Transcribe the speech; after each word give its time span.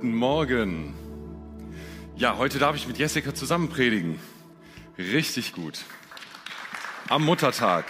Guten 0.00 0.14
Morgen. 0.14 0.94
Ja, 2.14 2.36
heute 2.38 2.60
darf 2.60 2.76
ich 2.76 2.86
mit 2.86 2.98
Jessica 2.98 3.34
zusammen 3.34 3.68
predigen. 3.68 4.20
Richtig 4.96 5.52
gut. 5.54 5.80
Am 7.08 7.24
Muttertag. 7.24 7.84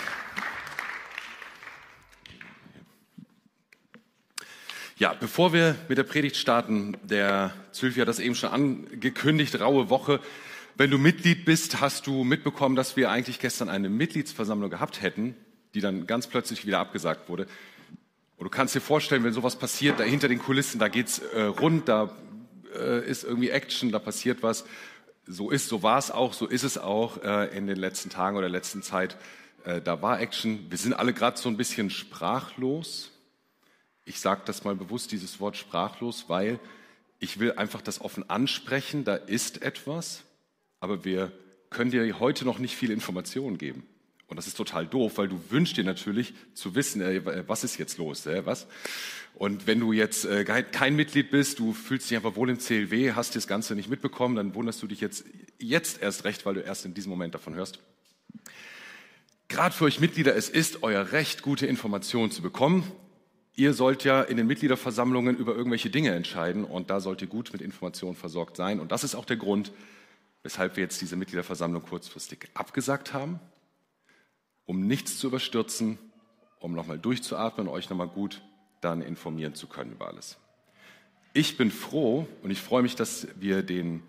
Ja, 4.96 5.12
bevor 5.12 5.52
wir 5.52 5.76
mit 5.90 5.98
der 5.98 6.04
Predigt 6.04 6.36
starten, 6.36 6.96
der 7.02 7.52
Sylvia 7.72 8.00
hat 8.00 8.08
das 8.08 8.20
eben 8.20 8.34
schon 8.34 8.52
angekündigt, 8.52 9.60
raue 9.60 9.90
Woche. 9.90 10.20
Wenn 10.78 10.90
du 10.90 10.96
Mitglied 10.96 11.44
bist, 11.44 11.82
hast 11.82 12.06
du 12.06 12.24
mitbekommen, 12.24 12.74
dass 12.74 12.96
wir 12.96 13.10
eigentlich 13.10 13.38
gestern 13.38 13.68
eine 13.68 13.90
Mitgliedsversammlung 13.90 14.70
gehabt 14.70 15.02
hätten, 15.02 15.36
die 15.74 15.82
dann 15.82 16.06
ganz 16.06 16.26
plötzlich 16.26 16.64
wieder 16.64 16.78
abgesagt 16.78 17.28
wurde. 17.28 17.46
Und 18.38 18.44
du 18.44 18.50
kannst 18.50 18.74
dir 18.74 18.80
vorstellen, 18.80 19.24
wenn 19.24 19.32
sowas 19.32 19.56
passiert, 19.56 19.98
da 19.98 20.04
hinter 20.04 20.28
den 20.28 20.38
Kulissen, 20.38 20.78
da 20.78 20.86
geht's 20.86 21.18
äh, 21.18 21.42
rund, 21.42 21.88
da 21.88 22.16
äh, 22.72 23.04
ist 23.04 23.24
irgendwie 23.24 23.50
Action, 23.50 23.90
da 23.90 23.98
passiert 23.98 24.44
was. 24.44 24.64
So 25.26 25.50
ist, 25.50 25.68
so 25.68 25.82
war 25.82 25.98
es 25.98 26.12
auch, 26.12 26.32
so 26.32 26.46
ist 26.46 26.62
es 26.62 26.78
auch 26.78 27.22
äh, 27.22 27.56
in 27.56 27.66
den 27.66 27.76
letzten 27.76 28.10
Tagen 28.10 28.36
oder 28.36 28.48
letzten 28.48 28.82
Zeit. 28.82 29.16
Äh, 29.64 29.82
da 29.82 30.00
war 30.02 30.20
Action. 30.20 30.70
Wir 30.70 30.78
sind 30.78 30.94
alle 30.94 31.12
gerade 31.12 31.36
so 31.36 31.48
ein 31.48 31.56
bisschen 31.56 31.90
sprachlos. 31.90 33.10
Ich 34.04 34.20
sage 34.20 34.42
das 34.44 34.62
mal 34.62 34.76
bewusst, 34.76 35.10
dieses 35.10 35.40
Wort 35.40 35.56
sprachlos, 35.56 36.26
weil 36.28 36.60
ich 37.18 37.40
will 37.40 37.52
einfach 37.52 37.82
das 37.82 38.00
offen 38.00 38.30
ansprechen. 38.30 39.04
Da 39.04 39.16
ist 39.16 39.62
etwas, 39.62 40.22
aber 40.78 41.04
wir 41.04 41.32
können 41.70 41.90
dir 41.90 42.20
heute 42.20 42.44
noch 42.44 42.60
nicht 42.60 42.76
viel 42.76 42.92
Informationen 42.92 43.58
geben. 43.58 43.84
Und 44.28 44.36
das 44.36 44.46
ist 44.46 44.56
total 44.56 44.86
doof, 44.86 45.16
weil 45.16 45.28
du 45.28 45.40
wünschst 45.48 45.76
dir 45.76 45.84
natürlich 45.84 46.34
zu 46.52 46.74
wissen, 46.74 47.00
äh, 47.00 47.48
was 47.48 47.64
ist 47.64 47.78
jetzt 47.78 47.96
los, 47.96 48.26
äh, 48.26 48.44
was? 48.44 48.66
Und 49.34 49.66
wenn 49.66 49.80
du 49.80 49.92
jetzt 49.92 50.24
äh, 50.26 50.44
kein 50.44 50.96
Mitglied 50.96 51.30
bist, 51.30 51.58
du 51.58 51.72
fühlst 51.72 52.10
dich 52.10 52.16
einfach 52.16 52.36
wohl 52.36 52.50
im 52.50 52.58
CLW, 52.58 53.12
hast 53.12 53.36
das 53.36 53.46
Ganze 53.46 53.74
nicht 53.74 53.88
mitbekommen, 53.88 54.36
dann 54.36 54.54
wunderst 54.54 54.82
du 54.82 54.86
dich 54.86 55.00
jetzt, 55.00 55.24
jetzt 55.58 56.02
erst 56.02 56.24
recht, 56.24 56.44
weil 56.44 56.54
du 56.54 56.60
erst 56.60 56.84
in 56.84 56.92
diesem 56.92 57.10
Moment 57.10 57.34
davon 57.34 57.54
hörst. 57.54 57.78
Gerade 59.48 59.74
für 59.74 59.84
euch 59.84 60.00
Mitglieder, 60.00 60.36
es 60.36 60.50
ist 60.50 60.82
euer 60.82 61.12
Recht, 61.12 61.40
gute 61.40 61.66
Informationen 61.66 62.30
zu 62.30 62.42
bekommen. 62.42 62.90
Ihr 63.56 63.72
sollt 63.72 64.04
ja 64.04 64.22
in 64.22 64.36
den 64.36 64.46
Mitgliederversammlungen 64.46 65.36
über 65.36 65.54
irgendwelche 65.54 65.88
Dinge 65.88 66.10
entscheiden 66.10 66.64
und 66.64 66.90
da 66.90 67.00
sollt 67.00 67.22
ihr 67.22 67.28
gut 67.28 67.52
mit 67.52 67.62
Informationen 67.62 68.14
versorgt 68.14 68.56
sein. 68.56 68.78
Und 68.78 68.92
das 68.92 69.04
ist 69.04 69.14
auch 69.14 69.24
der 69.24 69.38
Grund, 69.38 69.72
weshalb 70.42 70.76
wir 70.76 70.82
jetzt 70.82 71.00
diese 71.00 71.16
Mitgliederversammlung 71.16 71.82
kurzfristig 71.82 72.50
abgesagt 72.54 73.14
haben 73.14 73.40
um 74.68 74.86
nichts 74.86 75.18
zu 75.18 75.28
überstürzen, 75.28 75.98
um 76.60 76.74
nochmal 76.74 76.98
durchzuatmen 76.98 77.66
und 77.66 77.72
euch 77.72 77.88
nochmal 77.88 78.06
gut 78.06 78.42
dann 78.82 79.00
informieren 79.00 79.54
zu 79.54 79.66
können 79.66 79.92
über 79.92 80.08
alles. 80.08 80.36
Ich 81.32 81.56
bin 81.56 81.70
froh 81.70 82.28
und 82.42 82.50
ich 82.50 82.60
freue 82.60 82.82
mich, 82.82 82.94
dass 82.94 83.28
wir, 83.40 83.62
den, 83.62 84.02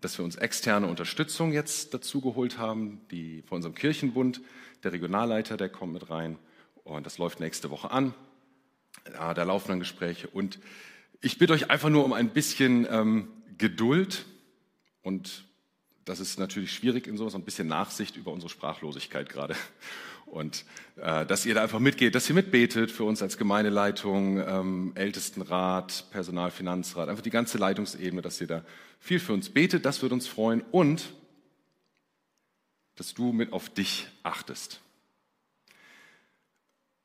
dass 0.00 0.16
wir 0.16 0.24
uns 0.24 0.36
externe 0.36 0.86
Unterstützung 0.86 1.52
jetzt 1.52 1.94
dazu 1.94 2.20
geholt 2.20 2.58
haben, 2.58 3.00
die 3.10 3.42
von 3.42 3.56
unserem 3.56 3.74
Kirchenbund, 3.74 4.40
der 4.84 4.92
Regionalleiter, 4.92 5.56
der 5.56 5.68
kommt 5.68 5.94
mit 5.94 6.08
rein 6.08 6.38
und 6.84 7.04
das 7.06 7.18
läuft 7.18 7.40
nächste 7.40 7.70
Woche 7.70 7.90
an. 7.90 8.14
Ja, 9.12 9.34
da 9.34 9.42
laufen 9.42 9.70
dann 9.70 9.80
Gespräche 9.80 10.28
und 10.28 10.60
ich 11.22 11.38
bitte 11.38 11.54
euch 11.54 11.70
einfach 11.70 11.88
nur 11.88 12.04
um 12.04 12.12
ein 12.12 12.28
bisschen 12.28 12.86
ähm, 12.88 13.28
Geduld 13.58 14.26
und 15.02 15.44
das 16.04 16.20
ist 16.20 16.38
natürlich 16.38 16.72
schwierig 16.72 17.06
in 17.06 17.16
sowas, 17.16 17.34
ein 17.34 17.44
bisschen 17.44 17.68
Nachsicht 17.68 18.16
über 18.16 18.32
unsere 18.32 18.50
Sprachlosigkeit 18.50 19.28
gerade. 19.28 19.56
Und 20.26 20.64
äh, 20.96 21.24
dass 21.26 21.46
ihr 21.46 21.54
da 21.54 21.62
einfach 21.62 21.78
mitgeht, 21.78 22.14
dass 22.14 22.28
ihr 22.28 22.34
mitbetet 22.34 22.90
für 22.90 23.04
uns 23.04 23.22
als 23.22 23.38
Gemeindeleitung, 23.38 24.38
ähm, 24.38 24.92
Ältestenrat, 24.94 26.06
Personalfinanzrat, 26.10 27.08
einfach 27.08 27.22
die 27.22 27.30
ganze 27.30 27.58
Leitungsebene, 27.58 28.22
dass 28.22 28.40
ihr 28.40 28.46
da 28.46 28.64
viel 29.00 29.20
für 29.20 29.32
uns 29.32 29.50
betet, 29.50 29.84
das 29.84 30.02
würde 30.02 30.14
uns 30.14 30.26
freuen. 30.26 30.62
Und 30.70 31.12
dass 32.96 33.14
du 33.14 33.32
mit 33.32 33.52
auf 33.52 33.68
dich 33.68 34.06
achtest. 34.22 34.80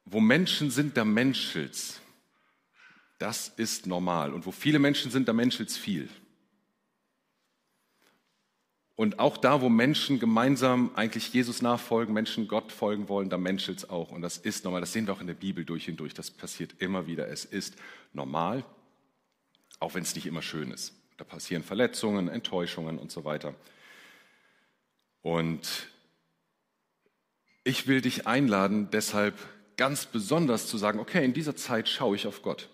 Wo 0.06 0.20
Menschen 0.20 0.72
sind, 0.72 0.98
da 0.98 1.04
menschelt's. 1.04 2.02
Das 3.18 3.50
ist 3.58 3.86
normal. 3.86 4.34
Und 4.34 4.46
wo 4.46 4.52
viele 4.52 4.80
Menschen 4.80 5.12
sind, 5.12 5.28
da 5.28 5.34
menschelt's 5.34 5.78
viel. 5.78 6.10
Und 9.00 9.18
auch 9.18 9.38
da, 9.38 9.62
wo 9.62 9.70
Menschen 9.70 10.20
gemeinsam 10.20 10.92
eigentlich 10.94 11.32
Jesus 11.32 11.62
nachfolgen, 11.62 12.14
Menschen 12.14 12.50
Gott 12.50 12.70
folgen 12.74 13.08
wollen, 13.08 13.30
da 13.30 13.38
menschelt 13.38 13.78
es 13.78 13.90
auch. 13.90 14.12
Und 14.12 14.22
das 14.22 14.38
ist 14.38 14.66
normal. 14.66 14.82
Das 14.82 14.92
sehen 14.92 15.08
wir 15.08 15.14
auch 15.14 15.22
in 15.22 15.28
der 15.28 15.36
Bibel 15.36 15.64
durch 15.64 15.90
und 15.90 15.96
durch. 15.96 16.14
Das 16.14 16.30
passiert 16.30 16.76
immer 16.80 17.08
wieder. 17.08 17.30
Es 17.30 17.46
ist 17.46 17.76
normal, 18.12 18.66
auch 19.80 19.94
wenn 19.94 20.04
es 20.04 20.16
nicht 20.16 20.26
immer 20.26 20.42
schön 20.42 20.72
ist. 20.72 20.94
Da 21.16 21.24
passieren 21.24 21.64
Verletzungen, 21.64 22.28
Enttäuschungen 22.28 23.00
und 23.00 23.10
so 23.10 23.24
weiter. 23.24 23.56
Und 25.22 25.88
ich 27.64 27.88
will 27.88 28.02
dich 28.02 28.28
einladen, 28.28 28.90
deshalb 28.92 29.36
ganz 29.78 30.08
besonders 30.08 30.68
zu 30.68 30.78
sagen, 30.78 31.00
okay, 31.00 31.24
in 31.24 31.32
dieser 31.32 31.56
Zeit 31.56 31.88
schaue 31.88 32.18
ich 32.18 32.28
auf 32.28 32.42
Gott. 32.42 32.68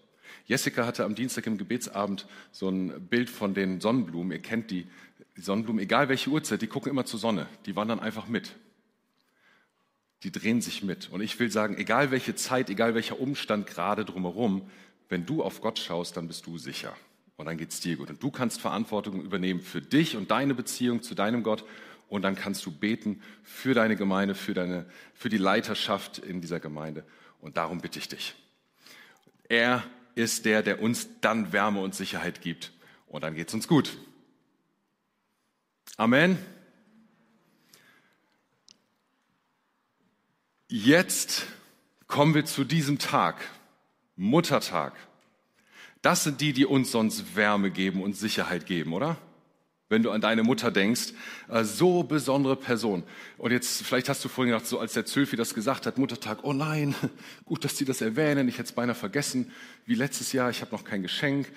Jessica 0.48 0.86
hatte 0.86 1.06
am 1.06 1.16
Dienstag 1.16 1.48
im 1.48 1.58
Gebetsabend 1.58 2.28
so 2.52 2.70
ein 2.70 3.08
Bild 3.08 3.30
von 3.30 3.54
den 3.54 3.82
Sonnenblumen. 3.82 4.32
Ihr 4.32 4.42
kennt 4.42 4.70
die 4.70 4.88
die 5.38 5.42
Sonnenblumen, 5.42 5.82
egal 5.82 6.10
welche 6.10 6.30
Uhrzeit, 6.30 6.62
die 6.62 6.68
gucken 6.68 6.92
immer 6.92 7.06
zur 7.06 7.20
Sonne. 7.20 7.48
Die 7.66 7.76
wandern 7.76 8.00
einfach 8.00 8.28
mit. 8.28 8.56
Die 10.24 10.32
drehen 10.32 10.62
sich 10.62 10.82
mit. 10.82 11.10
Und 11.10 11.22
ich 11.22 11.38
will 11.40 11.52
sagen, 11.52 11.78
egal 11.78 12.12
welche 12.12 12.36
Zeit, 12.36 12.70
egal 12.70 12.96
welcher 12.96 13.20
Umstand 13.20 13.68
gerade 13.68 14.06
drumherum, 14.06 14.70
wenn 15.10 15.26
du 15.26 15.44
auf 15.44 15.62
Gott 15.62 15.78
schaust, 15.78 16.18
dann 16.18 16.28
bist 16.28 16.46
du 16.46 16.58
sicher. 16.58 16.96
Und 17.38 17.48
dann 17.48 17.58
geht's 17.58 17.82
dir 17.82 17.98
gut. 17.98 18.10
Und 18.10 18.24
du 18.24 18.32
kannst 18.32 18.62
Verantwortung 18.62 19.22
übernehmen 19.22 19.60
für 19.60 19.82
dich 19.82 20.16
und 20.16 20.32
deine 20.32 20.56
Beziehung 20.56 21.02
zu 21.02 21.16
deinem 21.16 21.44
Gott. 21.44 21.66
Und 22.08 22.22
dann 22.22 22.36
kannst 22.36 22.66
du 22.66 22.72
beten 22.72 23.22
für 23.44 23.74
deine 23.74 23.98
Gemeinde, 23.98 24.36
für, 24.36 24.54
deine, 24.54 24.86
für 25.14 25.28
die 25.30 25.38
Leiterschaft 25.38 26.18
in 26.20 26.40
dieser 26.40 26.62
Gemeinde. 26.62 27.04
Und 27.42 27.58
darum 27.58 27.82
bitte 27.82 28.00
ich 28.00 28.08
dich. 28.08 28.36
Er 29.50 29.84
ist 30.16 30.46
der, 30.46 30.64
der 30.64 30.82
uns 30.82 31.10
dann 31.20 31.52
Wärme 31.52 31.82
und 31.82 31.94
Sicherheit 31.94 32.42
gibt. 32.42 32.72
Und 33.08 33.24
dann 33.24 33.36
geht's 33.36 33.54
uns 33.54 33.68
gut. 33.68 33.98
Amen. 35.98 36.38
Jetzt 40.68 41.46
kommen 42.08 42.34
wir 42.34 42.44
zu 42.44 42.66
diesem 42.66 43.00
Tag, 43.00 43.38
Muttertag. 44.18 44.94
Das 46.02 46.26
sind 46.26 46.42
die, 46.42 46.52
die 46.52 46.66
uns 46.66 46.92
sonst 46.92 47.38
Wärme 47.38 47.72
geben 47.72 48.04
und 48.04 48.14
Sicherheit 48.14 48.66
geben, 48.66 48.92
oder? 48.92 49.18
Wenn 49.88 50.04
du 50.04 50.12
an 50.12 50.20
deine 50.20 50.44
Mutter 50.44 50.70
denkst, 50.70 51.14
äh, 51.48 51.64
so 51.64 52.04
besondere 52.04 52.58
Person. 52.58 53.04
Und 53.38 53.52
jetzt, 53.52 53.82
vielleicht 53.84 54.10
hast 54.10 54.26
du 54.26 54.28
vorhin 54.28 54.52
gedacht, 54.52 54.68
so 54.68 54.80
als 54.80 54.94
der 54.94 55.06
Zülfi 55.06 55.38
das 55.38 55.54
gesagt 55.54 55.86
hat, 55.86 55.98
Muttertag, 55.98 56.40
oh 56.44 56.52
nein, 56.52 56.94
gut, 57.46 57.64
dass 57.64 57.76
die 57.76 57.86
das 57.86 58.02
erwähnen, 58.02 58.50
ich 58.50 58.56
hätte 58.56 58.66
es 58.66 58.72
beinahe 58.74 58.96
vergessen, 58.96 59.50
wie 59.86 59.96
letztes 59.96 60.34
Jahr, 60.34 60.50
ich 60.50 60.60
habe 60.60 60.72
noch 60.72 60.84
kein 60.84 61.04
Geschenk. 61.04 61.50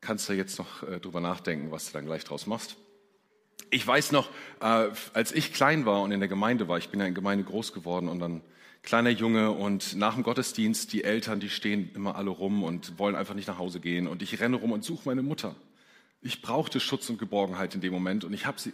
Kannst 0.00 0.28
du 0.28 0.32
jetzt 0.32 0.58
noch 0.58 0.82
äh, 0.82 0.98
drüber 0.98 1.20
nachdenken, 1.20 1.70
was 1.70 1.86
du 1.86 1.92
dann 1.92 2.06
gleich 2.06 2.24
draus 2.24 2.46
machst? 2.46 2.76
Ich 3.74 3.84
weiß 3.84 4.12
noch, 4.12 4.28
äh, 4.60 4.86
als 5.14 5.32
ich 5.32 5.52
klein 5.52 5.84
war 5.84 6.02
und 6.02 6.12
in 6.12 6.20
der 6.20 6.28
Gemeinde 6.28 6.68
war, 6.68 6.78
ich 6.78 6.90
bin 6.90 7.00
ja 7.00 7.06
in 7.06 7.12
der 7.12 7.20
Gemeinde 7.20 7.42
groß 7.42 7.72
geworden 7.72 8.06
und 8.06 8.20
dann 8.20 8.40
kleiner 8.84 9.10
Junge 9.10 9.50
und 9.50 9.96
nach 9.96 10.14
dem 10.14 10.22
Gottesdienst, 10.22 10.92
die 10.92 11.02
Eltern, 11.02 11.40
die 11.40 11.50
stehen 11.50 11.90
immer 11.92 12.14
alle 12.14 12.30
rum 12.30 12.62
und 12.62 13.00
wollen 13.00 13.16
einfach 13.16 13.34
nicht 13.34 13.48
nach 13.48 13.58
Hause 13.58 13.80
gehen 13.80 14.06
und 14.06 14.22
ich 14.22 14.38
renne 14.38 14.58
rum 14.58 14.70
und 14.70 14.84
suche 14.84 15.08
meine 15.08 15.22
Mutter. 15.22 15.56
Ich 16.22 16.40
brauchte 16.40 16.78
Schutz 16.78 17.10
und 17.10 17.18
Geborgenheit 17.18 17.74
in 17.74 17.80
dem 17.80 17.92
Moment 17.92 18.22
und 18.22 18.32
ich 18.32 18.46
habe 18.46 18.60
sie 18.60 18.72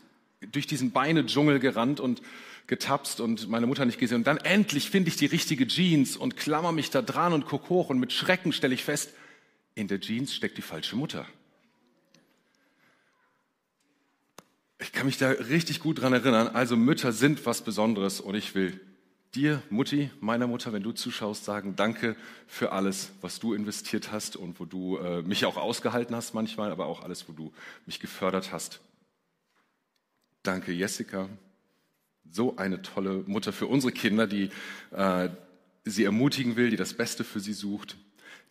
durch 0.52 0.66
diesen 0.66 0.90
Beine-Dschungel 0.90 1.60
gerannt 1.60 1.98
und 1.98 2.20
getapst 2.66 3.22
und 3.22 3.48
meine 3.48 3.66
Mutter 3.66 3.86
nicht 3.86 3.98
gesehen. 3.98 4.18
Und 4.18 4.26
dann 4.26 4.36
endlich 4.36 4.90
finde 4.90 5.08
ich 5.08 5.16
die 5.16 5.24
richtige 5.24 5.66
Jeans 5.66 6.14
und 6.14 6.36
klammer 6.36 6.72
mich 6.72 6.90
da 6.90 7.00
dran 7.00 7.32
und 7.32 7.46
guck 7.46 7.70
hoch 7.70 7.88
und 7.88 8.00
mit 8.00 8.12
Schrecken 8.12 8.52
stelle 8.52 8.74
ich 8.74 8.84
fest, 8.84 9.14
in 9.74 9.88
der 9.88 9.98
Jeans 9.98 10.34
steckt 10.34 10.58
die 10.58 10.62
falsche 10.62 10.94
Mutter. 10.94 11.24
Ich 14.80 14.92
kann 14.92 15.06
mich 15.06 15.18
da 15.18 15.28
richtig 15.28 15.80
gut 15.80 16.00
dran 16.00 16.14
erinnern. 16.14 16.48
Also 16.48 16.76
Mütter 16.76 17.12
sind 17.12 17.44
was 17.44 17.62
Besonderes 17.62 18.20
und 18.20 18.34
ich 18.34 18.54
will 18.54 18.80
dir, 19.34 19.62
Mutti, 19.68 20.10
meiner 20.20 20.46
Mutter, 20.46 20.72
wenn 20.72 20.82
du 20.82 20.92
zuschaust, 20.92 21.44
sagen, 21.44 21.76
danke 21.76 22.16
für 22.46 22.72
alles, 22.72 23.12
was 23.20 23.38
du 23.38 23.52
investiert 23.52 24.10
hast 24.10 24.36
und 24.36 24.58
wo 24.58 24.64
du 24.64 24.96
äh, 24.96 25.22
mich 25.22 25.44
auch 25.44 25.56
ausgehalten 25.56 26.16
hast 26.16 26.34
manchmal, 26.34 26.72
aber 26.72 26.86
auch 26.86 27.02
alles, 27.02 27.28
wo 27.28 27.32
du 27.32 27.52
mich 27.86 28.00
gefördert 28.00 28.52
hast. 28.52 28.80
Danke, 30.42 30.72
Jessica. 30.72 31.28
So 32.30 32.56
eine 32.56 32.80
tolle 32.80 33.22
Mutter 33.26 33.52
für 33.52 33.66
unsere 33.66 33.92
Kinder, 33.92 34.26
die 34.26 34.50
äh, 34.92 35.28
sie 35.84 36.04
ermutigen 36.04 36.56
will, 36.56 36.70
die 36.70 36.76
das 36.76 36.94
Beste 36.94 37.22
für 37.22 37.40
sie 37.40 37.52
sucht, 37.52 37.98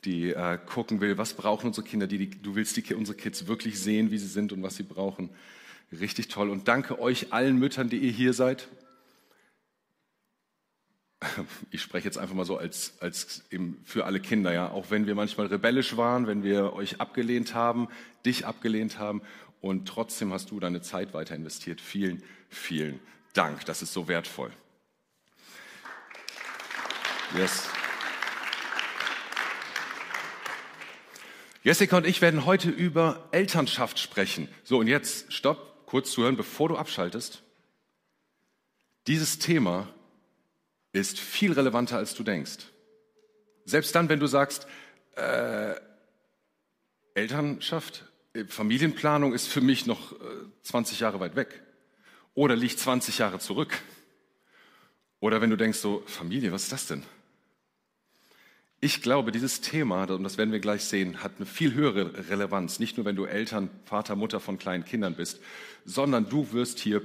die 0.05 0.29
äh, 0.29 0.59
gucken 0.63 1.01
will, 1.01 1.17
was 1.17 1.33
brauchen 1.33 1.67
unsere 1.67 1.87
Kinder, 1.87 2.05
die, 2.05 2.19
die, 2.19 2.41
du 2.41 2.55
willst 2.55 2.77
die, 2.77 2.93
unsere 2.93 3.17
Kids 3.17 3.47
wirklich 3.47 3.79
sehen, 3.79 4.11
wie 4.11 4.17
sie 4.19 4.27
sind 4.27 4.53
und 4.53 4.61
was 4.61 4.75
sie 4.75 4.83
brauchen. 4.83 5.31
Richtig 5.91 6.27
toll. 6.27 6.49
Und 6.49 6.67
danke 6.67 6.99
euch 6.99 7.33
allen 7.33 7.57
Müttern, 7.57 7.89
die 7.89 7.97
ihr 7.97 8.11
hier 8.11 8.33
seid. 8.33 8.67
ich 11.71 11.81
spreche 11.81 12.05
jetzt 12.05 12.17
einfach 12.17 12.35
mal 12.35 12.45
so 12.45 12.57
als, 12.57 12.93
als 12.99 13.43
für 13.83 14.05
alle 14.05 14.19
Kinder, 14.19 14.53
ja, 14.53 14.69
auch 14.69 14.89
wenn 14.89 15.05
wir 15.05 15.15
manchmal 15.15 15.47
rebellisch 15.47 15.97
waren, 15.97 16.27
wenn 16.27 16.43
wir 16.43 16.73
euch 16.73 17.01
abgelehnt 17.01 17.53
haben, 17.53 17.87
dich 18.25 18.45
abgelehnt 18.45 18.99
haben 18.99 19.21
und 19.61 19.87
trotzdem 19.87 20.31
hast 20.31 20.51
du 20.51 20.59
deine 20.59 20.81
Zeit 20.81 21.13
weiter 21.13 21.35
investiert. 21.35 21.81
Vielen, 21.81 22.23
vielen 22.49 22.99
Dank. 23.33 23.65
Das 23.65 23.81
ist 23.81 23.93
so 23.93 24.07
wertvoll. 24.07 24.51
Yes. 27.37 27.69
Jessica 31.61 31.97
und 31.97 32.07
ich 32.07 32.21
werden 32.21 32.45
heute 32.45 32.69
über 32.69 33.27
Elternschaft 33.31 33.99
sprechen. 33.99 34.47
So, 34.63 34.79
und 34.79 34.87
jetzt 34.87 35.33
stopp, 35.33 35.68
kurz 35.89 36.11
zuhören, 36.11 36.37
bevor 36.37 36.69
du 36.69 36.77
abschaltest. 36.77 37.41
Dieses 39.07 39.39
Thema 39.39 39.87
ist 40.91 41.19
viel 41.19 41.51
relevanter, 41.51 41.97
als 41.97 42.13
du 42.13 42.21
denkst. 42.21 42.67
Selbst 43.65 43.95
dann, 43.95 44.07
wenn 44.07 44.19
du 44.19 44.27
sagst, 44.27 44.67
äh, 45.15 45.73
Elternschaft, 47.15 48.05
äh, 48.33 48.45
Familienplanung 48.45 49.33
ist 49.33 49.47
für 49.47 49.61
mich 49.61 49.87
noch 49.87 50.11
äh, 50.11 50.15
20 50.61 50.99
Jahre 50.99 51.19
weit 51.19 51.35
weg 51.35 51.59
oder 52.35 52.55
liegt 52.55 52.77
20 52.77 53.17
Jahre 53.17 53.39
zurück. 53.39 53.81
Oder 55.19 55.41
wenn 55.41 55.49
du 55.49 55.55
denkst, 55.55 55.79
so, 55.79 56.03
Familie, 56.05 56.51
was 56.51 56.63
ist 56.63 56.71
das 56.71 56.85
denn? 56.85 57.03
Ich 58.81 59.01
glaube, 59.01 59.33
dieses 59.33 59.59
Thema, 59.59 60.05
und 60.05 60.23
das 60.23 60.37
werden 60.37 60.53
wir 60.53 60.59
gleich 60.59 60.85
sehen, 60.85 61.21
hat 61.21 61.33
eine 61.37 61.45
viel 61.45 61.73
höhere 61.73 62.29
Relevanz. 62.29 62.79
Nicht 62.79 62.95
nur, 62.95 63.05
wenn 63.05 63.17
du 63.17 63.25
Eltern, 63.25 63.69
Vater, 63.83 64.15
Mutter 64.15 64.39
von 64.39 64.57
kleinen 64.57 64.85
Kindern 64.85 65.15
bist, 65.15 65.41
sondern 65.83 66.29
du 66.29 66.53
wirst 66.53 66.79
hier 66.79 67.01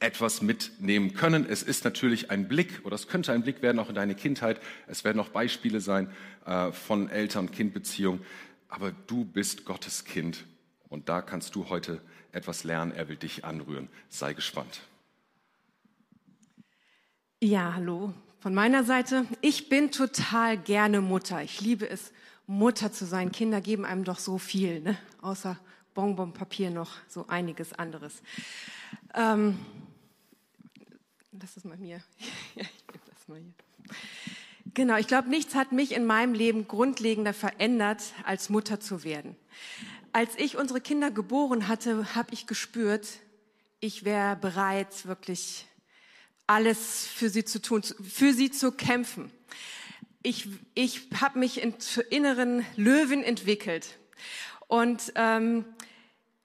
etwas 0.00 0.42
mitnehmen 0.42 1.14
können. 1.14 1.46
Es 1.48 1.62
ist 1.62 1.84
natürlich 1.84 2.30
ein 2.30 2.46
Blick, 2.46 2.84
oder 2.84 2.94
es 2.94 3.08
könnte 3.08 3.32
ein 3.32 3.42
Blick 3.42 3.62
werden 3.62 3.78
auch 3.78 3.88
in 3.88 3.94
deine 3.94 4.14
Kindheit. 4.14 4.60
Es 4.86 5.02
werden 5.04 5.20
auch 5.20 5.28
Beispiele 5.28 5.80
sein 5.80 6.10
äh, 6.44 6.72
von 6.72 7.08
Eltern-Kind-Beziehungen. 7.08 8.20
Aber 8.68 8.92
du 9.06 9.24
bist 9.24 9.64
Gottes 9.64 10.04
Kind 10.04 10.44
und 10.88 11.08
da 11.08 11.22
kannst 11.22 11.54
du 11.54 11.70
heute 11.70 12.02
etwas 12.32 12.64
lernen. 12.64 12.92
Er 12.92 13.08
will 13.08 13.16
dich 13.16 13.44
anrühren. 13.44 13.88
Sei 14.08 14.34
gespannt. 14.34 14.82
Ja, 17.40 17.74
hallo. 17.74 18.12
Von 18.42 18.54
meiner 18.54 18.82
Seite, 18.82 19.24
ich 19.40 19.68
bin 19.68 19.92
total 19.92 20.58
gerne 20.58 21.00
Mutter. 21.00 21.44
Ich 21.44 21.60
liebe 21.60 21.88
es, 21.88 22.10
Mutter 22.48 22.90
zu 22.90 23.06
sein. 23.06 23.30
Kinder 23.30 23.60
geben 23.60 23.84
einem 23.84 24.02
doch 24.02 24.18
so 24.18 24.36
viel, 24.36 24.80
ne? 24.80 24.98
außer 25.20 25.56
Bonbonpapier 25.94 26.70
noch 26.70 26.90
so 27.06 27.28
einiges 27.28 27.72
anderes. 27.72 28.20
Ähm, 29.14 29.60
das 31.30 31.56
ist 31.56 31.64
mal 31.64 31.76
mir. 31.76 32.02
das 32.56 33.28
mal 33.28 33.38
hier. 33.38 33.54
Genau, 34.74 34.96
ich 34.96 35.06
glaube, 35.06 35.28
nichts 35.28 35.54
hat 35.54 35.70
mich 35.70 35.92
in 35.92 36.04
meinem 36.04 36.34
Leben 36.34 36.66
grundlegender 36.66 37.34
verändert, 37.34 38.02
als 38.24 38.48
Mutter 38.48 38.80
zu 38.80 39.04
werden. 39.04 39.36
Als 40.10 40.36
ich 40.36 40.56
unsere 40.56 40.80
Kinder 40.80 41.12
geboren 41.12 41.68
hatte, 41.68 42.16
habe 42.16 42.34
ich 42.34 42.48
gespürt, 42.48 43.06
ich 43.78 44.04
wäre 44.04 44.34
bereit, 44.34 45.06
wirklich 45.06 45.68
alles 46.46 47.06
für 47.06 47.28
sie 47.28 47.44
zu 47.44 47.60
tun, 47.60 47.82
für 47.82 48.32
sie 48.32 48.50
zu 48.50 48.72
kämpfen. 48.72 49.30
Ich, 50.22 50.48
ich 50.74 51.08
habe 51.20 51.38
mich 51.38 51.62
in, 51.62 51.80
zur 51.80 52.10
inneren 52.12 52.64
Löwen 52.76 53.22
entwickelt. 53.22 53.98
Und 54.68 55.12
ähm, 55.16 55.64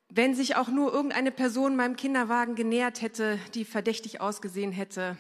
wenn 0.09 0.35
sich 0.35 0.55
auch 0.55 0.67
nur 0.69 0.93
irgendeine 0.93 1.31
Person 1.31 1.75
meinem 1.75 1.95
Kinderwagen 1.95 2.55
genähert 2.55 3.01
hätte, 3.01 3.39
die 3.53 3.65
verdächtig 3.65 4.21
ausgesehen 4.21 4.71
hätte, 4.71 5.17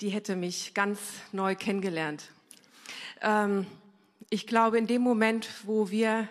die 0.00 0.10
hätte 0.10 0.36
mich 0.36 0.74
ganz 0.74 1.00
neu 1.32 1.56
kennengelernt. 1.56 2.30
Ähm, 3.20 3.66
ich 4.30 4.46
glaube, 4.46 4.78
in 4.78 4.86
dem 4.86 5.02
Moment, 5.02 5.48
wo 5.64 5.90
wir 5.90 6.28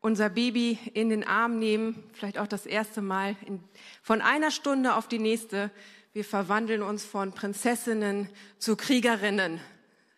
unser 0.00 0.30
Baby 0.30 0.78
in 0.94 1.10
den 1.10 1.24
Arm 1.24 1.58
nehmen, 1.58 2.02
vielleicht 2.12 2.38
auch 2.38 2.48
das 2.48 2.66
erste 2.66 3.02
Mal, 3.02 3.36
in, 3.46 3.62
von 4.02 4.20
einer 4.20 4.50
Stunde 4.50 4.96
auf 4.96 5.06
die 5.06 5.20
nächste, 5.20 5.70
wir 6.12 6.24
verwandeln 6.24 6.82
uns 6.82 7.04
von 7.04 7.32
Prinzessinnen 7.32 8.28
zu 8.58 8.76
Kriegerinnen. 8.76 9.60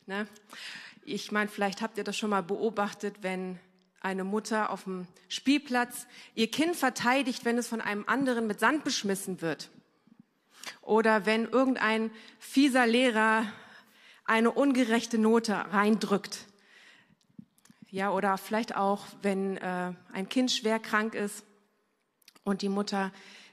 Ne? 0.07 0.27
Ich 1.05 1.31
meine, 1.31 1.49
vielleicht 1.49 1.83
habt 1.83 1.99
ihr 1.99 2.05
das 2.05 2.17
schon 2.17 2.31
mal 2.31 2.43
beobachtet, 2.43 3.17
wenn 3.23 3.61
eine 4.01 4.25
Mutter 4.25 4.71
auf 4.71 4.85
dem 4.85 5.07
Spielplatz 5.29 6.07
ihr 6.35 6.51
Kind 6.51 6.77
verteidigt, 6.77 7.45
wenn 7.45 7.59
es 7.59 7.69
von 7.69 7.81
einem 7.81 8.05
anderen 8.07 8.47
mit 8.47 8.61
Sand 8.61 8.85
beschmissen 8.85 9.41
wird. 9.41 9.71
Oder 10.83 11.27
wenn 11.27 11.45
irgendein 11.49 12.11
fieser 12.39 12.87
Lehrer 12.87 13.47
eine 14.25 14.51
ungerechte 14.51 15.19
Note 15.19 15.55
reindrückt. 15.55 16.47
Ja, 17.91 18.11
oder 18.11 18.37
vielleicht 18.37 18.75
auch, 18.75 19.07
wenn 19.23 19.59
äh, 19.59 19.93
ein 20.13 20.29
Kind 20.29 20.51
schwer 20.51 20.81
krank 20.81 21.15
ist 21.15 21.45
und 22.43 22.63
die 22.63 22.69
Mutter 22.69 23.13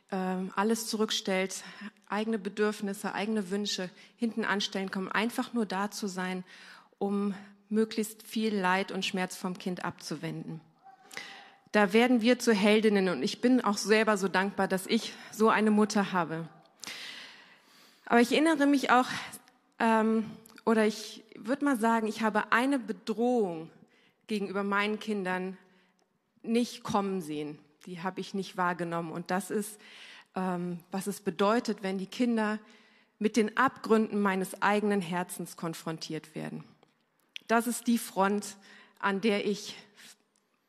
äh, 0.10 0.16
alles 0.56 0.88
zurückstellt, 0.88 1.64
eigene 2.12 2.40
Bedürfnisse, 2.40 3.14
eigene 3.14 3.50
Wünsche 3.50 3.90
hinten 4.18 4.46
anstellen 4.46 4.92
kommen, 4.92 5.12
einfach 5.12 5.54
nur 5.54 5.66
da 5.66 5.92
zu 5.92 6.08
sein, 6.08 6.44
um 7.00 7.34
möglichst 7.70 8.24
viel 8.24 8.56
Leid 8.56 8.92
und 8.92 9.06
Schmerz 9.06 9.36
vom 9.36 9.58
Kind 9.58 9.86
abzuwenden. 9.86 10.62
Da 11.72 11.94
werden 11.94 12.22
wir 12.22 12.38
zu 12.38 12.54
Heldinnen 12.54 13.08
und 13.08 13.24
ich 13.24 13.40
bin 13.40 13.62
auch 13.62 13.78
selber 13.78 14.18
so 14.18 14.28
dankbar, 14.28 14.68
dass 14.68 14.88
ich 14.88 15.14
so 15.32 15.50
eine 15.50 15.72
Mutter 15.72 16.12
habe. 16.12 16.50
Aber 18.06 18.20
ich 18.20 18.34
erinnere 18.34 18.66
mich 18.66 18.92
auch, 18.92 19.08
ähm, 19.80 20.30
oder 20.66 20.86
ich 20.86 21.24
würde 21.36 21.64
mal 21.64 21.78
sagen, 21.78 22.08
ich 22.08 22.22
habe 22.22 22.52
eine 22.52 22.78
Bedrohung 22.78 23.70
gegenüber 24.28 24.64
meinen 24.64 25.00
Kindern 25.00 25.58
nicht 26.44 26.84
kommen 26.84 27.22
sehen. 27.22 27.58
Die 27.86 28.02
habe 28.02 28.20
ich 28.20 28.34
nicht 28.34 28.58
wahrgenommen. 28.58 29.12
Und 29.12 29.32
das 29.32 29.50
ist, 29.50 29.80
was 30.34 31.08
es 31.08 31.22
bedeutet, 31.22 31.84
wenn 31.84 31.98
die 31.98 32.08
Kinder 32.08 32.60
mit 33.20 33.38
den 33.38 33.58
Abgründen 33.58 34.20
meines 34.22 34.62
eigenen 34.62 35.02
Herzens 35.02 35.58
konfrontiert 35.58 36.34
werden. 36.36 36.64
Das 37.48 37.68
ist 37.68 37.88
die 37.88 37.98
Front, 37.98 38.58
an 39.00 39.22
der 39.22 39.46
ich 39.46 39.76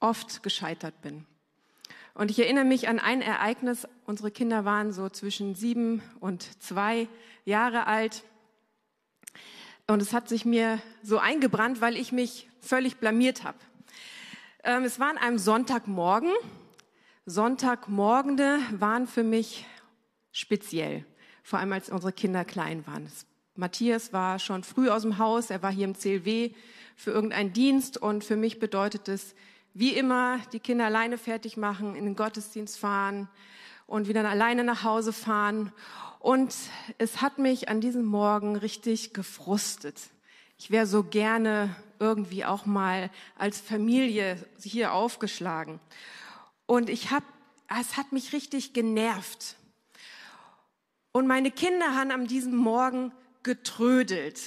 oft 0.00 0.42
gescheitert 0.42 1.00
bin. 1.00 1.26
Und 2.14 2.30
ich 2.30 2.38
erinnere 2.38 2.64
mich 2.64 2.88
an 2.88 2.98
ein 2.98 3.22
Ereignis. 3.22 3.88
Unsere 4.04 4.30
Kinder 4.30 4.64
waren 4.64 4.92
so 4.92 5.08
zwischen 5.08 5.54
sieben 5.54 6.02
und 6.20 6.62
zwei 6.62 7.08
Jahre 7.44 7.86
alt. 7.86 8.24
Und 9.86 10.02
es 10.02 10.12
hat 10.12 10.28
sich 10.28 10.44
mir 10.44 10.80
so 11.02 11.18
eingebrannt, 11.18 11.80
weil 11.80 11.96
ich 11.96 12.12
mich 12.12 12.48
völlig 12.60 12.98
blamiert 12.98 13.44
habe. 13.44 13.58
Ähm, 14.64 14.84
es 14.84 15.00
war 15.00 15.08
an 15.08 15.18
einem 15.18 15.38
Sonntagmorgen 15.38 16.32
Sonntagmorgende 17.26 18.58
waren 18.72 19.06
für 19.06 19.22
mich 19.22 19.64
speziell, 20.32 21.04
vor 21.44 21.60
allem 21.60 21.72
als 21.72 21.88
unsere 21.88 22.12
Kinder 22.12 22.44
klein 22.44 22.84
waren. 22.88 23.08
Matthias 23.54 24.12
war 24.12 24.40
schon 24.40 24.64
früh 24.64 24.88
aus 24.88 25.02
dem 25.02 25.18
Haus, 25.18 25.50
er 25.50 25.62
war 25.62 25.70
hier 25.70 25.84
im 25.84 25.96
CLW 25.96 26.50
für 26.96 27.12
irgendeinen 27.12 27.52
Dienst 27.52 27.96
und 27.96 28.24
für 28.24 28.34
mich 28.34 28.58
bedeutet 28.58 29.08
es, 29.08 29.36
wie 29.72 29.90
immer, 29.90 30.38
die 30.52 30.58
Kinder 30.58 30.86
alleine 30.86 31.16
fertig 31.16 31.56
machen, 31.56 31.94
in 31.94 32.06
den 32.06 32.16
Gottesdienst 32.16 32.76
fahren 32.76 33.28
und 33.86 34.08
wieder 34.08 34.28
alleine 34.28 34.64
nach 34.64 34.82
Hause 34.82 35.12
fahren. 35.12 35.72
Und 36.18 36.52
es 36.98 37.22
hat 37.22 37.38
mich 37.38 37.68
an 37.68 37.80
diesem 37.80 38.04
Morgen 38.04 38.56
richtig 38.56 39.14
gefrustet. 39.14 39.96
Ich 40.58 40.72
wäre 40.72 40.86
so 40.86 41.04
gerne 41.04 41.74
irgendwie 42.00 42.44
auch 42.44 42.66
mal 42.66 43.10
als 43.38 43.60
Familie 43.60 44.44
hier 44.60 44.92
aufgeschlagen. 44.92 45.78
Und 46.72 46.88
ich 46.88 47.10
habe, 47.10 47.26
es 47.68 47.98
hat 47.98 48.12
mich 48.12 48.32
richtig 48.32 48.72
genervt. 48.72 49.56
Und 51.12 51.26
meine 51.26 51.50
Kinder 51.50 51.94
haben 51.94 52.10
an 52.10 52.26
diesem 52.26 52.56
Morgen 52.56 53.12
getrödelt. 53.42 54.40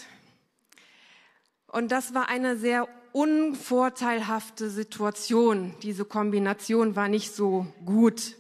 Und 1.68 1.92
das 1.92 2.16
war 2.16 2.28
eine 2.28 2.58
sehr 2.58 2.88
unvorteilhafte 3.12 4.72
Situation. 4.72 5.76
Diese 5.84 6.04
Kombination 6.04 6.96
war 6.96 7.10
nicht 7.10 7.32
so 7.32 7.68
gut. 7.86 8.36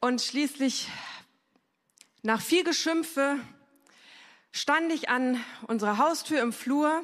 Und 0.00 0.22
schließlich, 0.22 0.88
nach 2.22 2.40
viel 2.40 2.62
Geschimpfe, 2.62 3.40
stand 4.52 4.92
ich 4.92 5.08
an 5.08 5.42
unserer 5.66 5.98
Haustür 5.98 6.40
im 6.40 6.52
Flur 6.52 7.02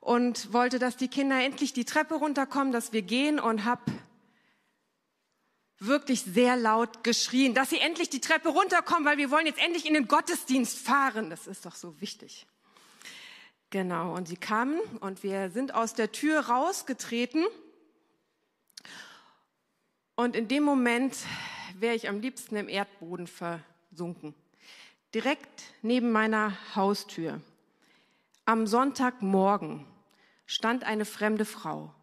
und 0.00 0.52
wollte, 0.52 0.78
dass 0.78 0.96
die 0.96 1.08
Kinder 1.08 1.40
endlich 1.40 1.72
die 1.72 1.84
Treppe 1.84 2.14
runterkommen, 2.14 2.72
dass 2.72 2.92
wir 2.92 3.02
gehen 3.02 3.38
und 3.38 3.64
habe 3.64 3.82
wirklich 5.78 6.22
sehr 6.22 6.56
laut 6.56 7.04
geschrien, 7.04 7.54
dass 7.54 7.70
sie 7.70 7.78
endlich 7.78 8.10
die 8.10 8.20
Treppe 8.20 8.50
runterkommen, 8.50 9.04
weil 9.04 9.18
wir 9.18 9.30
wollen 9.30 9.46
jetzt 9.46 9.62
endlich 9.62 9.86
in 9.86 9.94
den 9.94 10.08
Gottesdienst 10.08 10.78
fahren. 10.78 11.30
Das 11.30 11.46
ist 11.46 11.64
doch 11.64 11.74
so 11.74 12.00
wichtig. 12.00 12.46
Genau, 13.70 14.14
und 14.14 14.26
sie 14.26 14.36
kamen 14.36 14.80
und 15.00 15.22
wir 15.22 15.50
sind 15.50 15.74
aus 15.74 15.94
der 15.94 16.12
Tür 16.12 16.40
rausgetreten. 16.40 17.46
Und 20.16 20.36
in 20.36 20.48
dem 20.48 20.64
Moment 20.64 21.16
wäre 21.78 21.94
ich 21.94 22.08
am 22.08 22.20
liebsten 22.20 22.56
im 22.56 22.68
Erdboden 22.68 23.26
versunken. 23.26 24.34
direkt 25.14 25.62
neben 25.82 26.12
meiner 26.12 26.56
Haustür. 26.76 27.40
Am 28.44 28.66
Sonntagmorgen 28.66 29.86
stand 30.50 30.82
eine 30.82 31.04
fremde 31.04 31.44
Frau 31.44 31.94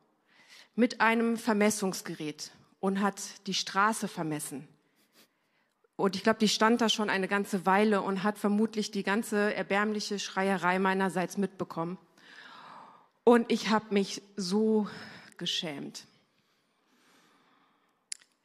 mit 0.73 1.01
einem 1.01 1.35
Vermessungsgerät 1.35 2.51
und 2.79 3.01
hat 3.01 3.45
die 3.45 3.53
Straße 3.53 4.07
vermessen. 4.07 4.69
Und 5.97 6.15
ich 6.15 6.23
glaube, 6.23 6.39
die 6.39 6.47
stand 6.47 6.79
da 6.79 6.87
schon 6.87 7.09
eine 7.09 7.27
ganze 7.27 7.65
Weile 7.65 8.01
und 8.01 8.23
hat 8.23 8.37
vermutlich 8.37 8.89
die 8.89 9.03
ganze 9.03 9.53
erbärmliche 9.53 10.17
Schreierei 10.17 10.79
meinerseits 10.79 11.35
mitbekommen. 11.35 11.97
Und 13.25 13.51
ich 13.51 13.69
habe 13.69 13.93
mich 13.93 14.21
so 14.37 14.87
geschämt. 15.35 16.05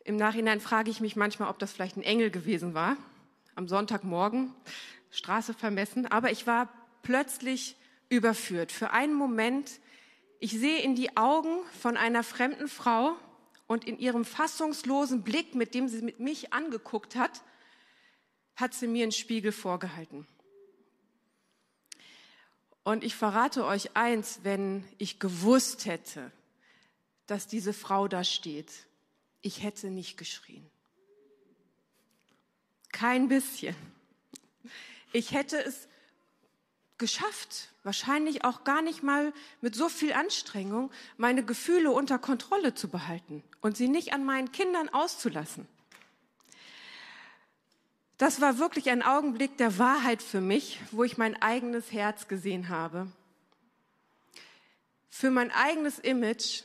Im 0.03 0.17
Nachhinein 0.17 0.61
frage 0.61 0.91
ich 0.91 1.01
mich 1.01 1.15
manchmal, 1.15 1.49
ob 1.49 1.61
das 1.61 1.71
vielleicht 1.71 1.97
ein 1.97 2.03
Engel 2.03 2.33
gewesen 2.33 2.75
war. 2.75 2.97
Am 3.55 3.69
Sonntagmorgen, 3.69 4.53
Straße 5.13 5.55
vermessen. 5.55 6.07
Aber 6.07 6.33
ich 6.33 6.49
war 6.49 6.69
plötzlich 7.03 7.77
überführt. 8.09 8.73
Für 8.73 8.91
einen 8.91 9.15
Moment, 9.15 9.79
ich 10.43 10.51
sehe 10.51 10.81
in 10.81 10.97
die 10.97 11.17
Augen 11.17 11.65
von 11.81 11.97
einer 11.97 12.25
fremden 12.25 12.67
Frau 12.67 13.17
und 13.69 13.85
in 13.85 14.01
ihrem 14.01 14.25
fassungslosen 14.25 15.23
Blick, 15.23 15.55
mit 15.55 15.73
dem 15.73 15.87
sie 15.87 16.03
mit 16.03 16.19
mich 16.19 16.53
angeguckt 16.53 17.15
hat, 17.15 17.43
hat 18.57 18.75
sie 18.75 18.89
mir 18.89 19.05
einen 19.05 19.13
Spiegel 19.13 19.53
vorgehalten. 19.53 20.27
Und 22.83 23.05
ich 23.05 23.15
verrate 23.15 23.65
euch 23.65 23.97
eins, 23.97 24.41
wenn 24.43 24.83
ich 24.99 25.21
gewusst 25.21 25.87
hätte, 25.87 26.33
dass 27.29 27.47
diese 27.47 27.73
Frau 27.73 28.09
da 28.09 28.25
steht, 28.25 28.73
ich 29.43 29.63
hätte 29.63 29.91
nicht 29.91 30.17
geschrien. 30.17 30.69
Kein 32.91 33.29
bisschen. 33.29 33.77
Ich 35.13 35.31
hätte 35.31 35.63
es 35.63 35.87
geschafft, 37.03 37.69
wahrscheinlich 37.83 38.45
auch 38.45 38.63
gar 38.63 38.81
nicht 38.81 39.03
mal 39.03 39.33
mit 39.61 39.75
so 39.75 39.89
viel 39.89 40.13
Anstrengung, 40.13 40.93
meine 41.17 41.45
Gefühle 41.45 41.91
unter 41.91 42.17
Kontrolle 42.17 42.75
zu 42.75 42.89
behalten 42.89 43.43
und 43.61 43.77
sie 43.77 43.89
nicht 43.89 44.13
an 44.13 44.25
meinen 44.25 44.53
Kindern 44.53 44.89
auszulassen. 44.89 45.67
Das 48.19 48.41
war 48.41 48.61
wirklich 48.61 48.89
ein 48.89 49.03
Augenblick 49.03 49.59
der 49.59 49.79
Wahrheit 49.79 50.23
für 50.23 50.41
mich, 50.41 50.79
wo 50.93 51.03
ich 51.03 51.19
mein 51.19 51.35
eigenes 51.43 51.91
Herz 51.91 52.29
gesehen 52.29 52.69
habe. 52.69 53.11
Für 55.11 55.33
mein 55.33 55.51
eigenes 55.51 55.99
Image 55.99 56.63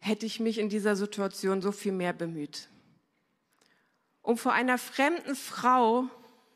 hätte 0.00 0.24
ich 0.24 0.40
mich 0.40 0.56
in 0.56 0.70
dieser 0.70 0.96
Situation 0.96 1.60
so 1.60 1.70
viel 1.70 1.92
mehr 1.92 2.14
bemüht. 2.14 2.70
Um 4.22 4.38
vor 4.38 4.54
einer 4.54 4.78
fremden 4.78 5.36
Frau 5.36 6.08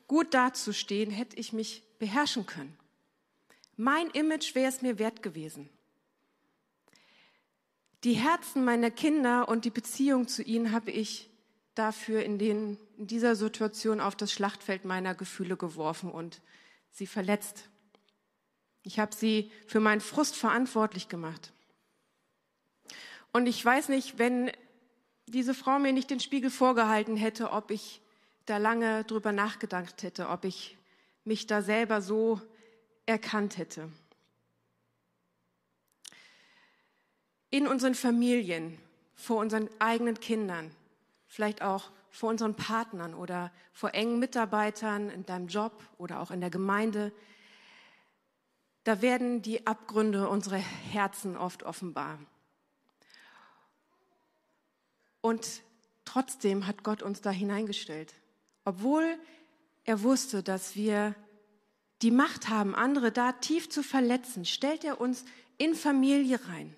gut 0.07 0.33
dazustehen, 0.33 1.11
hätte 1.11 1.35
ich 1.35 1.53
mich 1.53 1.83
beherrschen 2.01 2.47
können. 2.47 2.75
Mein 3.77 4.09
Image 4.09 4.55
wäre 4.55 4.67
es 4.67 4.81
mir 4.81 4.97
wert 4.97 5.21
gewesen. 5.21 5.69
Die 8.03 8.13
Herzen 8.13 8.65
meiner 8.65 8.89
Kinder 8.89 9.47
und 9.47 9.65
die 9.65 9.69
Beziehung 9.69 10.27
zu 10.27 10.41
ihnen 10.41 10.71
habe 10.71 10.89
ich 10.89 11.29
dafür 11.75 12.23
in, 12.23 12.39
den, 12.39 12.79
in 12.97 13.05
dieser 13.05 13.35
Situation 13.35 14.01
auf 14.01 14.15
das 14.15 14.31
Schlachtfeld 14.31 14.83
meiner 14.83 15.13
Gefühle 15.13 15.57
geworfen 15.57 16.11
und 16.11 16.41
sie 16.89 17.05
verletzt. 17.05 17.69
Ich 18.81 18.97
habe 18.97 19.15
sie 19.15 19.51
für 19.67 19.79
meinen 19.79 20.01
Frust 20.01 20.35
verantwortlich 20.35 21.07
gemacht. 21.07 21.53
Und 23.31 23.45
ich 23.45 23.63
weiß 23.63 23.89
nicht, 23.89 24.17
wenn 24.17 24.51
diese 25.27 25.53
Frau 25.53 25.77
mir 25.77 25.93
nicht 25.93 26.09
den 26.09 26.19
Spiegel 26.19 26.49
vorgehalten 26.49 27.15
hätte, 27.15 27.51
ob 27.51 27.69
ich 27.69 28.01
da 28.47 28.57
lange 28.57 29.03
drüber 29.03 29.31
nachgedacht 29.31 30.01
hätte, 30.01 30.29
ob 30.29 30.45
ich 30.45 30.79
mich 31.23 31.47
da 31.47 31.61
selber 31.61 32.01
so 32.01 32.41
erkannt 33.05 33.57
hätte. 33.57 33.91
In 37.49 37.67
unseren 37.67 37.95
Familien, 37.95 38.77
vor 39.13 39.37
unseren 39.37 39.69
eigenen 39.79 40.19
Kindern, 40.19 40.71
vielleicht 41.27 41.61
auch 41.61 41.91
vor 42.09 42.29
unseren 42.29 42.55
Partnern 42.55 43.13
oder 43.13 43.51
vor 43.73 43.93
engen 43.93 44.19
Mitarbeitern 44.19 45.09
in 45.09 45.25
deinem 45.25 45.47
Job 45.47 45.83
oder 45.97 46.19
auch 46.19 46.31
in 46.31 46.41
der 46.41 46.49
Gemeinde, 46.49 47.11
da 48.83 49.01
werden 49.01 49.41
die 49.41 49.67
Abgründe 49.67 50.27
unserer 50.27 50.57
Herzen 50.57 51.37
oft 51.37 51.63
offenbar. 51.63 52.19
Und 55.21 55.61
trotzdem 56.03 56.65
hat 56.65 56.83
Gott 56.83 57.03
uns 57.03 57.21
da 57.21 57.29
hineingestellt. 57.29 58.15
Obwohl 58.65 59.19
er 59.83 60.03
wusste, 60.03 60.43
dass 60.43 60.75
wir 60.75 61.15
die 62.01 62.11
Macht 62.11 62.49
haben, 62.49 62.75
andere 62.75 63.11
da 63.11 63.31
tief 63.31 63.69
zu 63.69 63.83
verletzen, 63.83 64.45
stellt 64.45 64.83
er 64.83 64.99
uns 64.99 65.23
in 65.57 65.75
Familie 65.75 66.39
rein. 66.47 66.75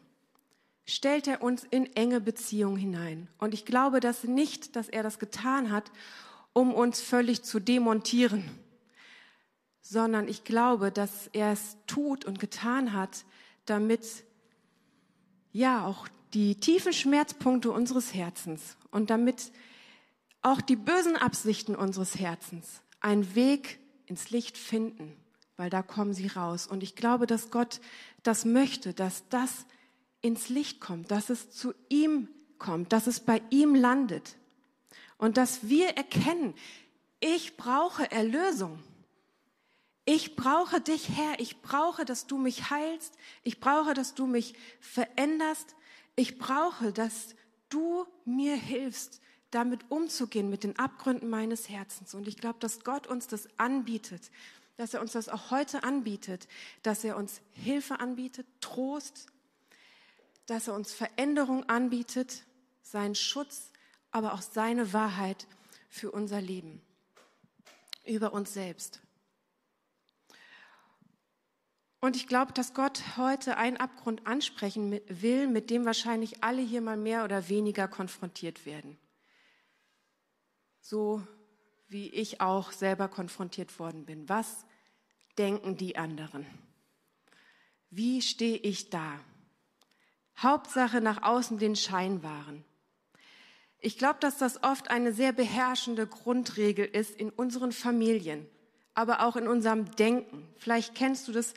Stellt 0.86 1.28
er 1.28 1.42
uns 1.42 1.64
in 1.64 1.86
enge 1.96 2.20
Beziehungen 2.20 2.76
hinein. 2.76 3.30
Und 3.38 3.54
ich 3.54 3.66
glaube 3.66 4.02
dass 4.02 4.26
nicht, 4.26 4.76
dass 4.76 4.90
er 4.90 5.02
das 5.02 5.18
getan 5.18 5.72
hat, 5.72 5.92
um 6.52 6.74
uns 6.74 7.02
völlig 7.02 7.44
zu 7.44 7.60
demontieren, 7.60 8.44
sondern 9.82 10.28
ich 10.28 10.44
glaube, 10.44 10.92
dass 10.92 11.28
er 11.34 11.54
es 11.54 11.78
tut 11.88 12.26
und 12.26 12.40
getan 12.40 12.94
hat, 12.94 13.26
damit 13.66 14.24
ja 15.52 15.86
auch 15.86 16.08
die 16.34 16.60
tiefen 16.60 16.94
Schmerzpunkte 16.94 17.72
unseres 17.72 18.14
Herzens 18.14 18.78
und 18.92 19.10
damit 19.10 19.52
auch 20.42 20.62
die 20.62 20.76
bösen 20.76 21.16
Absichten 21.16 21.76
unseres 21.76 22.20
Herzens 22.20 22.82
einen 23.04 23.36
Weg 23.36 23.80
ins 24.08 24.32
Licht 24.32 24.58
finden, 24.58 25.16
weil 25.58 25.70
da 25.70 25.84
kommen 25.84 26.14
sie 26.14 26.28
raus. 26.28 26.66
Und 26.66 26.82
ich 26.82 26.96
glaube, 26.96 27.28
dass 27.28 27.52
Gott 27.52 27.80
das 28.24 28.46
möchte, 28.46 28.94
dass 28.94 29.28
das 29.30 29.66
ins 30.22 30.50
Licht 30.50 30.80
kommt, 30.80 31.12
dass 31.12 31.30
es 31.30 31.52
zu 31.52 31.74
ihm 31.90 32.30
kommt, 32.58 32.94
dass 32.94 33.06
es 33.06 33.20
bei 33.20 33.42
ihm 33.50 33.76
landet 33.76 34.38
und 35.18 35.38
dass 35.38 35.68
wir 35.68 35.90
erkennen, 35.90 36.56
ich 37.20 37.56
brauche 37.58 38.10
Erlösung. 38.12 38.82
Ich 40.06 40.36
brauche 40.36 40.82
dich, 40.82 41.10
Herr. 41.10 41.40
Ich 41.40 41.62
brauche, 41.62 42.04
dass 42.04 42.28
du 42.28 42.38
mich 42.38 42.70
heilst. 42.70 43.16
Ich 43.44 43.62
brauche, 43.62 43.94
dass 43.94 44.16
du 44.16 44.28
mich 44.28 44.54
veränderst. 44.82 45.76
Ich 46.16 46.38
brauche, 46.38 46.92
dass 46.92 47.36
du 47.70 48.06
mir 48.26 48.56
hilfst, 48.56 49.22
damit 49.54 49.90
umzugehen, 49.90 50.50
mit 50.50 50.64
den 50.64 50.78
Abgründen 50.80 51.30
meines 51.30 51.70
Herzens. 51.70 52.14
Und 52.14 52.28
ich 52.28 52.38
glaube, 52.38 52.60
dass 52.60 52.84
Gott 52.84 53.08
uns 53.08 53.28
das 53.28 53.48
anbietet, 53.58 54.32
dass 54.78 54.94
er 54.94 55.02
uns 55.02 55.12
das 55.12 55.30
auch 55.30 55.52
heute 55.52 55.84
anbietet, 55.84 56.48
dass 56.82 57.04
er 57.04 57.18
uns 57.18 57.42
Hilfe 57.52 58.00
anbietet, 58.00 58.48
Trost, 58.62 59.28
dass 60.48 60.68
er 60.68 60.74
uns 60.74 60.94
Veränderung 60.94 61.70
anbietet, 61.70 62.44
seinen 62.82 63.16
Schutz, 63.16 63.72
aber 64.12 64.34
auch 64.34 64.42
seine 64.42 64.94
Wahrheit 64.94 65.48
für 65.90 66.12
unser 66.12 66.42
Leben, 66.42 66.82
über 68.06 68.34
uns 68.34 68.54
selbst. 68.54 69.00
Und 72.02 72.18
ich 72.18 72.28
glaube, 72.28 72.52
dass 72.52 72.74
Gott 72.74 73.02
heute 73.16 73.56
einen 73.56 73.78
Abgrund 73.78 74.28
ansprechen 74.28 75.00
will, 75.08 75.48
mit 75.48 75.70
dem 75.70 75.86
wahrscheinlich 75.86 76.44
alle 76.44 76.62
hier 76.62 76.82
mal 76.82 76.98
mehr 76.98 77.24
oder 77.24 77.48
weniger 77.48 77.88
konfrontiert 77.88 78.66
werden 78.66 78.98
so 80.84 81.26
wie 81.88 82.10
ich 82.10 82.42
auch 82.42 82.72
selber 82.72 83.08
konfrontiert 83.08 83.80
worden 83.80 84.06
bin. 84.06 84.28
Was 84.28 84.66
denken 85.38 85.78
die 85.78 85.96
anderen? 85.96 86.46
Wie 87.90 88.22
stehe 88.22 88.58
ich 88.58 88.90
da? 88.90 89.20
Hauptsache 90.38 91.00
nach 91.00 91.24
außen 91.24 91.58
den 91.58 91.76
Schein 91.76 92.22
wahren. 92.22 92.66
Ich 93.80 93.98
glaube, 93.98 94.20
dass 94.20 94.38
das 94.38 94.62
oft 94.64 94.90
eine 94.90 95.14
sehr 95.14 95.32
beherrschende 95.32 96.06
Grundregel 96.06 96.86
ist 96.86 97.16
in 97.16 97.30
unseren 97.30 97.72
Familien, 97.72 98.46
aber 98.94 99.26
auch 99.26 99.36
in 99.36 99.48
unserem 99.48 99.96
Denken. 99.96 100.48
Vielleicht 100.58 100.96
kennst 100.96 101.28
du 101.28 101.32
das, 101.32 101.54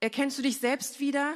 erkennst 0.00 0.38
du 0.38 0.42
dich 0.42 0.58
selbst 0.58 1.00
wieder 1.00 1.34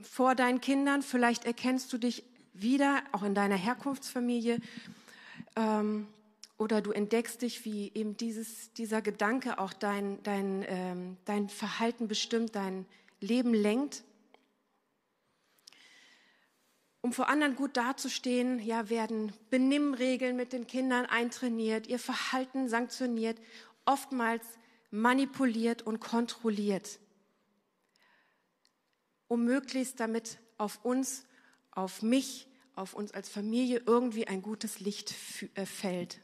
vor 0.00 0.34
deinen 0.34 0.60
Kindern, 0.60 1.02
vielleicht 1.02 1.44
erkennst 1.44 1.92
du 1.92 1.98
dich 1.98 2.24
wieder 2.52 3.02
auch 3.12 3.22
in 3.22 3.34
deiner 3.34 3.56
Herkunftsfamilie 3.56 4.60
ähm, 5.56 6.06
oder 6.56 6.82
du 6.82 6.92
entdeckst 6.92 7.40
dich, 7.42 7.64
wie 7.64 7.90
eben 7.94 8.16
dieses, 8.16 8.72
dieser 8.74 9.00
Gedanke 9.00 9.58
auch 9.58 9.72
dein, 9.72 10.22
dein, 10.22 10.64
ähm, 10.68 11.16
dein 11.24 11.48
Verhalten 11.48 12.06
bestimmt, 12.06 12.54
dein 12.54 12.84
Leben 13.20 13.54
lenkt. 13.54 14.04
Um 17.00 17.14
vor 17.14 17.30
anderen 17.30 17.56
gut 17.56 17.78
dazustehen, 17.78 18.58
ja, 18.58 18.90
werden 18.90 19.32
Benimmregeln 19.48 20.36
mit 20.36 20.52
den 20.52 20.66
Kindern 20.66 21.06
eintrainiert, 21.06 21.86
ihr 21.86 21.98
Verhalten 21.98 22.68
sanktioniert, 22.68 23.40
oftmals 23.86 24.44
manipuliert 24.90 25.80
und 25.80 25.98
kontrolliert, 26.00 26.98
um 29.28 29.44
möglichst 29.44 29.98
damit 29.98 30.38
auf 30.58 30.84
uns, 30.84 31.24
auf 31.70 32.02
mich 32.02 32.49
auf 32.80 32.94
uns 32.94 33.12
als 33.12 33.28
Familie 33.28 33.82
irgendwie 33.86 34.26
ein 34.26 34.40
gutes 34.40 34.80
Licht 34.80 35.14
äh, 35.54 35.66
fällt. 35.66 36.18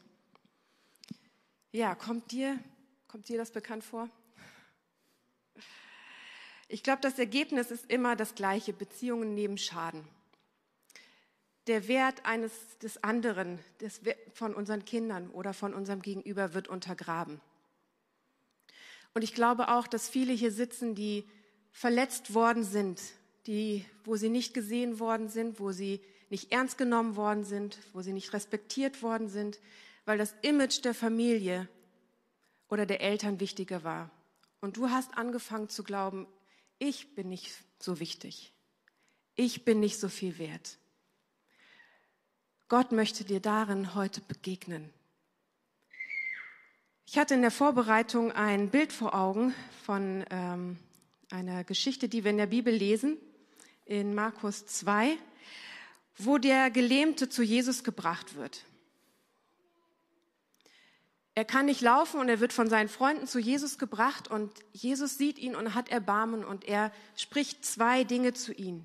Ja, 1.71 1.93
kommt 1.93 2.31
dir, 2.31 2.57
kommt 3.07 3.29
dir 3.29 3.37
das 3.37 3.51
bekannt 3.51 3.83
vor? 3.83 4.09
Ich 6.67 6.83
glaube, 6.83 7.01
das 7.01 7.19
Ergebnis 7.19 7.71
ist 7.71 7.89
immer 7.89 8.15
das 8.15 8.35
gleiche, 8.35 8.73
Beziehungen 8.73 9.35
neben 9.35 9.57
Schaden. 9.57 10.05
Der 11.67 11.87
Wert 11.87 12.25
eines 12.25 12.51
des 12.79 13.03
anderen, 13.03 13.59
des, 13.79 14.01
von 14.33 14.55
unseren 14.55 14.83
Kindern 14.83 15.29
oder 15.29 15.53
von 15.53 15.73
unserem 15.73 16.01
Gegenüber 16.01 16.53
wird 16.53 16.67
untergraben. 16.67 17.39
Und 19.13 19.21
ich 19.21 19.33
glaube 19.33 19.69
auch, 19.69 19.87
dass 19.87 20.09
viele 20.09 20.33
hier 20.33 20.51
sitzen, 20.51 20.95
die 20.95 21.29
verletzt 21.71 22.33
worden 22.33 22.63
sind, 22.63 23.01
die, 23.45 23.85
wo 24.03 24.15
sie 24.15 24.29
nicht 24.29 24.53
gesehen 24.53 24.99
worden 24.99 25.29
sind, 25.29 25.59
wo 25.59 25.71
sie 25.71 26.01
nicht 26.29 26.51
ernst 26.51 26.77
genommen 26.77 27.15
worden 27.15 27.43
sind, 27.43 27.77
wo 27.93 28.01
sie 28.01 28.13
nicht 28.13 28.33
respektiert 28.33 29.01
worden 29.01 29.29
sind, 29.29 29.59
weil 30.05 30.17
das 30.17 30.35
Image 30.41 30.83
der 30.83 30.93
Familie 30.93 31.67
oder 32.69 32.85
der 32.85 33.01
Eltern 33.01 33.39
wichtiger 33.39 33.83
war. 33.83 34.09
Und 34.59 34.77
du 34.77 34.89
hast 34.89 35.17
angefangen 35.17 35.69
zu 35.69 35.83
glauben, 35.83 36.27
ich 36.79 37.15
bin 37.15 37.29
nicht 37.29 37.51
so 37.79 37.99
wichtig. 37.99 38.53
Ich 39.35 39.65
bin 39.65 39.79
nicht 39.79 39.99
so 39.99 40.09
viel 40.09 40.37
wert. 40.37 40.77
Gott 42.69 42.91
möchte 42.91 43.23
dir 43.23 43.39
darin 43.39 43.95
heute 43.95 44.21
begegnen. 44.21 44.91
Ich 47.05 47.17
hatte 47.17 47.35
in 47.35 47.41
der 47.41 47.51
Vorbereitung 47.51 48.33
ein 48.33 48.69
Bild 48.69 48.91
vor 48.91 49.15
Augen 49.15 49.53
von 49.85 50.25
ähm, 50.29 50.77
einer 51.31 51.63
Geschichte, 51.63 52.09
die 52.09 52.23
wir 52.25 52.31
in 52.31 52.37
der 52.37 52.47
Bibel 52.47 52.73
lesen, 52.73 53.17
in 53.85 54.13
Markus 54.13 54.65
2, 54.65 55.17
wo 56.17 56.37
der 56.37 56.71
Gelähmte 56.71 57.29
zu 57.29 57.43
Jesus 57.43 57.83
gebracht 57.83 58.35
wird. 58.35 58.65
Er 61.35 61.45
kann 61.45 61.67
nicht 61.67 61.81
laufen 61.81 62.19
und 62.19 62.29
er 62.29 62.39
wird 62.39 62.51
von 62.51 62.67
seinen 62.67 62.89
Freunden 62.89 63.27
zu 63.27 63.37
Jesus 63.37 63.77
gebracht 63.77 64.27
und 64.27 64.51
Jesus 64.73 65.19
sieht 65.19 65.37
ihn 65.37 65.55
und 65.55 65.75
hat 65.75 65.89
Erbarmen 65.89 66.43
und 66.43 66.65
er 66.65 66.91
spricht 67.15 67.63
zwei 67.63 68.03
Dinge 68.03 68.33
zu 68.33 68.53
ihm. 68.53 68.83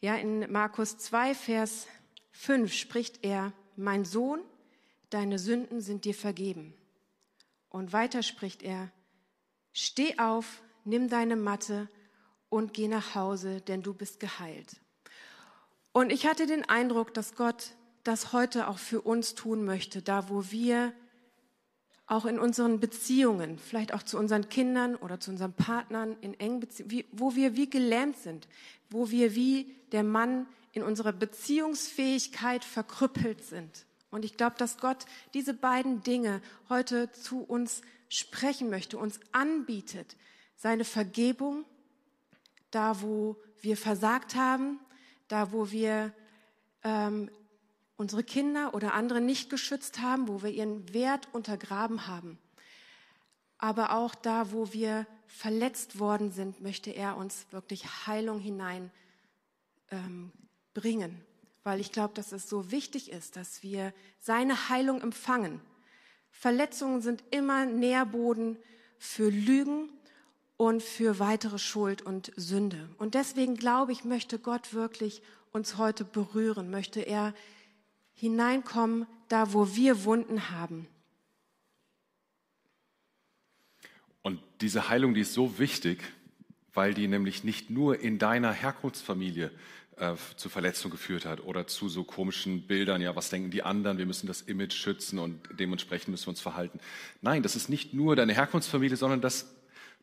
Ja, 0.00 0.16
in 0.16 0.50
Markus 0.50 0.96
2, 0.96 1.34
Vers 1.34 1.86
5 2.32 2.72
spricht 2.72 3.22
er, 3.22 3.52
mein 3.76 4.06
Sohn, 4.06 4.40
deine 5.10 5.38
Sünden 5.38 5.82
sind 5.82 6.06
dir 6.06 6.14
vergeben. 6.14 6.72
Und 7.68 7.92
weiter 7.92 8.22
spricht 8.22 8.62
er, 8.62 8.90
steh 9.74 10.18
auf, 10.18 10.62
nimm 10.84 11.10
deine 11.10 11.36
Matte 11.36 11.88
und 12.48 12.72
geh 12.72 12.88
nach 12.88 13.14
Hause, 13.14 13.60
denn 13.60 13.82
du 13.82 13.92
bist 13.92 14.20
geheilt. 14.20 14.76
Und 15.94 16.10
ich 16.10 16.26
hatte 16.26 16.46
den 16.46 16.68
Eindruck, 16.68 17.14
dass 17.14 17.36
Gott 17.36 17.70
das 18.02 18.32
heute 18.32 18.66
auch 18.66 18.78
für 18.78 19.00
uns 19.00 19.36
tun 19.36 19.64
möchte, 19.64 20.02
da 20.02 20.28
wo 20.28 20.50
wir 20.50 20.92
auch 22.06 22.24
in 22.24 22.40
unseren 22.40 22.80
Beziehungen, 22.80 23.60
vielleicht 23.60 23.94
auch 23.94 24.02
zu 24.02 24.18
unseren 24.18 24.48
Kindern 24.48 24.96
oder 24.96 25.20
zu 25.20 25.30
unseren 25.30 25.52
Partnern 25.52 26.16
in 26.20 26.38
engen 26.40 26.58
Beziehungen, 26.58 27.04
wo 27.12 27.36
wir 27.36 27.54
wie 27.54 27.70
gelähmt 27.70 28.16
sind, 28.16 28.48
wo 28.90 29.10
wir 29.10 29.36
wie 29.36 29.72
der 29.92 30.02
Mann 30.02 30.48
in 30.72 30.82
unserer 30.82 31.12
Beziehungsfähigkeit 31.12 32.64
verkrüppelt 32.64 33.44
sind. 33.44 33.86
Und 34.10 34.24
ich 34.24 34.36
glaube, 34.36 34.56
dass 34.58 34.78
Gott 34.78 35.06
diese 35.32 35.54
beiden 35.54 36.02
Dinge 36.02 36.42
heute 36.68 37.12
zu 37.12 37.38
uns 37.38 37.82
sprechen 38.08 38.68
möchte, 38.68 38.98
uns 38.98 39.20
anbietet. 39.30 40.16
Seine 40.56 40.84
Vergebung, 40.84 41.64
da 42.72 43.00
wo 43.00 43.36
wir 43.60 43.76
versagt 43.76 44.34
haben, 44.34 44.80
da 45.28 45.52
wo 45.52 45.70
wir 45.70 46.12
ähm, 46.82 47.30
unsere 47.96 48.24
Kinder 48.24 48.74
oder 48.74 48.94
andere 48.94 49.20
nicht 49.20 49.50
geschützt 49.50 50.00
haben, 50.00 50.28
wo 50.28 50.42
wir 50.42 50.50
ihren 50.50 50.92
Wert 50.92 51.28
untergraben 51.32 52.06
haben. 52.06 52.38
Aber 53.58 53.94
auch 53.94 54.14
da, 54.14 54.52
wo 54.52 54.72
wir 54.72 55.06
verletzt 55.26 55.98
worden 55.98 56.32
sind, 56.32 56.60
möchte 56.60 56.90
er 56.90 57.16
uns 57.16 57.46
wirklich 57.50 58.06
Heilung 58.06 58.40
hinein 58.40 58.90
ähm. 59.90 60.32
Weil 61.62 61.80
ich 61.80 61.92
glaube, 61.92 62.14
dass 62.14 62.32
es 62.32 62.48
so 62.48 62.70
wichtig 62.70 63.10
ist, 63.10 63.36
dass 63.36 63.62
wir 63.62 63.94
seine 64.18 64.68
Heilung 64.68 65.00
empfangen. 65.00 65.60
Verletzungen 66.30 67.00
sind 67.00 67.22
immer 67.30 67.64
Nährboden 67.64 68.58
für 68.98 69.30
Lügen 69.30 69.88
und 70.66 70.82
für 70.82 71.18
weitere 71.18 71.58
Schuld 71.58 72.02
und 72.02 72.32
Sünde. 72.36 72.88
Und 72.98 73.14
deswegen 73.14 73.56
glaube 73.56 73.92
ich, 73.92 74.04
möchte 74.04 74.38
Gott 74.38 74.72
wirklich 74.72 75.22
uns 75.52 75.76
heute 75.76 76.04
berühren, 76.04 76.70
möchte 76.70 77.00
er 77.00 77.34
hineinkommen, 78.14 79.06
da 79.28 79.52
wo 79.52 79.76
wir 79.76 80.04
Wunden 80.04 80.50
haben. 80.50 80.88
Und 84.22 84.40
diese 84.62 84.88
Heilung, 84.88 85.12
die 85.12 85.20
ist 85.20 85.34
so 85.34 85.58
wichtig, 85.58 86.02
weil 86.72 86.94
die 86.94 87.08
nämlich 87.08 87.44
nicht 87.44 87.68
nur 87.68 88.00
in 88.00 88.18
deiner 88.18 88.52
Herkunftsfamilie 88.52 89.50
äh, 89.96 90.14
zu 90.36 90.48
Verletzungen 90.48 90.92
geführt 90.92 91.26
hat 91.26 91.44
oder 91.44 91.66
zu 91.66 91.88
so 91.88 92.04
komischen 92.04 92.66
Bildern, 92.66 93.02
ja, 93.02 93.14
was 93.14 93.28
denken 93.28 93.50
die 93.50 93.62
anderen, 93.62 93.98
wir 93.98 94.06
müssen 94.06 94.26
das 94.26 94.40
Image 94.40 94.72
schützen 94.72 95.18
und 95.18 95.40
dementsprechend 95.58 96.08
müssen 96.08 96.26
wir 96.26 96.30
uns 96.30 96.40
verhalten. 96.40 96.80
Nein, 97.20 97.42
das 97.42 97.54
ist 97.54 97.68
nicht 97.68 97.92
nur 97.92 98.16
deine 98.16 98.32
Herkunftsfamilie, 98.32 98.96
sondern 98.96 99.20
das 99.20 99.53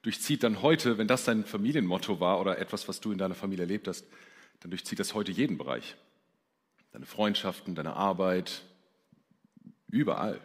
durchzieht 0.01 0.43
dann 0.43 0.61
heute, 0.61 0.97
wenn 0.97 1.07
das 1.07 1.25
dein 1.25 1.45
Familienmotto 1.45 2.19
war 2.19 2.39
oder 2.39 2.57
etwas, 2.57 2.87
was 2.87 2.99
du 2.99 3.11
in 3.11 3.17
deiner 3.17 3.35
Familie 3.35 3.63
erlebt 3.63 3.87
hast, 3.87 4.05
dann 4.61 4.71
durchzieht 4.71 4.99
das 4.99 5.13
heute 5.13 5.31
jeden 5.31 5.57
Bereich 5.57 5.95
deine 6.91 7.05
Freundschaften, 7.05 7.75
deine 7.75 7.95
Arbeit, 7.95 8.63
überall. 9.87 10.39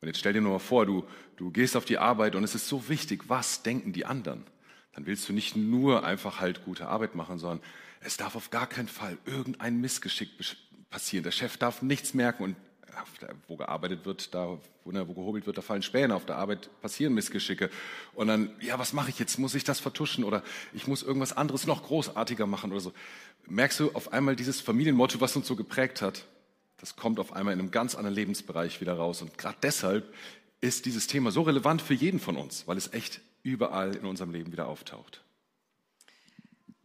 Und 0.00 0.08
jetzt 0.08 0.18
stell 0.18 0.32
dir 0.32 0.40
nur 0.40 0.52
mal 0.52 0.58
vor, 0.58 0.86
du, 0.86 1.04
du 1.36 1.50
gehst 1.50 1.76
auf 1.76 1.84
die 1.84 1.98
Arbeit 1.98 2.34
und 2.34 2.44
es 2.44 2.54
ist 2.54 2.68
so 2.68 2.88
wichtig, 2.88 3.28
was 3.28 3.62
denken 3.62 3.92
die 3.92 4.06
anderen? 4.06 4.44
Dann 4.92 5.06
willst 5.06 5.28
du 5.28 5.32
nicht 5.32 5.56
nur 5.56 6.04
einfach 6.04 6.40
halt 6.40 6.64
gute 6.64 6.88
Arbeit 6.88 7.14
machen, 7.14 7.38
sondern 7.38 7.60
es 8.00 8.16
darf 8.16 8.36
auf 8.36 8.50
gar 8.50 8.66
keinen 8.66 8.88
Fall 8.88 9.18
irgendein 9.26 9.80
Missgeschick 9.80 10.30
passieren. 10.88 11.24
Der 11.24 11.32
Chef 11.32 11.56
darf 11.56 11.82
nichts 11.82 12.14
merken 12.14 12.44
und 12.44 12.56
wo 13.46 13.56
gearbeitet 13.56 14.04
wird, 14.04 14.34
da, 14.34 14.58
wo, 14.84 14.92
ne, 14.92 15.06
wo 15.06 15.14
gehobelt 15.14 15.46
wird, 15.46 15.58
da 15.58 15.62
fallen 15.62 15.82
Späne. 15.82 16.14
Auf 16.14 16.26
der 16.26 16.36
Arbeit 16.36 16.68
passieren 16.80 17.14
Missgeschicke. 17.14 17.70
Und 18.14 18.28
dann, 18.28 18.50
ja, 18.60 18.78
was 18.78 18.92
mache 18.92 19.10
ich 19.10 19.18
jetzt? 19.18 19.38
Muss 19.38 19.54
ich 19.54 19.64
das 19.64 19.80
vertuschen 19.80 20.24
oder 20.24 20.42
ich 20.72 20.86
muss 20.86 21.02
irgendwas 21.02 21.36
anderes 21.36 21.66
noch 21.66 21.82
großartiger 21.82 22.46
machen 22.46 22.70
oder 22.72 22.80
so? 22.80 22.92
Merkst 23.46 23.80
du 23.80 23.92
auf 23.92 24.12
einmal 24.12 24.36
dieses 24.36 24.60
Familienmotto, 24.60 25.20
was 25.20 25.36
uns 25.36 25.46
so 25.46 25.56
geprägt 25.56 26.02
hat? 26.02 26.24
Das 26.78 26.96
kommt 26.96 27.18
auf 27.18 27.32
einmal 27.32 27.54
in 27.54 27.60
einem 27.60 27.70
ganz 27.70 27.94
anderen 27.94 28.14
Lebensbereich 28.14 28.80
wieder 28.80 28.94
raus. 28.94 29.22
Und 29.22 29.36
gerade 29.36 29.58
deshalb 29.62 30.12
ist 30.60 30.86
dieses 30.86 31.06
Thema 31.06 31.30
so 31.30 31.42
relevant 31.42 31.82
für 31.82 31.94
jeden 31.94 32.20
von 32.20 32.36
uns, 32.36 32.66
weil 32.66 32.76
es 32.76 32.92
echt 32.92 33.20
überall 33.42 33.94
in 33.96 34.04
unserem 34.04 34.30
Leben 34.30 34.52
wieder 34.52 34.66
auftaucht. 34.66 35.22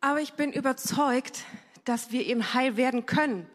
Aber 0.02 0.20
ich 0.20 0.34
bin 0.34 0.52
überzeugt, 0.52 1.46
dass 1.86 2.12
wir 2.12 2.26
eben 2.26 2.54
heil 2.54 2.78
werden 2.78 3.06
können, 3.06 3.48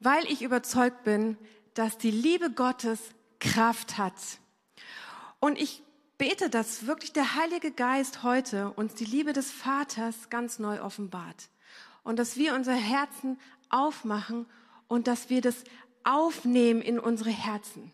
weil 0.00 0.24
ich 0.24 0.42
überzeugt 0.42 1.04
bin, 1.04 1.36
dass 1.74 1.98
die 1.98 2.10
Liebe 2.10 2.50
Gottes 2.50 3.00
Kraft 3.40 3.98
hat. 3.98 4.14
Und 5.40 5.58
ich 5.60 5.82
bete, 6.16 6.48
dass 6.48 6.86
wirklich 6.86 7.12
der 7.12 7.34
Heilige 7.34 7.70
Geist 7.70 8.22
heute 8.22 8.70
uns 8.70 8.94
die 8.94 9.04
Liebe 9.04 9.32
des 9.32 9.50
Vaters 9.50 10.30
ganz 10.30 10.58
neu 10.58 10.80
offenbart. 10.80 11.48
Und 12.02 12.18
dass 12.18 12.36
wir 12.36 12.54
unser 12.54 12.74
Herzen 12.74 13.38
aufmachen 13.68 14.46
und 14.88 15.06
dass 15.06 15.30
wir 15.30 15.40
das 15.40 15.64
aufnehmen 16.04 16.82
in 16.82 16.98
unsere 16.98 17.30
Herzen. 17.30 17.92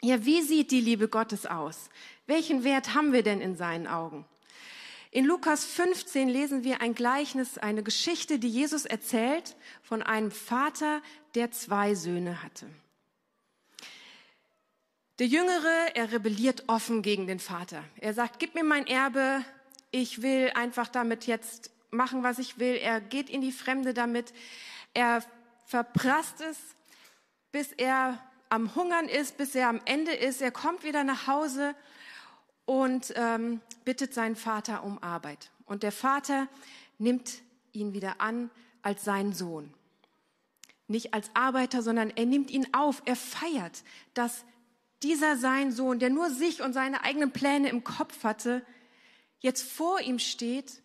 Ja, 0.00 0.24
wie 0.24 0.42
sieht 0.42 0.70
die 0.70 0.80
Liebe 0.80 1.08
Gottes 1.08 1.46
aus? 1.46 1.90
Welchen 2.26 2.62
Wert 2.62 2.94
haben 2.94 3.12
wir 3.12 3.22
denn 3.22 3.40
in 3.40 3.56
seinen 3.56 3.86
Augen? 3.86 4.24
In 5.10 5.24
Lukas 5.24 5.64
15 5.64 6.28
lesen 6.28 6.64
wir 6.64 6.82
ein 6.82 6.94
Gleichnis, 6.94 7.56
eine 7.56 7.82
Geschichte, 7.82 8.38
die 8.38 8.48
Jesus 8.48 8.84
erzählt 8.84 9.56
von 9.82 10.02
einem 10.02 10.30
Vater, 10.30 11.00
der 11.34 11.50
zwei 11.50 11.94
Söhne 11.94 12.42
hatte. 12.42 12.66
Der 15.18 15.26
Jüngere, 15.26 15.96
er 15.96 16.12
rebelliert 16.12 16.64
offen 16.68 17.02
gegen 17.02 17.26
den 17.26 17.40
Vater. 17.40 17.82
Er 17.96 18.12
sagt, 18.12 18.38
gib 18.38 18.54
mir 18.54 18.64
mein 18.64 18.86
Erbe, 18.86 19.44
ich 19.90 20.22
will 20.22 20.52
einfach 20.54 20.88
damit 20.88 21.26
jetzt 21.26 21.70
machen, 21.90 22.22
was 22.22 22.38
ich 22.38 22.58
will. 22.58 22.76
Er 22.76 23.00
geht 23.00 23.30
in 23.30 23.40
die 23.40 23.50
Fremde 23.52 23.94
damit. 23.94 24.32
Er 24.92 25.24
verprasst 25.66 26.40
es, 26.42 26.58
bis 27.50 27.72
er 27.72 28.22
am 28.50 28.74
Hungern 28.74 29.08
ist, 29.08 29.38
bis 29.38 29.54
er 29.54 29.68
am 29.68 29.80
Ende 29.86 30.12
ist. 30.12 30.42
Er 30.42 30.50
kommt 30.50 30.84
wieder 30.84 31.02
nach 31.02 31.26
Hause 31.26 31.74
und 32.68 33.14
ähm, 33.16 33.62
bittet 33.86 34.12
seinen 34.12 34.36
Vater 34.36 34.84
um 34.84 35.02
Arbeit. 35.02 35.50
Und 35.64 35.82
der 35.82 35.90
Vater 35.90 36.48
nimmt 36.98 37.40
ihn 37.72 37.94
wieder 37.94 38.20
an 38.20 38.50
als 38.82 39.04
seinen 39.04 39.32
Sohn. 39.32 39.72
Nicht 40.86 41.14
als 41.14 41.30
Arbeiter, 41.32 41.80
sondern 41.80 42.10
er 42.10 42.26
nimmt 42.26 42.50
ihn 42.50 42.66
auf. 42.74 43.00
Er 43.06 43.16
feiert, 43.16 43.82
dass 44.12 44.44
dieser 45.02 45.38
sein 45.38 45.72
Sohn, 45.72 45.98
der 45.98 46.10
nur 46.10 46.28
sich 46.28 46.60
und 46.60 46.74
seine 46.74 47.04
eigenen 47.04 47.30
Pläne 47.30 47.70
im 47.70 47.84
Kopf 47.84 48.22
hatte, 48.22 48.62
jetzt 49.38 49.62
vor 49.62 50.02
ihm 50.02 50.18
steht 50.18 50.82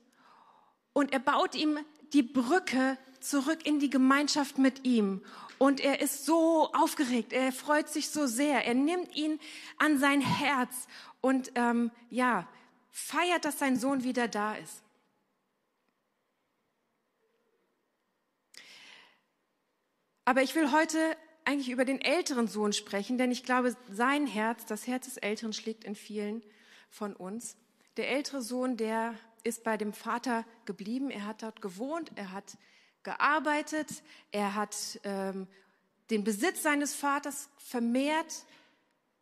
und 0.94 1.12
er 1.12 1.20
baut 1.20 1.54
ihm 1.54 1.80
die 2.14 2.24
Brücke 2.24 2.98
zurück 3.20 3.66
in 3.66 3.80
die 3.80 3.90
Gemeinschaft 3.90 4.58
mit 4.58 4.86
ihm 4.86 5.22
Und 5.64 5.80
er 5.80 6.02
ist 6.02 6.26
so 6.26 6.70
aufgeregt, 6.74 7.32
er 7.32 7.52
freut 7.52 7.90
sich 7.90 8.10
so 8.10 8.26
sehr, 8.28 8.66
er 8.66 8.74
nimmt 8.74 9.16
ihn 9.16 9.40
an 9.78 9.98
sein 9.98 10.20
Herz 10.20 10.88
und 11.24 11.54
ähm, 11.56 11.90
ja, 12.10 12.50
feiert, 12.92 13.46
dass 13.46 13.58
sein 13.58 13.78
Sohn 13.78 14.04
wieder 14.04 14.28
da 14.28 14.56
ist. 14.56 14.84
Aber 20.26 20.42
ich 20.42 20.54
will 20.54 20.74
heute 20.74 21.16
eigentlich 21.46 21.70
über 21.70 21.86
den 21.86 22.02
älteren 22.02 22.48
Sohn 22.48 22.74
sprechen, 22.74 23.18
denn 23.18 23.32
ich 23.32 23.44
glaube, 23.44 23.76
sein 23.90 24.28
Herz, 24.28 24.66
das 24.66 24.86
Herz 24.86 25.06
des 25.06 25.18
Älteren 25.18 25.54
schlägt 25.54 25.86
in 25.86 25.96
vielen 25.96 26.44
von 26.90 27.16
uns. 27.16 27.56
Der 27.96 28.10
ältere 28.10 28.42
Sohn, 28.42 28.76
der 28.76 29.16
ist 29.46 29.64
bei 29.64 29.78
dem 29.78 29.94
Vater 29.94 30.46
geblieben, 30.66 31.10
er 31.10 31.26
hat 31.26 31.42
dort 31.42 31.62
gewohnt, 31.62 32.12
er 32.16 32.34
hat 32.34 32.58
gearbeitet, 33.04 34.04
er 34.32 34.56
hat 34.56 35.00
ähm, 35.06 35.48
den 36.10 36.26
Besitz 36.26 36.64
seines 36.64 36.94
Vaters 36.94 37.50
vermehrt, 37.58 38.46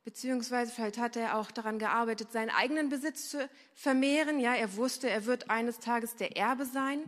beziehungsweise 0.03 0.71
vielleicht 0.71 0.97
hat 0.97 1.15
er 1.15 1.37
auch 1.37 1.51
daran 1.51 1.79
gearbeitet, 1.79 2.31
seinen 2.31 2.49
eigenen 2.49 2.89
Besitz 2.89 3.29
zu 3.29 3.49
vermehren. 3.73 4.39
Ja, 4.39 4.53
er 4.55 4.75
wusste, 4.75 5.09
er 5.09 5.25
wird 5.25 5.49
eines 5.49 5.79
Tages 5.79 6.15
der 6.15 6.37
Erbe 6.37 6.65
sein. 6.65 7.03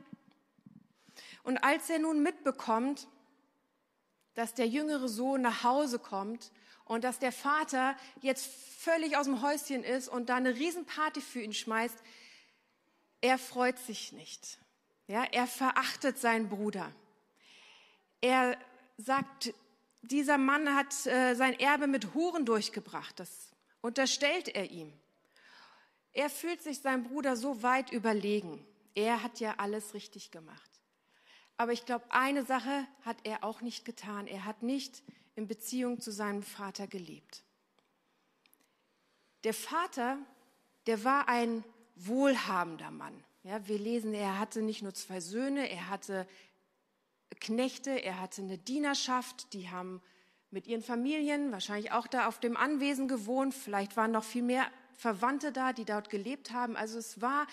Und 1.43 1.57
als 1.57 1.89
er 1.89 1.99
nun 1.99 2.23
mitbekommt, 2.23 3.07
dass 4.35 4.53
der 4.53 4.67
jüngere 4.67 5.07
Sohn 5.07 5.41
nach 5.41 5.63
Hause 5.63 5.99
kommt 5.99 6.51
und 6.85 7.03
dass 7.03 7.19
der 7.19 7.31
Vater 7.31 7.95
jetzt 8.21 8.47
völlig 8.79 9.17
aus 9.17 9.25
dem 9.25 9.41
Häuschen 9.41 9.83
ist 9.83 10.07
und 10.07 10.29
da 10.29 10.35
eine 10.35 10.55
Riesenparty 10.55 11.21
für 11.21 11.41
ihn 11.41 11.53
schmeißt, 11.53 11.97
er 13.21 13.37
freut 13.37 13.79
sich 13.79 14.11
nicht. 14.11 14.59
Ja, 15.07 15.23
er 15.23 15.47
verachtet 15.47 16.17
seinen 16.17 16.49
Bruder. 16.49 16.91
Er 18.21 18.57
sagt, 18.97 19.53
dieser 20.03 20.37
Mann 20.37 20.75
hat 20.75 21.05
äh, 21.05 21.33
sein 21.33 21.59
Erbe 21.59 21.87
mit 21.87 22.13
Huren 22.13 22.45
durchgebracht. 22.45 23.19
Das 23.19 23.51
unterstellt 23.81 24.49
er 24.49 24.69
ihm. 24.69 24.93
Er 26.11 26.29
fühlt 26.29 26.61
sich 26.61 26.79
seinem 26.79 27.03
Bruder 27.03 27.35
so 27.35 27.63
weit 27.63 27.91
überlegen. 27.91 28.63
Er 28.93 29.23
hat 29.23 29.39
ja 29.39 29.55
alles 29.57 29.93
richtig 29.93 30.29
gemacht. 30.29 30.69
Aber 31.57 31.71
ich 31.71 31.85
glaube, 31.85 32.05
eine 32.09 32.45
Sache 32.45 32.85
hat 33.03 33.17
er 33.23 33.43
auch 33.43 33.61
nicht 33.61 33.85
getan. 33.85 34.27
Er 34.27 34.45
hat 34.45 34.61
nicht 34.61 35.03
in 35.35 35.47
Beziehung 35.47 35.99
zu 35.99 36.11
seinem 36.11 36.43
Vater 36.43 36.87
gelebt. 36.87 37.43
Der 39.43 39.53
Vater, 39.53 40.17
der 40.85 41.03
war 41.03 41.27
ein 41.27 41.63
wohlhabender 41.95 42.91
Mann. 42.91 43.23
Ja, 43.43 43.67
wir 43.67 43.77
lesen, 43.77 44.13
er 44.13 44.39
hatte 44.39 44.61
nicht 44.61 44.83
nur 44.83 44.93
zwei 44.93 45.19
Söhne, 45.19 45.69
er 45.69 45.89
hatte 45.89 46.27
Knechte, 47.35 47.91
er 47.91 48.19
hatte 48.19 48.41
eine 48.41 48.57
Dienerschaft, 48.57 49.53
die 49.53 49.69
haben 49.69 50.01
mit 50.51 50.67
ihren 50.67 50.83
Familien 50.83 51.51
wahrscheinlich 51.51 51.91
auch 51.91 52.07
da 52.07 52.27
auf 52.27 52.39
dem 52.39 52.55
Anwesen 52.55 53.07
gewohnt. 53.07 53.53
Vielleicht 53.53 53.97
waren 53.97 54.11
noch 54.11 54.23
viel 54.23 54.43
mehr 54.43 54.67
Verwandte 54.95 55.51
da, 55.51 55.73
die 55.73 55.85
dort 55.85 56.09
gelebt 56.09 56.51
haben. 56.51 56.75
Also 56.75 56.99
es 56.99 57.21
war 57.21 57.47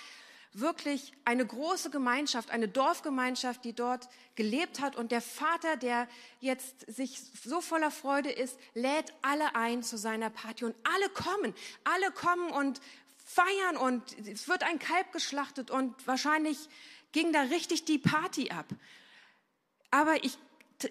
wirklich 0.53 1.13
eine 1.25 1.47
große 1.47 1.91
Gemeinschaft, 1.91 2.51
eine 2.51 2.69
Dorfgemeinschaft, 2.69 3.65
die 3.65 3.73
dort 3.73 4.09
gelebt 4.35 4.81
hat. 4.81 4.97
Und 4.97 5.13
der 5.13 5.23
Vater, 5.23 5.77
der 5.77 6.09
jetzt 6.41 6.93
sich 6.93 7.21
so 7.45 7.61
voller 7.61 7.91
Freude 7.91 8.31
ist, 8.31 8.59
lädt 8.75 9.15
alle 9.23 9.55
ein 9.55 9.83
zu 9.83 9.97
seiner 9.97 10.31
Party. 10.31 10.65
Und 10.65 10.75
alle 10.85 11.09
kommen, 11.11 11.55
alle 11.85 12.11
kommen 12.11 12.51
und 12.51 12.81
feiern 13.25 13.77
und 13.77 14.03
es 14.27 14.49
wird 14.49 14.65
ein 14.65 14.81
Kalb 14.81 15.13
geschlachtet 15.13 15.71
und 15.71 15.95
wahrscheinlich 16.07 16.69
ging 17.13 17.33
da 17.33 17.43
richtig 17.43 17.85
die 17.85 17.99
Party 17.99 18.51
ab. 18.51 18.67
Aber 19.91 20.25
ich 20.25 20.39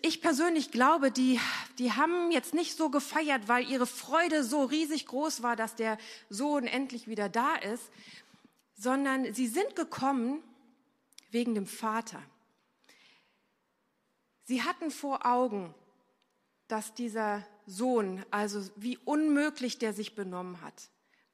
ich 0.02 0.22
persönlich 0.22 0.72
glaube, 0.72 1.12
die, 1.12 1.40
die 1.80 1.94
haben 1.94 2.32
jetzt 2.32 2.54
nicht 2.54 2.78
so 2.78 2.90
gefeiert, 2.90 3.48
weil 3.48 3.68
ihre 3.68 3.88
Freude 3.88 4.44
so 4.44 4.64
riesig 4.64 5.08
groß 5.08 5.42
war, 5.42 5.56
dass 5.56 5.76
der 5.76 5.98
Sohn 6.30 6.66
endlich 6.66 7.08
wieder 7.08 7.28
da 7.28 7.56
ist, 7.56 7.90
sondern 8.76 9.34
sie 9.34 9.48
sind 9.48 9.76
gekommen 9.76 10.44
wegen 11.32 11.56
dem 11.56 11.66
Vater. 11.66 12.22
Sie 14.44 14.62
hatten 14.64 14.92
vor 14.92 15.26
Augen, 15.26 15.74
dass 16.68 16.94
dieser 16.94 17.46
Sohn, 17.66 18.24
also 18.32 18.68
wie 18.76 18.98
unmöglich 18.98 19.80
der 19.80 19.94
sich 19.94 20.16
benommen 20.16 20.62
hat, 20.62 20.90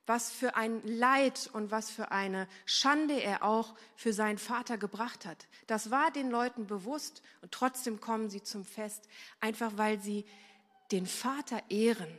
was 0.05 0.31
für 0.31 0.55
ein 0.55 0.81
Leid 0.85 1.49
und 1.53 1.71
was 1.71 1.89
für 1.89 2.11
eine 2.11 2.47
Schande 2.65 3.21
er 3.21 3.43
auch 3.43 3.75
für 3.95 4.13
seinen 4.13 4.37
Vater 4.37 4.77
gebracht 4.77 5.25
hat. 5.25 5.47
Das 5.67 5.91
war 5.91 6.11
den 6.11 6.29
Leuten 6.29 6.67
bewusst 6.67 7.21
und 7.41 7.51
trotzdem 7.51 7.99
kommen 7.99 8.29
sie 8.29 8.43
zum 8.43 8.65
Fest, 8.65 9.07
einfach 9.39 9.73
weil 9.77 9.99
sie 9.99 10.25
den 10.91 11.07
Vater 11.07 11.61
ehren, 11.69 12.17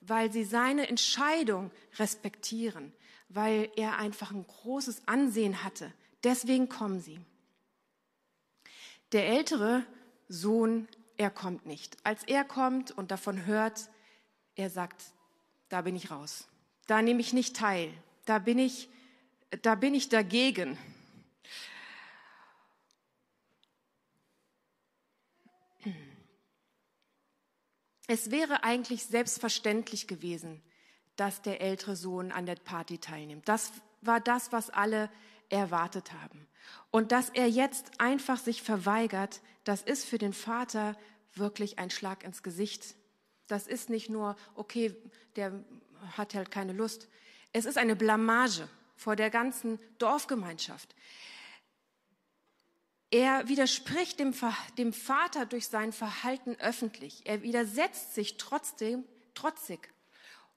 weil 0.00 0.30
sie 0.32 0.44
seine 0.44 0.88
Entscheidung 0.88 1.72
respektieren, 1.98 2.92
weil 3.28 3.70
er 3.76 3.98
einfach 3.98 4.30
ein 4.30 4.46
großes 4.46 5.02
Ansehen 5.06 5.64
hatte. 5.64 5.92
Deswegen 6.22 6.68
kommen 6.68 7.00
sie. 7.00 7.20
Der 9.12 9.28
ältere 9.28 9.84
Sohn, 10.28 10.88
er 11.16 11.30
kommt 11.30 11.66
nicht. 11.66 11.96
Als 12.04 12.24
er 12.24 12.44
kommt 12.44 12.90
und 12.90 13.10
davon 13.10 13.46
hört, 13.46 13.88
er 14.54 14.70
sagt, 14.70 15.02
da 15.68 15.82
bin 15.82 15.96
ich 15.96 16.10
raus. 16.10 16.48
Da 16.86 17.02
nehme 17.02 17.20
ich 17.20 17.32
nicht 17.32 17.56
teil. 17.56 17.92
Da 18.24 18.38
bin 18.38 18.58
ich, 18.58 18.88
da 19.62 19.74
bin 19.74 19.94
ich 19.94 20.08
dagegen. 20.08 20.78
Es 28.06 28.30
wäre 28.30 28.62
eigentlich 28.62 29.04
selbstverständlich 29.04 30.06
gewesen, 30.06 30.62
dass 31.16 31.42
der 31.42 31.60
ältere 31.60 31.96
Sohn 31.96 32.30
an 32.30 32.46
der 32.46 32.54
Party 32.54 32.98
teilnimmt. 32.98 33.48
Das 33.48 33.72
war 34.00 34.20
das, 34.20 34.52
was 34.52 34.70
alle 34.70 35.10
erwartet 35.48 36.12
haben. 36.12 36.46
Und 36.90 37.10
dass 37.10 37.30
er 37.30 37.48
jetzt 37.48 38.00
einfach 38.00 38.38
sich 38.38 38.62
verweigert, 38.62 39.40
das 39.64 39.82
ist 39.82 40.04
für 40.04 40.18
den 40.18 40.32
Vater 40.32 40.96
wirklich 41.34 41.78
ein 41.78 41.90
Schlag 41.90 42.22
ins 42.22 42.42
Gesicht. 42.42 42.94
Das 43.48 43.66
ist 43.66 43.90
nicht 43.90 44.08
nur, 44.08 44.36
okay, 44.54 44.94
der 45.34 45.64
hat 46.16 46.34
halt 46.34 46.50
keine 46.50 46.72
Lust. 46.72 47.08
Es 47.52 47.64
ist 47.64 47.78
eine 47.78 47.96
Blamage 47.96 48.68
vor 48.96 49.16
der 49.16 49.30
ganzen 49.30 49.78
Dorfgemeinschaft. 49.98 50.94
Er 53.10 53.48
widerspricht 53.48 54.18
dem, 54.18 54.34
dem 54.78 54.92
Vater 54.92 55.46
durch 55.46 55.68
sein 55.68 55.92
Verhalten 55.92 56.56
öffentlich. 56.56 57.22
Er 57.24 57.42
widersetzt 57.42 58.14
sich 58.14 58.36
trotzdem 58.36 59.04
trotzig 59.34 59.88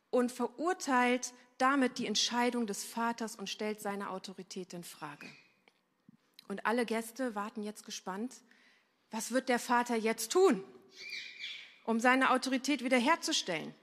und 0.09 0.31
verurteilt 0.31 1.33
damit 1.59 1.97
die 1.99 2.07
Entscheidung 2.07 2.65
des 2.65 2.83
Vaters 2.83 3.35
und 3.35 3.49
stellt 3.49 3.81
seine 3.81 4.09
Autorität 4.09 4.73
in 4.73 4.83
Frage. 4.83 5.27
Und 6.47 6.65
alle 6.65 6.85
Gäste 6.85 7.35
warten 7.35 7.61
jetzt 7.61 7.85
gespannt, 7.85 8.33
was 9.11 9.31
wird 9.31 9.49
der 9.49 9.59
Vater 9.59 9.95
jetzt 9.95 10.31
tun, 10.31 10.63
um 11.83 11.99
seine 11.99 12.31
Autorität 12.31 12.83
wiederherzustellen? 12.83 13.75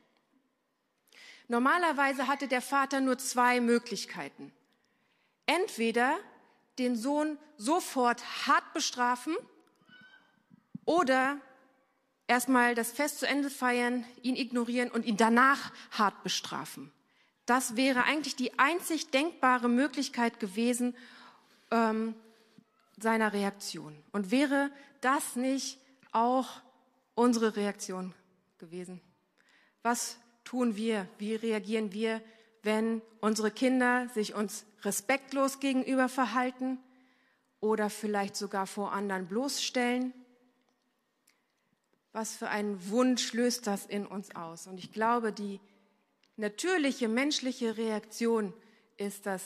Normalerweise 1.48 2.26
hatte 2.26 2.48
der 2.48 2.62
Vater 2.62 3.00
nur 3.00 3.18
zwei 3.18 3.61
Möglichkeiten. 3.61 4.52
Entweder 5.46 6.18
den 6.78 6.96
Sohn 6.96 7.38
sofort 7.56 8.46
hart 8.46 8.72
bestrafen 8.74 9.37
oder 10.85 11.40
erstmal 12.26 12.74
das 12.74 12.90
Fest 12.90 13.20
zu 13.20 13.26
Ende 13.26 13.50
feiern, 13.50 14.04
ihn 14.22 14.37
ignorieren 14.37 14.90
und 14.90 15.04
ihn 15.04 15.16
danach 15.16 15.72
hart 15.92 16.22
bestrafen. 16.22 16.92
Das 17.46 17.76
wäre 17.76 18.02
eigentlich 18.04 18.35
die 18.35 18.59
einzig 18.59 19.11
denkbare 19.11 19.68
Möglichkeit 19.68 20.40
gewesen 20.40 20.96
ähm, 21.70 22.14
seiner 22.96 23.32
Reaktion. 23.32 24.02
Und 24.11 24.32
wäre 24.32 24.70
das 25.00 25.37
nicht 25.37 25.78
auch 26.11 26.61
unsere 27.14 27.54
Reaktion 27.54 28.14
gewesen? 28.59 29.00
Was 29.82 30.18
tun 30.46 30.76
wir? 30.76 31.06
Wie 31.18 31.35
reagieren 31.35 31.92
wir, 31.92 32.22
wenn 32.62 33.02
unsere 33.20 33.50
Kinder 33.50 34.09
sich 34.14 34.35
uns 34.35 34.64
respektlos 34.82 35.61
gegenüber 35.61 36.09
verhalten 36.09 36.78
oder 37.61 37.90
vielleicht 37.90 38.37
sogar 38.37 38.66
vor 38.66 38.92
anderen 38.92 39.26
bloßstellen? 39.26 40.14
was 42.16 42.35
für 42.35 42.48
einen 42.48 42.88
Wunsch 42.88 43.35
löst 43.35 43.66
das 43.66 43.85
in 43.85 44.06
uns 44.06 44.35
aus? 44.35 44.66
Und 44.66 44.78
ich 44.78 44.90
glaube, 44.90 45.32
die 45.32 45.61
natürliche 46.38 47.09
menschliche 47.09 47.76
Reaktion 47.76 48.54
ist 48.96 49.26
das 49.26 49.42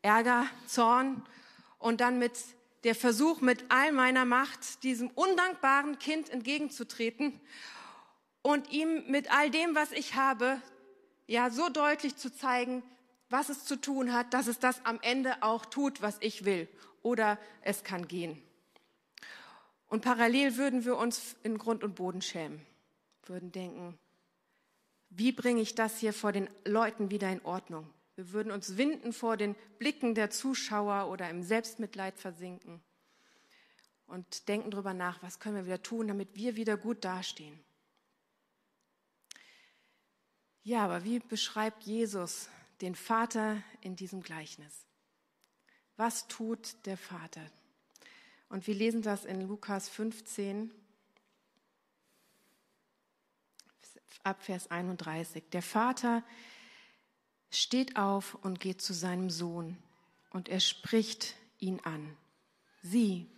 Ärger, 0.00 0.46
Zorn 0.66 1.22
und 1.78 2.00
dann 2.00 2.18
mit 2.18 2.32
der 2.84 2.94
Versuch, 2.94 3.42
mit 3.42 3.66
all 3.68 3.92
meiner 3.92 4.24
Macht 4.24 4.82
diesem 4.82 5.08
undankbaren 5.08 5.98
Kind 5.98 6.30
entgegenzutreten 6.30 7.38
und 8.46 8.70
ihm 8.70 9.10
mit 9.10 9.32
all 9.32 9.50
dem, 9.50 9.74
was 9.74 9.90
ich 9.90 10.14
habe, 10.14 10.62
ja, 11.26 11.50
so 11.50 11.68
deutlich 11.68 12.14
zu 12.14 12.32
zeigen, 12.32 12.84
was 13.28 13.48
es 13.48 13.64
zu 13.64 13.74
tun 13.74 14.12
hat, 14.12 14.34
dass 14.34 14.46
es 14.46 14.60
das 14.60 14.84
am 14.84 15.00
Ende 15.02 15.42
auch 15.42 15.66
tut, 15.66 16.00
was 16.00 16.16
ich 16.20 16.44
will. 16.44 16.68
Oder 17.02 17.40
es 17.62 17.82
kann 17.82 18.06
gehen. 18.06 18.40
Und 19.88 20.02
parallel 20.02 20.56
würden 20.56 20.84
wir 20.84 20.96
uns 20.96 21.34
in 21.42 21.58
Grund 21.58 21.82
und 21.82 21.96
Boden 21.96 22.22
schämen, 22.22 22.64
würden 23.24 23.50
denken, 23.50 23.98
wie 25.10 25.32
bringe 25.32 25.60
ich 25.60 25.74
das 25.74 25.98
hier 25.98 26.12
vor 26.12 26.30
den 26.30 26.48
Leuten 26.64 27.10
wieder 27.10 27.32
in 27.32 27.44
Ordnung? 27.44 27.92
Wir 28.14 28.30
würden 28.30 28.52
uns 28.52 28.76
winden 28.76 29.12
vor 29.12 29.36
den 29.36 29.56
Blicken 29.80 30.14
der 30.14 30.30
Zuschauer 30.30 31.10
oder 31.10 31.28
im 31.30 31.42
Selbstmitleid 31.42 32.16
versinken 32.16 32.80
und 34.06 34.46
denken 34.46 34.70
darüber 34.70 34.94
nach, 34.94 35.20
was 35.20 35.40
können 35.40 35.56
wir 35.56 35.66
wieder 35.66 35.82
tun, 35.82 36.06
damit 36.06 36.36
wir 36.36 36.54
wieder 36.54 36.76
gut 36.76 37.04
dastehen. 37.04 37.65
Ja, 40.66 40.84
aber 40.84 41.04
wie 41.04 41.20
beschreibt 41.20 41.84
Jesus 41.84 42.48
den 42.80 42.96
Vater 42.96 43.62
in 43.82 43.94
diesem 43.94 44.20
Gleichnis? 44.20 44.84
Was 45.96 46.26
tut 46.26 46.74
der 46.86 46.96
Vater? 46.96 47.40
Und 48.48 48.66
wir 48.66 48.74
lesen 48.74 49.00
das 49.00 49.24
in 49.24 49.42
Lukas 49.42 49.88
15 49.88 50.74
ab 54.24 54.42
Vers 54.42 54.68
31. 54.68 55.44
Der 55.52 55.62
Vater 55.62 56.24
steht 57.52 57.96
auf 57.96 58.34
und 58.34 58.58
geht 58.58 58.82
zu 58.82 58.92
seinem 58.92 59.30
Sohn 59.30 59.78
und 60.30 60.48
er 60.48 60.58
spricht 60.58 61.36
ihn 61.60 61.78
an. 61.84 62.16
Sieh, 62.82 63.28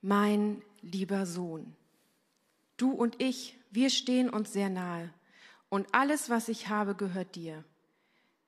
mein 0.00 0.62
lieber 0.80 1.26
Sohn, 1.26 1.76
du 2.78 2.92
und 2.92 3.20
ich, 3.20 3.58
wir 3.70 3.90
stehen 3.90 4.30
uns 4.30 4.54
sehr 4.54 4.70
nahe 4.70 5.12
und 5.74 5.92
alles, 5.92 6.30
was 6.30 6.48
ich 6.48 6.68
habe, 6.68 6.94
gehört 6.94 7.34
dir. 7.34 7.64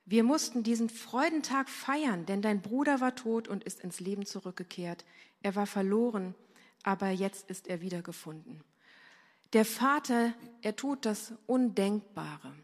Wir 0.05 0.23
mussten 0.23 0.62
diesen 0.62 0.89
Freudentag 0.89 1.69
feiern, 1.69 2.25
denn 2.25 2.41
dein 2.41 2.62
Bruder 2.62 3.01
war 3.01 3.17
tot 3.17 3.49
und 3.49 3.65
ist 3.65 3.81
ins 3.81 3.99
Leben 3.99 4.25
zurückgekehrt. 4.25 5.05
Er 5.43 5.57
war 5.57 5.67
verloren, 5.67 6.37
aber 6.85 7.11
jetzt 7.11 7.51
ist 7.51 7.67
er 7.67 7.81
wiedergefunden. 7.81 8.62
Der 9.55 9.65
Vater, 9.65 10.35
er 10.62 10.77
tut 10.77 11.05
das 11.05 11.33
Undenkbare. 11.49 12.55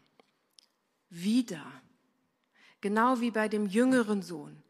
Wieder. 1.09 1.65
Genau 2.79 3.19
wie 3.19 3.31
bei 3.31 3.49
dem 3.49 3.65
jüngeren 3.65 4.21
Sohn. 4.21 4.63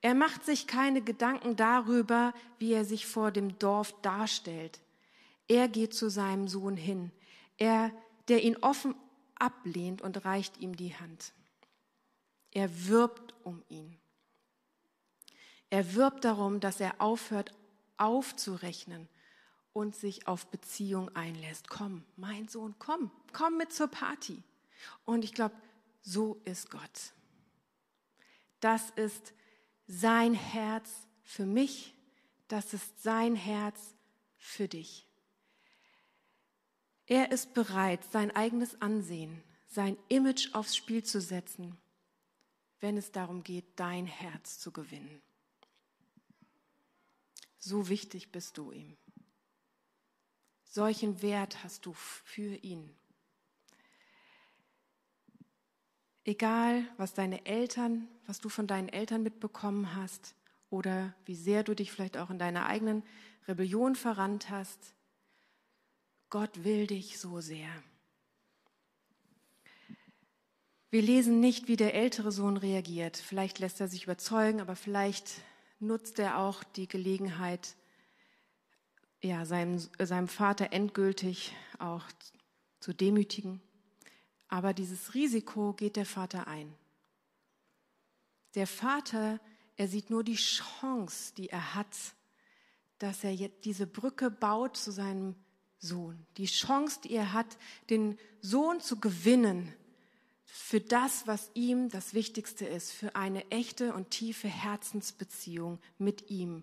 Er 0.00 0.14
macht 0.14 0.46
sich 0.46 0.66
keine 0.66 1.02
Gedanken 1.02 1.54
darüber, 1.54 2.32
wie 2.58 2.72
er 2.72 2.86
sich 2.86 3.06
vor 3.06 3.30
dem 3.30 3.58
Dorf 3.58 3.94
darstellt. 4.00 4.80
Er 5.48 5.68
geht 5.68 5.92
zu 5.92 6.08
seinem 6.08 6.48
Sohn 6.48 6.78
hin, 6.78 7.10
er, 7.58 7.90
der 8.28 8.42
ihn 8.42 8.56
offen 8.62 8.94
ablehnt 9.44 10.00
und 10.00 10.24
reicht 10.24 10.56
ihm 10.56 10.74
die 10.74 10.96
Hand. 10.96 11.34
Er 12.50 12.86
wirbt 12.86 13.34
um 13.44 13.62
ihn. 13.68 13.98
Er 15.68 15.94
wirbt 15.94 16.24
darum, 16.24 16.60
dass 16.60 16.80
er 16.80 17.00
aufhört 17.00 17.52
aufzurechnen 17.96 19.08
und 19.72 19.94
sich 19.94 20.26
auf 20.26 20.46
Beziehung 20.46 21.14
einlässt. 21.14 21.68
Komm, 21.68 22.04
mein 22.16 22.48
Sohn, 22.48 22.74
komm, 22.78 23.10
komm 23.32 23.58
mit 23.58 23.72
zur 23.72 23.88
Party. 23.88 24.42
Und 25.04 25.24
ich 25.24 25.34
glaube, 25.34 25.54
so 26.00 26.40
ist 26.44 26.70
Gott. 26.70 27.12
Das 28.60 28.90
ist 28.90 29.34
sein 29.86 30.32
Herz 30.32 30.90
für 31.22 31.44
mich, 31.44 31.94
das 32.48 32.72
ist 32.72 33.02
sein 33.02 33.34
Herz 33.34 33.94
für 34.38 34.68
dich. 34.68 35.06
Er 37.06 37.32
ist 37.32 37.52
bereit, 37.52 38.02
sein 38.10 38.34
eigenes 38.34 38.80
Ansehen, 38.80 39.42
sein 39.66 39.96
Image 40.08 40.54
aufs 40.54 40.74
Spiel 40.74 41.04
zu 41.04 41.20
setzen, 41.20 41.76
wenn 42.80 42.96
es 42.96 43.12
darum 43.12 43.42
geht, 43.42 43.64
dein 43.76 44.06
Herz 44.06 44.58
zu 44.58 44.72
gewinnen. 44.72 45.20
So 47.58 47.88
wichtig 47.88 48.30
bist 48.30 48.56
du 48.58 48.72
ihm. 48.72 48.96
Solchen 50.64 51.22
Wert 51.22 51.62
hast 51.62 51.86
du 51.86 51.92
für 51.92 52.56
ihn. 52.56 52.94
Egal, 56.24 56.86
was 56.96 57.12
deine 57.12 57.44
Eltern, 57.44 58.08
was 58.26 58.40
du 58.40 58.48
von 58.48 58.66
deinen 58.66 58.88
Eltern 58.88 59.22
mitbekommen 59.22 59.94
hast 59.94 60.34
oder 60.70 61.14
wie 61.26 61.36
sehr 61.36 61.62
du 61.62 61.74
dich 61.74 61.92
vielleicht 61.92 62.16
auch 62.16 62.30
in 62.30 62.38
deiner 62.38 62.66
eigenen 62.66 63.02
Rebellion 63.46 63.94
verrannt 63.94 64.48
hast, 64.48 64.94
Gott 66.30 66.64
will 66.64 66.86
dich 66.86 67.18
so 67.18 67.40
sehr. 67.40 67.68
Wir 70.90 71.02
lesen 71.02 71.40
nicht, 71.40 71.66
wie 71.66 71.76
der 71.76 71.94
ältere 71.94 72.30
Sohn 72.30 72.56
reagiert. 72.56 73.16
Vielleicht 73.16 73.58
lässt 73.58 73.80
er 73.80 73.88
sich 73.88 74.04
überzeugen, 74.04 74.60
aber 74.60 74.76
vielleicht 74.76 75.40
nutzt 75.80 76.20
er 76.20 76.38
auch 76.38 76.62
die 76.62 76.86
Gelegenheit, 76.86 77.74
ja, 79.20 79.44
seinem, 79.44 79.78
seinem 79.98 80.28
Vater 80.28 80.72
endgültig 80.72 81.52
auch 81.78 82.04
zu 82.78 82.92
demütigen. 82.92 83.60
Aber 84.46 84.72
dieses 84.72 85.14
Risiko 85.14 85.72
geht 85.72 85.96
der 85.96 86.06
Vater 86.06 86.46
ein. 86.46 86.72
Der 88.54 88.68
Vater, 88.68 89.40
er 89.76 89.88
sieht 89.88 90.10
nur 90.10 90.22
die 90.22 90.36
Chance, 90.36 91.34
die 91.34 91.48
er 91.48 91.74
hat, 91.74 91.96
dass 92.98 93.24
er 93.24 93.34
jetzt 93.34 93.64
diese 93.64 93.88
Brücke 93.88 94.30
baut 94.30 94.76
zu 94.76 94.92
seinem 94.92 95.34
Sohn. 95.78 96.26
Die 96.36 96.46
Chance, 96.46 97.00
die 97.04 97.12
er 97.14 97.32
hat, 97.32 97.58
den 97.90 98.18
Sohn 98.40 98.80
zu 98.80 98.98
gewinnen 99.00 99.72
für 100.44 100.80
das, 100.80 101.26
was 101.26 101.50
ihm 101.54 101.88
das 101.88 102.14
Wichtigste 102.14 102.64
ist, 102.64 102.92
für 102.92 103.16
eine 103.16 103.50
echte 103.50 103.92
und 103.92 104.10
tiefe 104.10 104.48
Herzensbeziehung 104.48 105.80
mit 105.98 106.30
ihm. 106.30 106.62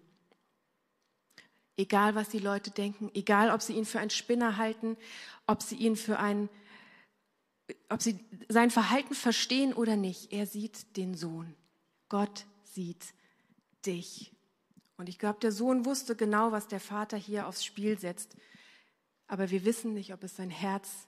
Egal, 1.78 2.16
was 2.16 2.30
die 2.30 2.40
Leute 2.40 2.72
denken, 2.72 3.12
egal, 3.14 3.52
ob 3.52 3.62
sie 3.62 3.74
ihn 3.74 3.86
für 3.86 4.00
einen 4.00 4.10
Spinner 4.10 4.58
halten, 4.58 4.98
ob 5.46 5.62
sie 5.62 5.76
ihn 5.76 5.96
für 5.96 6.20
ein, 6.20 6.48
ob 7.90 8.02
sie 8.02 8.20
sein 8.50 8.72
Verhalten 8.72 9.14
verstehen 9.14 9.74
oder 9.74 9.96
nicht. 9.98 10.32
Er 10.32 10.46
sieht 10.46 10.96
den 10.96 11.16
Sohn. 11.16 11.56
Gott 12.08 12.46
sieht 12.64 13.14
dich. 13.86 14.32
Und 14.98 15.10
ich 15.10 15.20
glaube, 15.20 15.40
der 15.40 15.52
Sohn 15.52 15.86
wusste 15.86 16.16
genau, 16.16 16.52
was 16.52 16.68
der 16.68 16.80
Vater 16.80 17.18
hier 17.18 17.48
aufs 17.48 17.66
Spiel 17.66 17.98
setzt. 17.98 18.36
Aber 19.32 19.50
wir 19.50 19.64
wissen 19.64 19.94
nicht, 19.94 20.14
ob 20.14 20.26
es 20.26 20.36
sein 20.36 20.50
Herz 20.50 21.08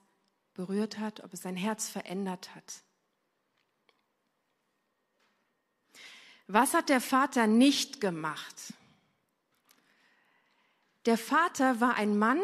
berührt 0.54 0.98
hat, 0.98 1.22
ob 1.26 1.34
es 1.34 1.42
sein 1.42 1.58
Herz 1.58 1.90
verändert 1.90 2.56
hat. 2.56 2.82
Was 6.48 6.74
hat 6.74 6.88
der 6.88 7.02
Vater 7.02 7.48
nicht 7.48 8.00
gemacht? 8.00 8.74
Der 11.06 11.18
Vater 11.18 11.82
war 11.82 11.96
ein 11.96 12.18
Mann 12.18 12.40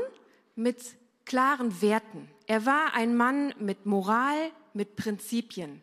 mit 0.53 0.97
klaren 1.23 1.81
Werten. 1.81 2.29
Er 2.45 2.65
war 2.65 2.93
ein 2.93 3.15
Mann 3.15 3.53
mit 3.57 3.85
Moral, 3.85 4.51
mit 4.73 4.97
Prinzipien. 4.97 5.81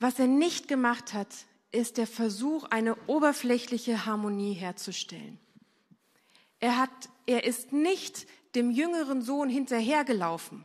Was 0.00 0.18
er 0.18 0.26
nicht 0.26 0.68
gemacht 0.68 1.14
hat, 1.14 1.34
ist 1.72 1.96
der 1.96 2.06
Versuch, 2.06 2.64
eine 2.64 2.94
oberflächliche 3.06 4.04
Harmonie 4.04 4.52
herzustellen. 4.52 5.40
Er 6.60 6.76
hat, 6.76 7.08
er 7.26 7.44
ist 7.44 7.72
nicht 7.72 8.26
dem 8.54 8.70
jüngeren 8.70 9.22
Sohn 9.22 9.48
hinterhergelaufen. 9.48 10.64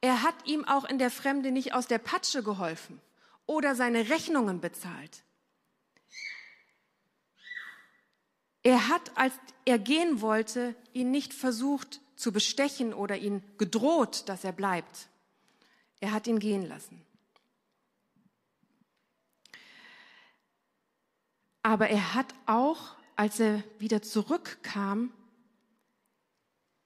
Er 0.00 0.22
hat 0.22 0.34
ihm 0.46 0.64
auch 0.66 0.84
in 0.84 0.98
der 0.98 1.10
Fremde 1.10 1.50
nicht 1.50 1.72
aus 1.72 1.86
der 1.86 1.98
Patsche 1.98 2.42
geholfen 2.42 3.00
oder 3.46 3.74
seine 3.74 4.10
Rechnungen 4.10 4.60
bezahlt. 4.60 5.22
Er 8.62 8.88
hat, 8.88 9.16
als 9.16 9.34
er 9.64 9.78
gehen 9.78 10.20
wollte, 10.20 10.74
ihn 10.92 11.10
nicht 11.10 11.34
versucht 11.34 12.00
zu 12.16 12.32
bestechen 12.32 12.94
oder 12.94 13.16
ihn 13.16 13.42
gedroht, 13.58 14.28
dass 14.28 14.44
er 14.44 14.52
bleibt. 14.52 15.08
Er 16.00 16.12
hat 16.12 16.26
ihn 16.26 16.38
gehen 16.38 16.66
lassen. 16.66 17.04
Aber 21.62 21.88
er 21.88 22.14
hat 22.14 22.34
auch, 22.46 22.94
als 23.16 23.40
er 23.40 23.62
wieder 23.78 24.02
zurückkam, 24.02 25.12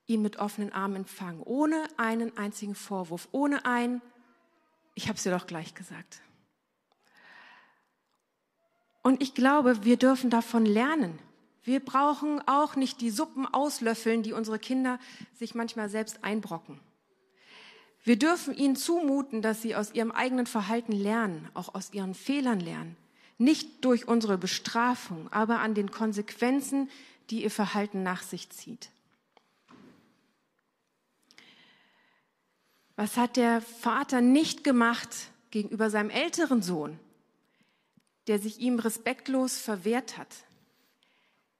ihn 0.07 0.23
mit 0.23 0.39
offenen 0.39 0.73
Armen 0.73 0.97
empfangen, 0.97 1.43
ohne 1.43 1.85
einen 1.97 2.37
einzigen 2.37 2.75
Vorwurf, 2.75 3.29
ohne 3.33 3.65
ein, 3.65 4.01
ich 4.95 5.09
habe 5.09 5.17
es 5.17 5.23
dir 5.23 5.31
doch 5.31 5.47
gleich 5.47 5.75
gesagt. 5.75 6.23
Und 9.03 9.23
ich 9.23 9.35
glaube, 9.35 9.85
wir 9.85 9.97
dürfen 9.97 10.29
davon 10.29 10.67
lernen. 10.67 11.19
Wir 11.63 11.81
brauchen 11.81 12.41
auch 12.47 12.77
nicht 12.77 13.01
die 13.01 13.11
Suppen 13.11 13.47
auslöffeln, 13.47 14.23
die 14.23 14.33
unsere 14.33 14.59
Kinder 14.59 14.99
sich 15.35 15.55
manchmal 15.55 15.89
selbst 15.89 16.25
einbrocken. 16.25 16.81
Wir 18.05 18.19
dürfen 18.19 18.55
ihnen 18.55 18.77
zumuten, 18.77 19.43
dass 19.43 19.61
sie 19.61 19.77
aus 19.77 19.93
ihrem 19.93 20.11
eigenen 20.11 20.47
Verhalten 20.47 20.93
lernen, 20.93 21.49
auch 21.55 21.75
aus 21.75 21.93
ihren 21.93 22.15
Fehlern 22.15 22.61
lernen. 22.61 22.97
Nicht 23.39 23.85
durch 23.85 24.09
unsere 24.09 24.37
Bestrafung, 24.37 25.33
aber 25.33 25.61
an 25.61 25.75
den 25.75 25.91
Konsequenzen, 25.91 26.91
die 27.31 27.45
ihr 27.45 27.51
Verhalten 27.51 28.03
nach 28.03 28.23
sich 28.23 28.51
zieht. 28.51 28.91
Was 32.97 33.17
hat 33.17 33.37
der 33.37 33.61
Vater 33.61 34.21
nicht 34.21 34.65
gemacht 34.65 35.31
gegenüber 35.53 35.89
seinem 35.89 36.11
älteren 36.11 36.63
Sohn, 36.63 36.99
der 38.27 38.41
sich 38.41 38.59
ihm 38.59 38.81
respektlos 38.81 39.57
verwehrt 39.57 40.19
hat? 40.19 40.35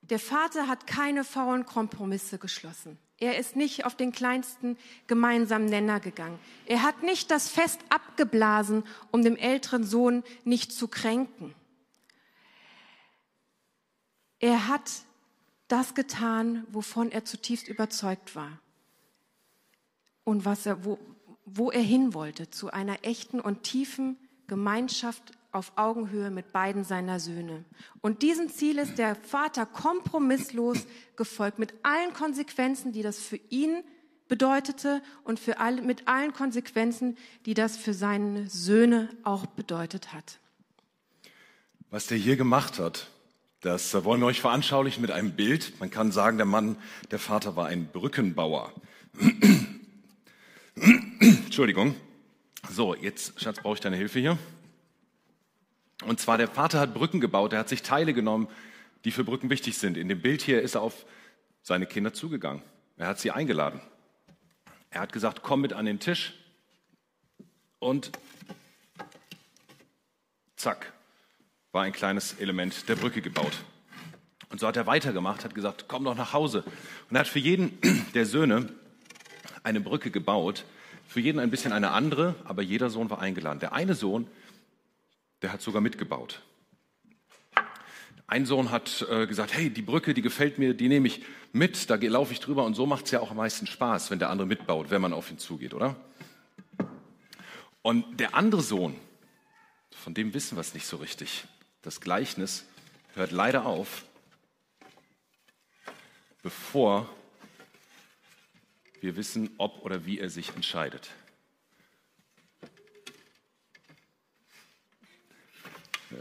Der 0.03 0.19
Vater 0.19 0.67
hat 0.67 0.89
keine 0.89 1.23
faulen 1.23 1.65
Kompromisse 1.65 2.39
geschlossen. 2.39 2.99
Er 3.19 3.39
ist 3.39 3.57
nicht 3.57 3.85
auf 3.85 3.95
den 3.95 4.11
kleinsten 4.11 4.79
gemeinsamen 5.07 5.67
Nenner 5.67 6.01
gegangen. 6.01 6.39
Er 6.67 6.83
hat 6.83 7.03
nicht 7.03 7.31
das 7.31 7.49
Fest 7.49 7.81
abgeblasen, 7.89 8.85
um 9.11 9.23
dem 9.23 9.37
älteren 9.37 9.85
Sohn 9.85 10.25
nicht 10.45 10.73
zu 10.73 10.89
kränken. 10.89 11.55
Er 14.41 14.69
hat 14.69 14.91
das 15.69 15.95
getan, 15.95 16.67
wovon 16.71 17.11
er 17.11 17.25
zutiefst 17.25 17.69
überzeugt 17.69 18.35
war 18.35 18.59
und 20.25 20.45
was 20.45 20.67
er, 20.67 20.85
wo, 20.85 20.99
wo 21.45 21.71
er 21.71 21.83
hin 21.83 22.15
wollte, 22.15 22.51
zu 22.51 22.71
einer 22.71 23.05
echten 23.05 23.41
und 23.41 23.63
tiefen 23.63 24.17
Gemeinschaft 24.47 25.33
auf 25.53 25.73
Augenhöhe 25.77 26.31
mit 26.31 26.53
beiden 26.53 26.85
seiner 26.85 27.21
Söhne. 27.21 27.65
Und 28.01 28.23
diesem 28.23 28.51
Ziel 28.51 28.79
ist 28.79 28.99
der 28.99 29.15
Vater 29.15 29.67
kompromisslos 29.67 30.87
gefolgt, 31.17 31.59
mit 31.59 31.75
allen 31.83 32.13
Konsequenzen, 32.13 32.93
die 32.93 33.03
das 33.03 33.19
für 33.19 33.41
ihn 33.49 33.83
bedeutete 34.29 35.03
und 35.25 35.41
für 35.41 35.59
alle, 35.59 35.83
mit 35.83 36.07
allen 36.07 36.33
Konsequenzen, 36.33 37.17
die 37.47 37.55
das 37.55 37.77
für 37.77 37.95
seine 37.95 38.49
Söhne 38.49 39.09
auch 39.25 39.47
bedeutet 39.47 40.13
hat. 40.13 40.39
Was 41.91 42.07
der 42.07 42.19
hier 42.19 42.37
gemacht 42.37 42.79
hat, 42.79 43.11
das 43.61 43.93
wollen 44.05 44.21
wir 44.21 44.27
euch 44.27 44.41
veranschaulichen 44.41 45.01
mit 45.01 45.11
einem 45.11 45.33
Bild. 45.33 45.81
Man 45.81 45.91
kann 45.91 46.13
sagen, 46.13 46.37
der 46.37 46.47
Mann, 46.47 46.77
der 47.11 47.19
Vater 47.19 47.57
war 47.57 47.67
ein 47.67 47.87
Brückenbauer. 47.87 48.73
Entschuldigung. 51.21 51.97
So, 52.71 52.95
jetzt, 52.95 53.41
Schatz, 53.41 53.61
brauche 53.61 53.75
ich 53.75 53.81
deine 53.81 53.97
Hilfe 53.97 54.21
hier. 54.21 54.39
Und 56.05 56.21
zwar, 56.21 56.39
der 56.39 56.49
Vater 56.49 56.79
hat 56.79 56.95
Brücken 56.95 57.21
gebaut, 57.21 57.53
er 57.53 57.59
hat 57.59 57.69
sich 57.69 57.83
Teile 57.83 58.15
genommen, 58.15 58.47
die 59.05 59.11
für 59.11 59.25
Brücken 59.25 59.51
wichtig 59.51 59.77
sind. 59.79 59.97
In 59.97 60.09
dem 60.09 60.23
Bild 60.23 60.43
hier 60.43 60.63
ist 60.63 60.77
er 60.77 60.83
auf 60.83 61.05
seine 61.63 61.87
Kinder 61.87 62.13
zugegangen. 62.13 62.63
Er 62.97 63.09
hat 63.09 63.19
sie 63.19 63.33
eingeladen. 63.33 63.81
Er 64.91 65.01
hat 65.01 65.13
gesagt, 65.13 65.43
komm 65.43 65.61
mit 65.61 65.73
an 65.73 65.87
den 65.87 65.99
Tisch. 65.99 66.35
Und 67.79 68.13
zack, 70.57 70.93
war 71.73 71.83
ein 71.83 71.93
kleines 71.93 72.35
Element 72.35 72.89
der 72.89 72.97
Brücke 72.97 73.21
gebaut. 73.21 73.53
Und 74.51 74.61
so 74.61 74.67
hat 74.67 74.77
er 74.77 74.87
weitergemacht, 74.87 75.45
hat 75.45 75.55
gesagt, 75.55 75.85
komm 75.89 76.05
doch 76.05 76.17
nach 76.17 76.33
Hause. 76.33 76.65
Und 77.11 77.17
er 77.17 77.21
hat 77.21 77.29
für 77.29 77.39
jeden 77.39 77.79
der 78.15 78.27
Söhne 78.27 78.73
eine 79.63 79.81
Brücke 79.81 80.11
gebaut, 80.11 80.65
für 81.07 81.21
jeden 81.21 81.39
ein 81.39 81.51
bisschen 81.51 81.73
eine 81.73 81.91
andere, 81.91 82.35
aber 82.45 82.63
jeder 82.63 82.91
Sohn 82.91 83.11
war 83.11 83.21
eingeladen. 83.21 83.61
Der 83.61 83.73
eine 83.73 83.95
Sohn, 83.95 84.27
der 85.43 85.53
hat 85.53 85.63
sogar 85.63 85.81
mitgebaut. 85.81 86.43
Ein 88.27 88.45
Sohn 88.45 88.71
hat 88.71 89.07
äh, 89.11 89.27
gesagt, 89.27 89.55
hey, 89.55 89.71
die 89.71 89.83
Brücke, 89.83 90.13
die 90.13 90.21
gefällt 90.21 90.59
mir, 90.59 90.75
die 90.75 90.89
nehme 90.89 91.09
ich 91.09 91.23
mit, 91.53 91.89
da 91.89 91.95
laufe 91.97 92.33
ich 92.33 92.41
drüber 92.41 92.65
und 92.65 92.75
so 92.75 92.85
macht 92.85 93.07
es 93.07 93.11
ja 93.11 93.21
auch 93.21 93.31
am 93.31 93.39
meisten 93.39 93.67
Spaß, 93.67 94.11
wenn 94.11 94.19
der 94.19 94.29
andere 94.29 94.47
mitbaut, 94.47 94.91
wenn 94.91 95.01
man 95.01 95.15
auf 95.15 95.31
ihn 95.31 95.39
zugeht, 95.39 95.73
oder? 95.73 95.97
Und 97.81 98.21
der 98.21 98.35
andere 98.35 98.61
Sohn, 98.61 98.97
von 99.91 100.13
dem 100.13 100.35
wissen 100.35 100.57
wir 100.57 100.61
es 100.61 100.75
nicht 100.75 100.87
so 100.87 100.99
richtig. 100.99 101.45
Das 101.89 102.03
Gleichnis 102.03 102.67
hört 103.15 103.33
leider 103.33 103.65
auf, 103.65 104.05
bevor 106.43 107.09
wir 109.01 109.17
wissen, 109.17 109.49
ob 109.57 109.83
oder 109.87 110.05
wie 110.05 110.19
er 110.19 110.29
sich 110.29 110.55
entscheidet. 110.55 111.09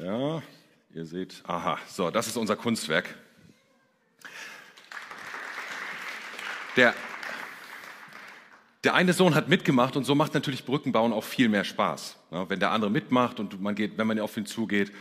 Ja, 0.02 0.42
ihr 0.92 1.06
seht, 1.06 1.44
aha, 1.46 1.78
so, 1.90 2.12
das 2.12 2.28
ist 2.28 2.38
unser 2.38 2.56
Kunstwerk. 2.56 3.14
Der, 6.78 6.96
der 8.86 8.94
eine 8.94 9.12
Sohn 9.12 9.36
hat 9.36 9.50
mitgemacht 9.50 9.98
und 9.98 10.06
so 10.06 10.16
macht 10.16 10.34
natürlich 10.34 10.64
Brückenbauen 10.64 11.12
auch 11.12 11.26
viel 11.26 11.50
mehr 11.50 11.66
Spaß. 11.66 12.16
Wenn 12.30 12.62
der 12.62 12.72
andere 12.72 12.90
mitmacht 12.90 13.42
und 13.42 13.60
man 13.62 13.76
geht, 13.76 13.98
wenn 13.98 14.08
man 14.08 14.18
auf 14.22 14.38
ihn 14.38 14.46
zugeht, 14.46 14.94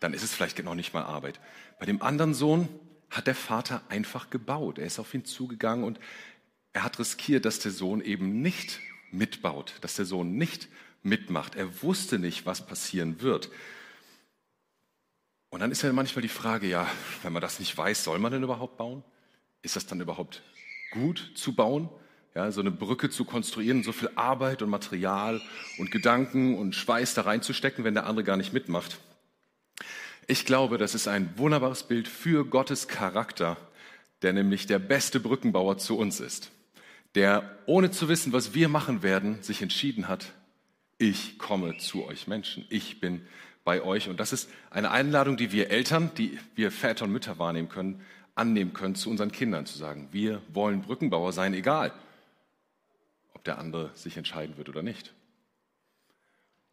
dann 0.00 0.14
ist 0.14 0.22
es 0.22 0.34
vielleicht 0.34 0.62
noch 0.62 0.74
nicht 0.74 0.94
mal 0.94 1.02
Arbeit. 1.02 1.40
Bei 1.78 1.86
dem 1.86 2.02
anderen 2.02 2.34
Sohn 2.34 2.68
hat 3.10 3.26
der 3.26 3.34
Vater 3.34 3.82
einfach 3.88 4.30
gebaut. 4.30 4.78
Er 4.78 4.86
ist 4.86 4.98
auf 4.98 5.14
ihn 5.14 5.24
zugegangen 5.24 5.84
und 5.84 5.98
er 6.72 6.84
hat 6.84 6.98
riskiert, 6.98 7.44
dass 7.44 7.58
der 7.58 7.72
Sohn 7.72 8.00
eben 8.00 8.42
nicht 8.42 8.80
mitbaut, 9.10 9.74
dass 9.80 9.96
der 9.96 10.04
Sohn 10.04 10.36
nicht 10.36 10.68
mitmacht. 11.02 11.54
Er 11.54 11.82
wusste 11.82 12.18
nicht, 12.18 12.46
was 12.46 12.66
passieren 12.66 13.20
wird. 13.20 13.50
Und 15.50 15.60
dann 15.60 15.72
ist 15.72 15.82
ja 15.82 15.92
manchmal 15.92 16.22
die 16.22 16.28
Frage, 16.28 16.68
ja, 16.68 16.86
wenn 17.22 17.32
man 17.32 17.40
das 17.40 17.58
nicht 17.58 17.76
weiß, 17.76 18.04
soll 18.04 18.18
man 18.18 18.32
denn 18.32 18.42
überhaupt 18.42 18.76
bauen? 18.76 19.02
Ist 19.62 19.76
das 19.76 19.86
dann 19.86 20.00
überhaupt 20.00 20.42
gut 20.90 21.32
zu 21.34 21.54
bauen? 21.54 21.88
Ja, 22.34 22.52
so 22.52 22.60
eine 22.60 22.70
Brücke 22.70 23.08
zu 23.08 23.24
konstruieren, 23.24 23.82
so 23.82 23.92
viel 23.92 24.10
Arbeit 24.14 24.60
und 24.62 24.68
Material 24.68 25.40
und 25.78 25.90
Gedanken 25.90 26.56
und 26.56 26.74
Schweiß 26.74 27.14
da 27.14 27.22
reinzustecken, 27.22 27.82
wenn 27.84 27.94
der 27.94 28.06
andere 28.06 28.24
gar 28.24 28.36
nicht 28.36 28.52
mitmacht. 28.52 28.98
Ich 30.30 30.44
glaube, 30.44 30.76
das 30.76 30.94
ist 30.94 31.08
ein 31.08 31.38
wunderbares 31.38 31.84
Bild 31.84 32.06
für 32.06 32.44
Gottes 32.44 32.86
Charakter, 32.86 33.56
der 34.20 34.34
nämlich 34.34 34.66
der 34.66 34.78
beste 34.78 35.20
Brückenbauer 35.20 35.78
zu 35.78 35.96
uns 35.96 36.20
ist, 36.20 36.50
der 37.14 37.58
ohne 37.64 37.90
zu 37.90 38.10
wissen, 38.10 38.34
was 38.34 38.52
wir 38.52 38.68
machen 38.68 39.02
werden, 39.02 39.42
sich 39.42 39.62
entschieden 39.62 40.06
hat, 40.06 40.26
ich 40.98 41.38
komme 41.38 41.78
zu 41.78 42.04
euch 42.04 42.26
Menschen, 42.26 42.66
ich 42.68 43.00
bin 43.00 43.26
bei 43.64 43.80
euch. 43.80 44.10
Und 44.10 44.20
das 44.20 44.34
ist 44.34 44.50
eine 44.68 44.90
Einladung, 44.90 45.38
die 45.38 45.50
wir 45.50 45.70
Eltern, 45.70 46.10
die 46.18 46.38
wir 46.54 46.70
Väter 46.70 47.06
und 47.06 47.12
Mütter 47.12 47.38
wahrnehmen 47.38 47.70
können, 47.70 48.02
annehmen 48.34 48.74
können, 48.74 48.96
zu 48.96 49.08
unseren 49.08 49.32
Kindern 49.32 49.64
zu 49.64 49.78
sagen, 49.78 50.08
wir 50.12 50.42
wollen 50.52 50.82
Brückenbauer 50.82 51.32
sein, 51.32 51.54
egal, 51.54 51.90
ob 53.32 53.44
der 53.44 53.56
andere 53.56 53.92
sich 53.94 54.18
entscheiden 54.18 54.58
wird 54.58 54.68
oder 54.68 54.82
nicht. 54.82 55.14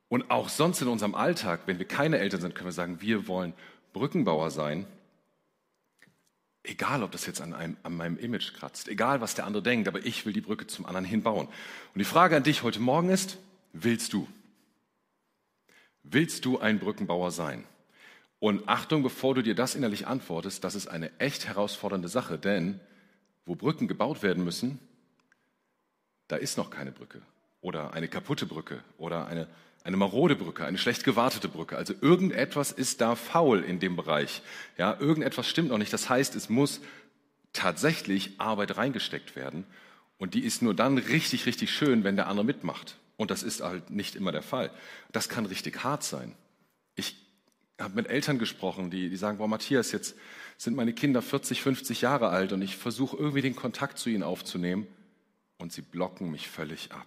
Und 0.07 0.29
auch 0.29 0.49
sonst 0.49 0.81
in 0.81 0.87
unserem 0.87 1.15
Alltag, 1.15 1.61
wenn 1.65 1.79
wir 1.79 1.87
keine 1.87 2.19
Eltern 2.19 2.41
sind, 2.41 2.55
können 2.55 2.67
wir 2.67 2.73
sagen, 2.73 3.01
wir 3.01 3.27
wollen 3.27 3.53
Brückenbauer 3.93 4.51
sein. 4.51 4.85
Egal, 6.63 7.03
ob 7.03 7.11
das 7.11 7.25
jetzt 7.25 7.41
an, 7.41 7.53
einem, 7.53 7.77
an 7.83 7.95
meinem 7.95 8.17
Image 8.17 8.53
kratzt, 8.53 8.87
egal, 8.87 9.21
was 9.21 9.35
der 9.35 9.45
andere 9.45 9.63
denkt, 9.63 9.87
aber 9.87 10.05
ich 10.05 10.25
will 10.25 10.33
die 10.33 10.41
Brücke 10.41 10.67
zum 10.67 10.85
anderen 10.85 11.05
hinbauen. 11.05 11.47
Und 11.47 11.99
die 11.99 12.05
Frage 12.05 12.35
an 12.35 12.43
dich 12.43 12.63
heute 12.63 12.79
Morgen 12.79 13.09
ist, 13.09 13.37
willst 13.73 14.13
du? 14.13 14.27
Willst 16.03 16.45
du 16.45 16.59
ein 16.59 16.79
Brückenbauer 16.79 17.31
sein? 17.31 17.63
Und 18.39 18.67
Achtung, 18.67 19.01
bevor 19.01 19.33
du 19.33 19.41
dir 19.41 19.55
das 19.55 19.75
innerlich 19.75 20.07
antwortest, 20.07 20.63
das 20.63 20.75
ist 20.75 20.87
eine 20.87 21.11
echt 21.19 21.47
herausfordernde 21.47 22.09
Sache, 22.09 22.37
denn 22.37 22.79
wo 23.45 23.55
Brücken 23.55 23.87
gebaut 23.87 24.23
werden 24.23 24.43
müssen, 24.43 24.79
da 26.27 26.35
ist 26.35 26.57
noch 26.57 26.69
keine 26.69 26.91
Brücke 26.91 27.21
oder 27.61 27.93
eine 27.93 28.07
kaputte 28.07 28.45
Brücke 28.45 28.83
oder 28.97 29.27
eine 29.27 29.47
eine 29.85 29.97
marode 29.97 30.35
Brücke, 30.35 30.65
eine 30.65 30.79
schlecht 30.79 31.03
gewartete 31.03 31.47
Brücke. 31.47 31.77
Also 31.77 31.93
irgendetwas 32.01 32.71
ist 32.71 33.01
da 33.01 33.15
faul 33.15 33.61
in 33.61 33.79
dem 33.79 33.95
Bereich. 33.95 34.41
Ja, 34.79 34.99
irgendetwas 34.99 35.47
stimmt 35.47 35.69
noch 35.69 35.77
nicht. 35.77 35.93
Das 35.93 36.09
heißt, 36.09 36.35
es 36.35 36.49
muss 36.49 36.81
tatsächlich 37.53 38.39
Arbeit 38.39 38.77
reingesteckt 38.77 39.35
werden. 39.35 39.63
Und 40.17 40.33
die 40.33 40.43
ist 40.43 40.63
nur 40.63 40.73
dann 40.73 40.97
richtig, 40.97 41.45
richtig 41.45 41.69
schön, 41.69 42.03
wenn 42.03 42.15
der 42.15 42.27
andere 42.27 42.45
mitmacht. 42.45 42.97
Und 43.15 43.29
das 43.29 43.43
ist 43.43 43.61
halt 43.61 43.91
nicht 43.91 44.15
immer 44.15 44.31
der 44.31 44.41
Fall. 44.41 44.71
Das 45.11 45.29
kann 45.29 45.45
richtig 45.45 45.83
hart 45.83 46.03
sein. 46.03 46.33
Ich 46.95 47.15
habe 47.79 47.93
mit 47.93 48.07
Eltern 48.07 48.39
gesprochen, 48.39 48.89
die, 48.89 49.11
die 49.11 49.17
sagen, 49.17 49.37
boah, 49.37 49.47
Matthias, 49.47 49.91
jetzt 49.91 50.15
sind 50.57 50.75
meine 50.75 50.93
Kinder 50.93 51.21
40, 51.21 51.61
50 51.61 52.01
Jahre 52.01 52.29
alt 52.29 52.53
und 52.53 52.63
ich 52.63 52.75
versuche 52.75 53.17
irgendwie 53.17 53.43
den 53.43 53.55
Kontakt 53.55 53.99
zu 53.99 54.09
ihnen 54.09 54.23
aufzunehmen 54.23 54.87
und 55.59 55.71
sie 55.73 55.83
blocken 55.83 56.31
mich 56.31 56.47
völlig 56.47 56.91
ab 56.91 57.05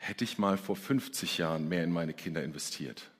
hätte 0.00 0.24
ich 0.24 0.38
mal 0.38 0.56
vor 0.56 0.76
50 0.76 1.36
Jahren 1.38 1.68
mehr 1.68 1.84
in 1.84 1.92
meine 1.92 2.14
Kinder 2.14 2.42
investiert 2.42 3.10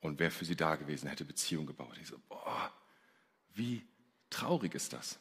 und 0.00 0.18
wäre 0.18 0.32
für 0.32 0.44
sie 0.44 0.56
da 0.56 0.74
gewesen, 0.74 1.08
hätte 1.08 1.24
Beziehung 1.24 1.64
gebaut. 1.64 1.96
Ich 2.02 2.08
so, 2.08 2.16
boah, 2.28 2.72
wie 3.54 3.82
traurig 4.28 4.74
ist 4.74 4.92
das? 4.92 5.20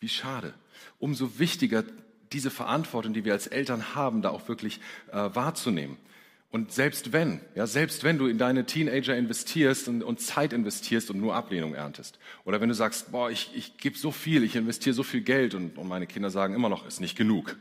Wie 0.00 0.08
schade. 0.08 0.52
Umso 0.98 1.38
wichtiger, 1.38 1.84
diese 2.32 2.50
Verantwortung, 2.50 3.14
die 3.14 3.24
wir 3.24 3.34
als 3.34 3.46
Eltern 3.46 3.94
haben, 3.94 4.20
da 4.20 4.30
auch 4.30 4.48
wirklich 4.48 4.80
äh, 5.12 5.30
wahrzunehmen. 5.32 5.96
Und 6.50 6.72
selbst 6.72 7.12
wenn, 7.12 7.40
ja, 7.54 7.68
selbst 7.68 8.02
wenn 8.02 8.18
du 8.18 8.26
in 8.26 8.36
deine 8.36 8.66
Teenager 8.66 9.16
investierst 9.16 9.86
und, 9.86 10.02
und 10.02 10.20
Zeit 10.20 10.52
investierst 10.52 11.08
und 11.10 11.20
nur 11.20 11.36
Ablehnung 11.36 11.74
erntest, 11.74 12.18
oder 12.44 12.60
wenn 12.60 12.68
du 12.68 12.74
sagst, 12.74 13.12
boah, 13.12 13.30
ich, 13.30 13.52
ich 13.54 13.76
gebe 13.76 13.96
so 13.96 14.10
viel, 14.10 14.42
ich 14.42 14.56
investiere 14.56 14.94
so 14.94 15.04
viel 15.04 15.20
Geld 15.20 15.54
und, 15.54 15.78
und 15.78 15.86
meine 15.86 16.08
Kinder 16.08 16.30
sagen 16.30 16.54
immer 16.54 16.68
noch, 16.68 16.84
ist 16.84 17.00
nicht 17.00 17.16
genug, 17.16 17.56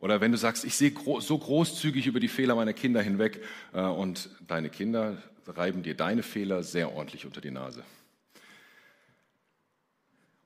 oder 0.00 0.20
wenn 0.22 0.32
du 0.32 0.38
sagst, 0.38 0.64
ich 0.64 0.74
sehe 0.74 0.92
so 1.20 1.38
großzügig 1.38 2.06
über 2.06 2.20
die 2.20 2.28
Fehler 2.28 2.54
meiner 2.54 2.72
Kinder 2.72 3.02
hinweg 3.02 3.44
äh, 3.72 3.82
und 3.82 4.30
deine 4.46 4.70
Kinder 4.70 5.22
reiben 5.46 5.82
dir 5.82 5.94
deine 5.94 6.22
Fehler 6.22 6.62
sehr 6.62 6.92
ordentlich 6.92 7.26
unter 7.26 7.40
die 7.40 7.50
Nase. 7.50 7.84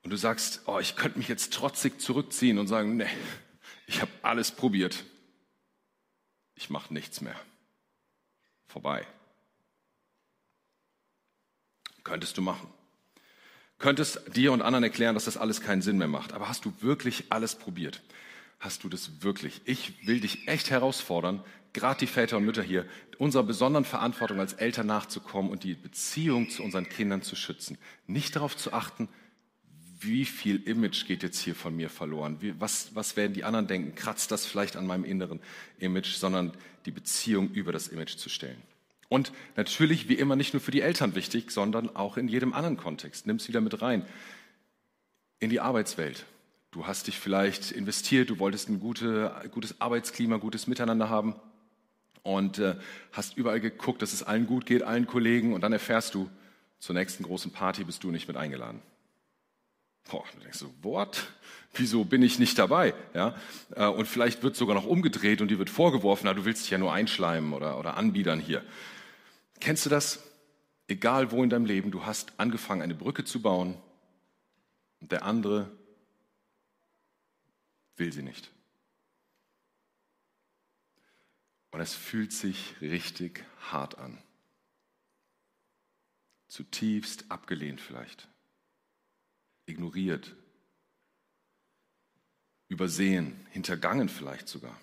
Und 0.02 0.10
du 0.10 0.16
sagst, 0.16 0.62
oh, 0.66 0.80
ich 0.80 0.96
könnte 0.96 1.18
mich 1.18 1.28
jetzt 1.28 1.54
trotzig 1.54 2.00
zurückziehen 2.00 2.58
und 2.58 2.66
sagen, 2.66 2.96
nee, 2.96 3.06
ich 3.86 4.00
habe 4.02 4.10
alles 4.22 4.50
probiert. 4.50 5.04
Ich 6.56 6.68
mache 6.68 6.92
nichts 6.92 7.20
mehr. 7.20 7.36
Vorbei. 8.66 9.06
Könntest 12.02 12.36
du 12.36 12.42
machen. 12.42 12.68
könntest 13.78 14.36
dir 14.36 14.52
und 14.52 14.62
anderen 14.62 14.84
erklären, 14.84 15.14
dass 15.14 15.24
das 15.24 15.36
alles 15.36 15.60
keinen 15.60 15.80
Sinn 15.80 15.96
mehr 15.96 16.08
macht. 16.08 16.32
Aber 16.32 16.48
hast 16.48 16.64
du 16.64 16.72
wirklich 16.80 17.24
alles 17.30 17.54
probiert? 17.54 18.02
Hast 18.64 18.82
du 18.82 18.88
das 18.88 19.22
wirklich? 19.22 19.60
Ich 19.66 20.06
will 20.06 20.20
dich 20.20 20.48
echt 20.48 20.70
herausfordern, 20.70 21.44
gerade 21.74 22.00
die 22.00 22.06
Väter 22.06 22.38
und 22.38 22.46
Mütter 22.46 22.62
hier, 22.62 22.86
unserer 23.18 23.42
besonderen 23.42 23.84
Verantwortung 23.84 24.40
als 24.40 24.54
Eltern 24.54 24.86
nachzukommen 24.86 25.50
und 25.50 25.64
die 25.64 25.74
Beziehung 25.74 26.48
zu 26.48 26.62
unseren 26.62 26.88
Kindern 26.88 27.20
zu 27.20 27.36
schützen. 27.36 27.76
Nicht 28.06 28.36
darauf 28.36 28.56
zu 28.56 28.72
achten, 28.72 29.10
wie 30.00 30.24
viel 30.24 30.66
Image 30.66 31.06
geht 31.06 31.22
jetzt 31.22 31.40
hier 31.40 31.54
von 31.54 31.76
mir 31.76 31.90
verloren? 31.90 32.38
Wie, 32.40 32.58
was, 32.58 32.94
was 32.94 33.18
werden 33.18 33.34
die 33.34 33.44
anderen 33.44 33.66
denken? 33.66 33.94
Kratzt 33.96 34.30
das 34.30 34.46
vielleicht 34.46 34.76
an 34.76 34.86
meinem 34.86 35.04
inneren 35.04 35.40
Image, 35.78 36.14
sondern 36.14 36.56
die 36.86 36.90
Beziehung 36.90 37.50
über 37.50 37.70
das 37.70 37.88
Image 37.88 38.16
zu 38.16 38.30
stellen. 38.30 38.62
Und 39.10 39.30
natürlich, 39.56 40.08
wie 40.08 40.14
immer, 40.14 40.36
nicht 40.36 40.54
nur 40.54 40.62
für 40.62 40.70
die 40.70 40.80
Eltern 40.80 41.14
wichtig, 41.14 41.50
sondern 41.50 41.94
auch 41.94 42.16
in 42.16 42.28
jedem 42.28 42.54
anderen 42.54 42.78
Kontext. 42.78 43.26
Nimm 43.26 43.36
es 43.36 43.46
wieder 43.46 43.60
mit 43.60 43.82
rein. 43.82 44.06
In 45.38 45.50
die 45.50 45.60
Arbeitswelt. 45.60 46.24
Du 46.74 46.88
hast 46.88 47.06
dich 47.06 47.20
vielleicht 47.20 47.70
investiert, 47.70 48.30
du 48.30 48.40
wolltest 48.40 48.68
ein 48.68 48.80
gute, 48.80 49.32
gutes 49.52 49.80
Arbeitsklima, 49.80 50.38
gutes 50.38 50.66
Miteinander 50.66 51.08
haben 51.08 51.36
und 52.24 52.58
äh, 52.58 52.74
hast 53.12 53.36
überall 53.36 53.60
geguckt, 53.60 54.02
dass 54.02 54.12
es 54.12 54.24
allen 54.24 54.48
gut 54.48 54.66
geht, 54.66 54.82
allen 54.82 55.06
Kollegen 55.06 55.54
und 55.54 55.60
dann 55.60 55.72
erfährst 55.72 56.16
du, 56.16 56.28
zur 56.80 56.96
nächsten 56.96 57.22
großen 57.22 57.52
Party 57.52 57.84
bist 57.84 58.02
du 58.02 58.10
nicht 58.10 58.26
mit 58.26 58.36
eingeladen. 58.36 58.82
Boah, 60.10 60.24
du 60.34 60.40
denkst 60.40 60.58
so, 60.58 60.74
what? 60.82 61.28
Wieso 61.74 62.04
bin 62.04 62.24
ich 62.24 62.40
nicht 62.40 62.58
dabei? 62.58 62.92
Ja? 63.14 63.36
Äh, 63.76 63.86
und 63.86 64.06
vielleicht 64.06 64.42
wird 64.42 64.56
sogar 64.56 64.74
noch 64.74 64.84
umgedreht 64.84 65.40
und 65.40 65.52
dir 65.52 65.60
wird 65.60 65.70
vorgeworfen, 65.70 66.22
na, 66.24 66.34
du 66.34 66.44
willst 66.44 66.64
dich 66.64 66.70
ja 66.70 66.78
nur 66.78 66.92
einschleimen 66.92 67.52
oder, 67.52 67.78
oder 67.78 67.96
anbiedern 67.96 68.40
hier. 68.40 68.64
Kennst 69.60 69.86
du 69.86 69.90
das? 69.90 70.24
Egal 70.88 71.30
wo 71.30 71.44
in 71.44 71.50
deinem 71.50 71.66
Leben, 71.66 71.92
du 71.92 72.04
hast 72.04 72.32
angefangen, 72.36 72.82
eine 72.82 72.96
Brücke 72.96 73.22
zu 73.22 73.40
bauen 73.40 73.76
und 75.00 75.12
der 75.12 75.22
andere 75.22 75.70
will 77.96 78.12
sie 78.12 78.22
nicht. 78.22 78.50
Und 81.70 81.80
es 81.80 81.94
fühlt 81.94 82.32
sich 82.32 82.74
richtig 82.80 83.44
hart 83.72 83.98
an. 83.98 84.22
Zutiefst 86.48 87.30
abgelehnt 87.30 87.80
vielleicht 87.80 88.28
ignoriert, 89.66 90.34
übersehen, 92.68 93.46
hintergangen 93.50 94.08
vielleicht 94.08 94.48
sogar. 94.48 94.78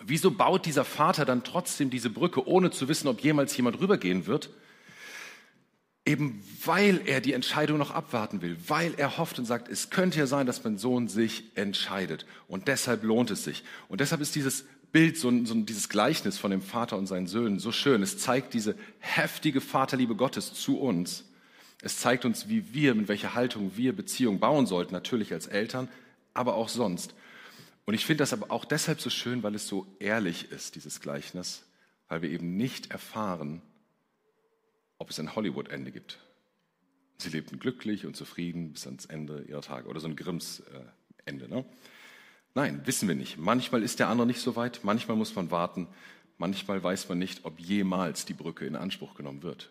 Wieso 0.00 0.30
baut 0.30 0.66
dieser 0.66 0.84
Vater 0.84 1.24
dann 1.24 1.44
trotzdem 1.44 1.88
diese 1.90 2.10
Brücke, 2.10 2.46
ohne 2.46 2.70
zu 2.70 2.88
wissen, 2.88 3.08
ob 3.08 3.20
jemals 3.20 3.56
jemand 3.56 3.80
rübergehen 3.80 4.26
wird? 4.26 4.50
Eben 6.06 6.42
weil 6.64 7.00
er 7.06 7.20
die 7.20 7.32
Entscheidung 7.32 7.78
noch 7.78 7.90
abwarten 7.90 8.42
will, 8.42 8.56
weil 8.66 8.94
er 8.96 9.16
hofft 9.16 9.38
und 9.38 9.46
sagt, 9.46 9.68
es 9.68 9.88
könnte 9.88 10.18
ja 10.18 10.26
sein, 10.26 10.46
dass 10.46 10.62
mein 10.62 10.76
Sohn 10.76 11.08
sich 11.08 11.44
entscheidet. 11.54 12.26
Und 12.46 12.68
deshalb 12.68 13.04
lohnt 13.04 13.30
es 13.30 13.44
sich. 13.44 13.64
Und 13.88 14.00
deshalb 14.00 14.20
ist 14.20 14.34
dieses 14.34 14.66
Bild, 14.92 15.16
so, 15.16 15.32
so 15.44 15.54
dieses 15.54 15.88
Gleichnis 15.88 16.36
von 16.36 16.50
dem 16.50 16.62
Vater 16.62 16.98
und 16.98 17.06
seinen 17.06 17.26
Söhnen 17.26 17.58
so 17.58 17.72
schön. 17.72 18.02
Es 18.02 18.18
zeigt 18.18 18.52
diese 18.52 18.76
heftige 18.98 19.60
Vaterliebe 19.60 20.14
Gottes 20.14 20.52
zu 20.52 20.78
uns 20.78 21.24
es 21.84 21.98
zeigt 21.98 22.24
uns, 22.24 22.48
wie 22.48 22.72
wir, 22.72 22.94
mit 22.94 23.08
welcher 23.08 23.34
Haltung 23.34 23.72
wir 23.76 23.94
Beziehungen 23.94 24.40
bauen 24.40 24.64
sollten, 24.64 24.94
natürlich 24.94 25.34
als 25.34 25.46
Eltern, 25.46 25.90
aber 26.32 26.54
auch 26.54 26.70
sonst. 26.70 27.14
Und 27.84 27.92
ich 27.92 28.06
finde 28.06 28.22
das 28.22 28.32
aber 28.32 28.50
auch 28.50 28.64
deshalb 28.64 29.02
so 29.02 29.10
schön, 29.10 29.42
weil 29.42 29.54
es 29.54 29.68
so 29.68 29.86
ehrlich 29.98 30.50
ist, 30.50 30.76
dieses 30.76 31.02
Gleichnis, 31.02 31.62
weil 32.08 32.22
wir 32.22 32.30
eben 32.30 32.56
nicht 32.56 32.90
erfahren, 32.90 33.60
ob 34.98 35.10
es 35.10 35.18
ein 35.18 35.34
Hollywood-Ende 35.34 35.92
gibt. 35.92 36.18
Sie 37.18 37.30
lebten 37.30 37.58
glücklich 37.58 38.06
und 38.06 38.16
zufrieden 38.16 38.72
bis 38.72 38.86
ans 38.86 39.06
Ende 39.06 39.44
ihrer 39.48 39.62
Tage 39.62 39.88
oder 39.88 40.00
so 40.00 40.08
ein 40.08 40.16
Grimms-Ende. 40.16 41.48
Ne? 41.48 41.64
Nein, 42.54 42.82
wissen 42.84 43.08
wir 43.08 43.14
nicht. 43.14 43.38
Manchmal 43.38 43.82
ist 43.82 43.98
der 43.98 44.08
andere 44.08 44.26
nicht 44.26 44.40
so 44.40 44.56
weit, 44.56 44.80
manchmal 44.82 45.16
muss 45.16 45.34
man 45.34 45.50
warten, 45.50 45.88
manchmal 46.38 46.82
weiß 46.82 47.08
man 47.08 47.18
nicht, 47.18 47.44
ob 47.44 47.58
jemals 47.58 48.24
die 48.24 48.34
Brücke 48.34 48.66
in 48.66 48.76
Anspruch 48.76 49.14
genommen 49.14 49.42
wird. 49.42 49.70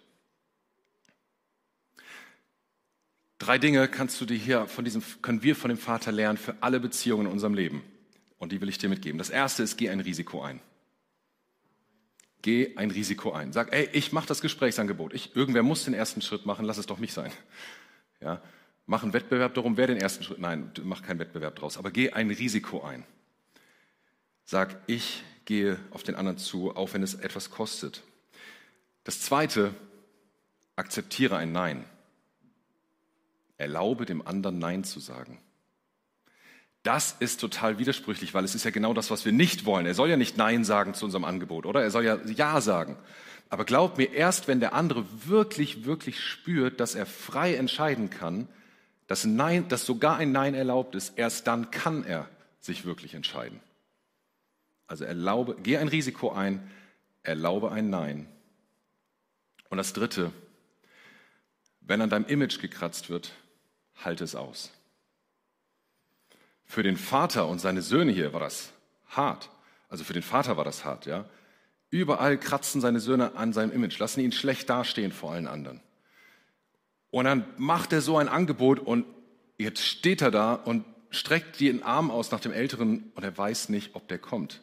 Drei 3.39 3.57
Dinge 3.57 3.89
kannst 3.89 4.21
du 4.21 4.25
dir 4.25 4.37
hier 4.37 4.67
von 4.67 4.85
diesem, 4.85 5.03
können 5.21 5.43
wir 5.43 5.55
von 5.55 5.69
dem 5.69 5.77
Vater 5.77 6.13
lernen 6.13 6.37
für 6.37 6.55
alle 6.61 6.79
Beziehungen 6.79 7.25
in 7.25 7.31
unserem 7.31 7.53
Leben. 7.53 7.83
Und 8.37 8.51
die 8.51 8.61
will 8.61 8.69
ich 8.69 8.77
dir 8.77 8.89
mitgeben. 8.89 9.17
Das 9.17 9.29
erste 9.29 9.63
ist, 9.63 9.77
geh 9.77 9.89
ein 9.89 9.99
Risiko 9.99 10.41
ein. 10.41 10.61
Geh 12.43 12.75
ein 12.75 12.91
Risiko 12.91 13.31
ein. 13.31 13.53
Sag, 13.53 13.73
ey, 13.73 13.89
ich 13.93 14.11
mache 14.11 14.27
das 14.27 14.41
Gesprächsangebot. 14.41 15.13
Ich, 15.13 15.35
irgendwer 15.35 15.63
muss 15.63 15.85
den 15.85 15.93
ersten 15.93 16.21
Schritt 16.21 16.45
machen, 16.45 16.65
lass 16.65 16.77
es 16.77 16.85
doch 16.85 16.99
mich 16.99 17.13
sein. 17.13 17.31
Ja, 18.19 18.41
mach 18.85 19.01
einen 19.03 19.13
Wettbewerb 19.13 19.53
darum, 19.53 19.77
wer 19.77 19.87
den 19.87 19.97
ersten 19.97 20.23
Schritt, 20.23 20.39
nein, 20.39 20.71
mach 20.83 21.01
keinen 21.03 21.19
Wettbewerb 21.19 21.55
draus, 21.55 21.77
aber 21.77 21.89
geh 21.89 22.11
ein 22.11 22.29
Risiko 22.29 22.83
ein. 22.83 23.05
Sag, 24.43 24.77
ich 24.87 25.23
gehe 25.45 25.79
auf 25.91 26.03
den 26.03 26.15
anderen 26.15 26.37
zu, 26.37 26.75
auch 26.75 26.93
wenn 26.93 27.01
es 27.01 27.15
etwas 27.15 27.49
kostet. 27.49 28.03
Das 29.05 29.21
zweite, 29.21 29.73
akzeptiere 30.75 31.37
ein 31.37 31.53
Nein. 31.53 31.85
Erlaube 33.57 34.05
dem 34.05 34.25
anderen 34.25 34.59
Nein 34.59 34.83
zu 34.83 34.99
sagen. 34.99 35.39
Das 36.83 37.15
ist 37.19 37.39
total 37.39 37.79
widersprüchlich, 37.79 38.33
weil 38.33 38.43
es 38.43 38.55
ist 38.55 38.65
ja 38.65 38.71
genau 38.71 38.93
das, 38.93 39.09
was 39.09 39.23
wir 39.23 39.31
nicht 39.31 39.65
wollen. 39.65 39.85
Er 39.85 39.93
soll 39.93 40.09
ja 40.09 40.17
nicht 40.17 40.37
Nein 40.37 40.65
sagen 40.65 40.93
zu 40.93 41.05
unserem 41.05 41.23
Angebot, 41.23 41.65
oder? 41.65 41.81
Er 41.81 41.91
soll 41.91 42.03
ja 42.03 42.19
Ja 42.25 42.59
sagen. 42.59 42.97
Aber 43.49 43.65
glaub 43.65 43.97
mir, 43.97 44.11
erst 44.11 44.47
wenn 44.47 44.59
der 44.59 44.73
andere 44.73 45.05
wirklich, 45.27 45.85
wirklich 45.85 46.19
spürt, 46.19 46.79
dass 46.79 46.95
er 46.95 47.05
frei 47.05 47.55
entscheiden 47.55 48.09
kann, 48.09 48.47
dass, 49.07 49.25
Nein, 49.25 49.67
dass 49.69 49.85
sogar 49.85 50.17
ein 50.17 50.31
Nein 50.31 50.55
erlaubt 50.55 50.95
ist, 50.95 51.17
erst 51.17 51.47
dann 51.47 51.71
kann 51.71 52.03
er 52.03 52.27
sich 52.59 52.83
wirklich 52.83 53.13
entscheiden. 53.13 53.59
Also 54.87 55.05
erlaube, 55.05 55.55
geh 55.61 55.77
ein 55.77 55.87
Risiko 55.87 56.31
ein, 56.31 56.69
erlaube 57.21 57.71
ein 57.71 57.89
Nein. 57.89 58.27
Und 59.69 59.77
das 59.77 59.93
Dritte, 59.93 60.31
wenn 61.79 62.01
an 62.01 62.09
deinem 62.09 62.25
Image 62.25 62.59
gekratzt 62.59 63.09
wird, 63.09 63.33
halte 64.03 64.23
es 64.23 64.35
aus. 64.35 64.71
Für 66.65 66.83
den 66.83 66.97
Vater 66.97 67.47
und 67.47 67.59
seine 67.59 67.81
Söhne 67.81 68.11
hier 68.11 68.33
war 68.33 68.39
das 68.39 68.71
hart. 69.07 69.49
Also 69.89 70.03
für 70.03 70.13
den 70.13 70.23
Vater 70.23 70.57
war 70.57 70.63
das 70.63 70.85
hart, 70.85 71.05
ja. 71.05 71.25
Überall 71.89 72.39
kratzen 72.39 72.81
seine 72.81 72.99
Söhne 72.99 73.35
an 73.35 73.53
seinem 73.53 73.71
Image, 73.71 73.99
lassen 73.99 74.21
ihn 74.21 74.31
schlecht 74.31 74.69
dastehen 74.69 75.11
vor 75.11 75.31
allen 75.31 75.45
anderen. 75.45 75.79
Und 77.11 77.25
dann 77.25 77.45
macht 77.57 77.93
er 77.93 78.01
so 78.01 78.17
ein 78.17 78.27
Angebot 78.27 78.79
und 78.79 79.05
jetzt 79.59 79.85
steht 79.85 80.23
er 80.23 80.31
da 80.31 80.55
und 80.55 80.83
streckt 81.11 81.59
den 81.59 81.83
Arm 81.83 82.09
aus 82.09 82.31
nach 82.31 82.39
dem 82.39 82.51
Älteren 82.51 83.11
und 83.13 83.23
er 83.23 83.37
weiß 83.37 83.69
nicht, 83.69 83.93
ob 83.93 84.07
der 84.07 84.17
kommt. 84.17 84.61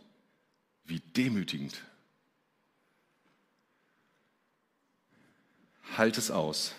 Wie 0.85 0.99
demütigend. 0.99 1.81
Halt 5.97 6.19
es 6.19 6.33
aus, 6.33 6.75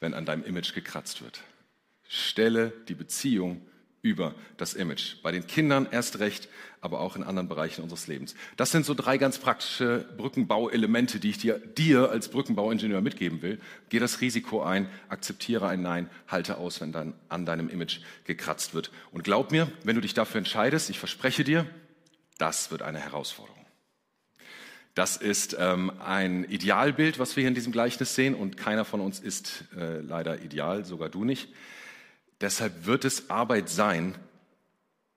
wenn 0.00 0.14
an 0.14 0.24
deinem 0.24 0.44
Image 0.44 0.72
gekratzt 0.72 1.20
wird. 1.20 1.42
Stelle 2.08 2.72
die 2.88 2.94
Beziehung 2.94 3.60
über 4.02 4.34
das 4.56 4.74
Image. 4.74 5.22
Bei 5.22 5.30
den 5.30 5.46
Kindern 5.46 5.86
erst 5.90 6.18
recht, 6.18 6.48
aber 6.80 7.00
auch 7.00 7.14
in 7.14 7.22
anderen 7.22 7.48
Bereichen 7.48 7.82
unseres 7.82 8.08
Lebens. 8.08 8.34
Das 8.56 8.72
sind 8.72 8.84
so 8.84 8.94
drei 8.94 9.16
ganz 9.16 9.38
praktische 9.38 10.08
Brückenbauelemente, 10.16 11.20
die 11.20 11.30
ich 11.30 11.38
dir, 11.38 11.58
dir 11.58 12.10
als 12.10 12.28
Brückenbauingenieur 12.28 13.00
mitgeben 13.00 13.42
will. 13.42 13.60
Geh 13.90 14.00
das 14.00 14.20
Risiko 14.20 14.62
ein, 14.62 14.88
akzeptiere 15.08 15.68
ein 15.68 15.82
Nein, 15.82 16.10
halte 16.26 16.58
aus, 16.58 16.80
wenn 16.80 16.90
dann 16.90 17.14
an 17.28 17.46
deinem 17.46 17.68
Image 17.68 18.00
gekratzt 18.24 18.74
wird. 18.74 18.90
Und 19.12 19.22
glaub 19.22 19.52
mir, 19.52 19.70
wenn 19.84 19.94
du 19.94 20.02
dich 20.02 20.14
dafür 20.14 20.38
entscheidest, 20.38 20.90
ich 20.90 20.98
verspreche 20.98 21.44
dir, 21.44 21.64
das 22.38 22.72
wird 22.72 22.82
eine 22.82 22.98
Herausforderung. 22.98 23.64
Das 24.94 25.16
ist 25.16 25.56
ähm, 25.58 25.92
ein 26.04 26.44
Idealbild, 26.44 27.20
was 27.20 27.36
wir 27.36 27.42
hier 27.42 27.48
in 27.48 27.54
diesem 27.54 27.72
Gleichnis 27.72 28.14
sehen, 28.14 28.34
und 28.34 28.56
keiner 28.56 28.84
von 28.84 29.00
uns 29.00 29.20
ist 29.20 29.64
äh, 29.78 30.00
leider 30.00 30.42
ideal, 30.42 30.84
sogar 30.84 31.08
du 31.08 31.24
nicht. 31.24 31.48
Deshalb 32.42 32.86
wird 32.86 33.04
es 33.04 33.30
Arbeit 33.30 33.68
sein 33.68 34.16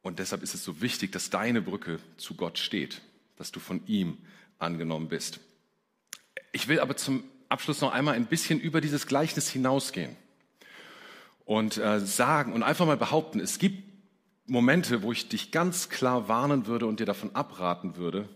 und 0.03 0.19
deshalb 0.19 0.43
ist 0.43 0.53
es 0.53 0.63
so 0.63 0.79
wichtig, 0.81 1.11
dass 1.11 1.31
deine 1.31 1.59
Brücke 1.59 1.99
zu 2.17 2.35
Gott 2.35 2.59
steht, 2.59 3.01
dass 3.35 3.51
du 3.51 3.59
von 3.59 3.85
ihm 3.87 4.19
angenommen 4.59 5.09
bist. 5.09 5.39
Ich 6.51 6.67
will 6.67 6.79
aber 6.79 6.95
zum 6.95 7.23
Abschluss 7.49 7.81
noch 7.81 7.91
einmal 7.91 8.13
ein 8.13 8.27
bisschen 8.27 8.59
über 8.59 8.79
dieses 8.79 9.07
Gleichnis 9.07 9.49
hinausgehen 9.49 10.15
und 11.45 11.77
äh, 11.77 11.99
sagen 11.99 12.53
und 12.53 12.61
einfach 12.61 12.85
mal 12.85 12.95
behaupten, 12.95 13.39
es 13.39 13.57
gibt 13.57 13.83
Momente, 14.45 15.01
wo 15.01 15.11
ich 15.11 15.27
dich 15.27 15.49
ganz 15.49 15.89
klar 15.89 16.27
warnen 16.27 16.67
würde 16.67 16.85
und 16.85 16.99
dir 16.99 17.07
davon 17.07 17.35
abraten 17.35 17.95
würde, 17.95 18.29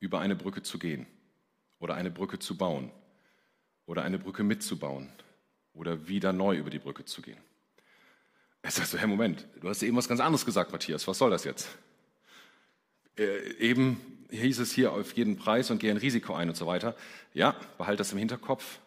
über 0.00 0.18
eine 0.18 0.34
Brücke 0.34 0.64
zu 0.64 0.80
gehen 0.80 1.06
oder 1.78 1.94
eine 1.94 2.10
Brücke 2.10 2.40
zu 2.40 2.58
bauen 2.58 2.90
oder 3.86 4.02
eine 4.02 4.18
Brücke 4.18 4.42
mitzubauen 4.42 5.12
oder 5.72 6.08
wieder 6.08 6.32
neu 6.32 6.56
über 6.56 6.70
die 6.70 6.80
Brücke 6.80 7.04
zu 7.04 7.22
gehen. 7.22 7.38
Er 8.64 8.70
sagt 8.70 8.88
so, 8.88 8.96
Herr, 8.96 9.06
Moment, 9.06 9.46
du 9.60 9.68
hast 9.68 9.82
eben 9.82 9.94
was 9.94 10.08
ganz 10.08 10.20
anderes 10.20 10.46
gesagt, 10.46 10.72
Matthias, 10.72 11.06
was 11.06 11.18
soll 11.18 11.28
das 11.28 11.44
jetzt? 11.44 11.68
Äh, 13.18 13.52
eben 13.58 14.00
hieß 14.30 14.58
es 14.58 14.72
hier 14.72 14.92
auf 14.92 15.12
jeden 15.12 15.36
Preis 15.36 15.70
und 15.70 15.80
geh 15.80 15.90
ein 15.90 15.98
Risiko 15.98 16.32
ein 16.32 16.48
und 16.48 16.54
so 16.54 16.66
weiter. 16.66 16.96
Ja, 17.34 17.54
behalt 17.76 18.00
das 18.00 18.12
im 18.12 18.18
Hinterkopf 18.18 18.78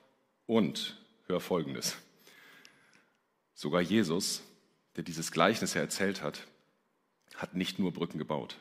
und 0.47 0.97
hör 1.27 1.39
Folgendes. 1.39 1.95
Sogar 3.53 3.81
Jesus, 3.81 4.41
der 4.95 5.03
dieses 5.03 5.31
Gleichnis 5.31 5.75
erzählt 5.75 6.23
hat, 6.23 6.47
hat 7.35 7.53
nicht 7.53 7.77
nur 7.77 7.93
Brücken 7.93 8.17
gebaut. 8.17 8.57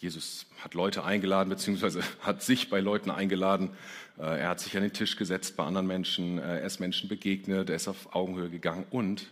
Jesus 0.00 0.46
hat 0.62 0.72
Leute 0.72 1.04
eingeladen, 1.04 1.50
beziehungsweise 1.50 2.02
hat 2.20 2.42
sich 2.42 2.70
bei 2.70 2.80
Leuten 2.80 3.10
eingeladen. 3.10 3.70
Äh, 4.18 4.40
er 4.40 4.48
hat 4.48 4.60
sich 4.60 4.74
an 4.76 4.82
den 4.82 4.94
Tisch 4.94 5.16
gesetzt 5.16 5.56
bei 5.56 5.64
anderen 5.64 5.86
Menschen. 5.86 6.38
Äh, 6.38 6.60
er 6.60 6.64
ist 6.64 6.80
Menschen 6.80 7.08
begegnet. 7.08 7.68
Er 7.68 7.76
ist 7.76 7.86
auf 7.86 8.14
Augenhöhe 8.14 8.48
gegangen. 8.48 8.86
Und 8.90 9.26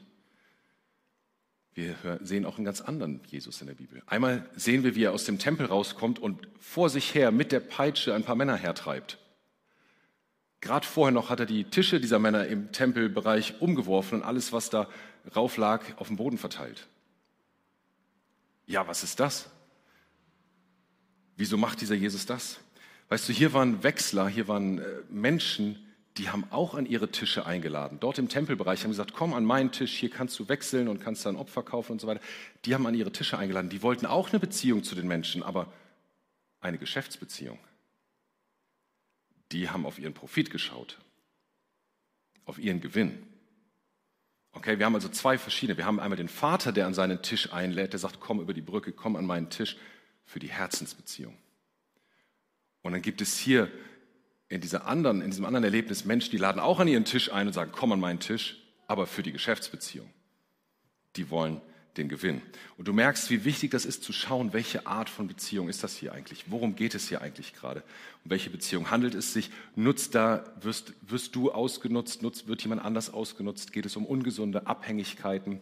wir 1.73 1.97
sehen 2.21 2.45
auch 2.45 2.57
einen 2.57 2.67
ganz 2.67 2.83
anderen 2.83 3.21
Jesus 3.29 3.61
in 3.63 3.69
der 3.69 3.75
Bibel. 3.75 4.03
Einmal 4.07 4.47
sehen 4.57 4.85
wir, 4.85 4.95
wie 4.95 5.05
er 5.05 5.13
aus 5.13 5.25
dem 5.25 5.39
Tempel 5.39 5.67
rauskommt 5.67 6.19
und 6.19 6.49
vor 6.61 6.91
sich 6.91 7.15
her 7.15 7.31
mit 7.31 7.51
der 7.51 7.61
Peitsche 7.61 8.15
ein 8.15 8.25
paar 8.25 8.35
Männer 8.35 8.57
hertreibt. 8.57 9.19
Gerade 10.61 10.87
vorher 10.87 11.13
noch 11.13 11.31
hat 11.31 11.41
er 11.41 11.47
die 11.47 11.65
Tische 11.65 12.01
dieser 12.01 12.19
Männer 12.19 12.47
im 12.47 12.73
Tempelbereich 12.73 13.61
umgeworfen 13.61 14.19
und 14.21 14.25
alles, 14.25 14.53
was 14.53 14.71
da 14.71 14.89
rauf 15.35 15.57
lag, 15.57 15.85
auf 15.97 16.09
dem 16.09 16.17
Boden 16.17 16.37
verteilt. 16.37 16.89
Ja, 18.67 18.87
was 18.87 19.05
ist 19.05 19.21
das? 19.21 19.49
Wieso 21.39 21.57
macht 21.57 21.81
dieser 21.81 21.95
Jesus 21.95 22.27
das? 22.27 22.59
Weißt 23.11 23.29
du, 23.29 23.33
hier 23.33 23.53
waren 23.53 23.85
Wechsler, 23.85 24.29
hier 24.29 24.49
waren 24.49 24.81
äh, 24.81 24.85
Menschen, 25.09 25.79
die 26.17 26.31
haben 26.31 26.45
auch 26.51 26.75
an 26.75 26.85
ihre 26.85 27.13
Tische 27.13 27.47
eingeladen. 27.47 27.99
Dort 28.01 28.19
im 28.19 28.29
Tempelbereich 28.29 28.83
haben 28.83 28.91
gesagt, 28.91 29.13
komm 29.13 29.33
an 29.33 29.45
meinen 29.45 29.71
Tisch, 29.71 29.95
hier 29.95 30.11
kannst 30.11 30.37
du 30.41 30.49
wechseln 30.49 30.89
und 30.89 31.01
kannst 31.01 31.25
dann 31.25 31.37
Opfer 31.37 31.63
kaufen 31.63 31.93
und 31.93 32.01
so 32.01 32.09
weiter. 32.09 32.21
Die 32.65 32.75
haben 32.75 32.85
an 32.89 32.95
ihre 32.95 33.13
Tische 33.13 33.39
eingeladen. 33.39 33.71
Die 33.71 33.83
wollten 33.83 34.05
auch 34.05 34.31
eine 34.31 34.41
Beziehung 34.41 34.83
zu 34.83 34.97
den 34.97 35.07
Menschen, 35.07 35.45
aber 35.45 35.73
eine 36.61 36.77
Geschäftsbeziehung. 36.77 37.61
Die 39.53 39.71
haben 39.71 39.87
auf 39.87 40.01
ihren 40.01 40.13
Profit 40.13 40.51
geschaut, 40.51 40.99
auf 42.47 42.59
ihren 42.59 42.81
Gewinn. 42.81 43.23
Okay, 44.51 44.81
wir 44.81 44.87
haben 44.87 44.97
also 44.97 45.09
zwei 45.09 45.39
verschiedene. 45.39 45.79
Wir 45.79 45.87
haben 45.87 46.01
einmal 46.01 46.17
den 46.17 46.29
Vater, 46.29 46.73
der 46.73 46.89
an 46.89 46.95
seinen 46.95 47.23
Tisch 47.23 47.53
einlädt, 47.53 47.93
der 47.93 48.01
sagt, 48.01 48.19
komm 48.19 48.41
über 48.41 48.55
die 48.55 48.61
Brücke, 48.61 48.91
komm 48.91 49.15
an 49.15 49.25
meinen 49.25 49.51
Tisch 49.51 49.77
für 50.29 50.39
die 50.39 50.51
Herzensbeziehung. 50.51 51.35
Und 52.83 52.93
dann 52.93 53.03
gibt 53.03 53.21
es 53.21 53.39
hier 53.39 53.71
in, 54.49 54.61
dieser 54.61 54.87
anderen, 54.87 55.23
in 55.23 55.31
diesem 55.31 55.47
anderen 55.47 55.65
Erlebnis 55.65 56.05
Menschen, 56.05 56.31
die 56.31 56.37
laden 56.37 56.61
auch 56.61 56.81
an 56.81 56.87
ihren 56.87 57.07
Tisch 57.07 57.33
ein 57.33 57.47
und 57.47 57.55
sagen, 57.55 57.73
komm 57.75 57.93
an 57.93 58.01
meinen 58.01 58.21
Tisch, 58.21 58.63
aber 58.87 59.07
für 59.07 59.23
die 59.23 59.33
Geschäftsbeziehung. 59.33 60.09
Die 61.17 61.31
wollen 61.31 61.61
den 61.97 62.09
Gewinn. 62.09 62.43
Und 62.77 62.87
du 62.87 62.93
merkst, 62.93 63.31
wie 63.31 63.45
wichtig 63.45 63.71
das 63.71 63.87
ist 63.87 64.05
zu 64.05 64.13
schauen, 64.13 64.53
welche 64.53 64.87
Art 64.87 65.09
von 65.09 65.27
Beziehung 65.27 65.69
ist 65.69 65.83
das 65.83 65.97
hier 65.97 66.13
eigentlich? 66.13 66.45
Worum 66.49 66.77
geht 66.77 66.95
es 66.95 67.09
hier 67.09 67.23
eigentlich 67.23 67.55
gerade? 67.55 67.83
Um 68.25 68.31
welche 68.31 68.51
Beziehung 68.51 68.91
handelt 68.91 69.15
es 69.15 69.33
sich? 69.33 69.51
Nutzt 69.77 70.15
da, 70.15 70.45
wirst, 70.61 70.93
wirst 71.01 71.35
du 71.35 71.51
ausgenutzt? 71.51 72.23
Nutzt, 72.23 72.49
wird 72.49 72.63
jemand 72.63 72.85
anders 72.85 73.11
ausgenutzt? 73.11 73.73
Geht 73.73 73.87
es 73.87 73.97
um 73.97 74.05
ungesunde 74.05 74.67
Abhängigkeiten? 74.67 75.61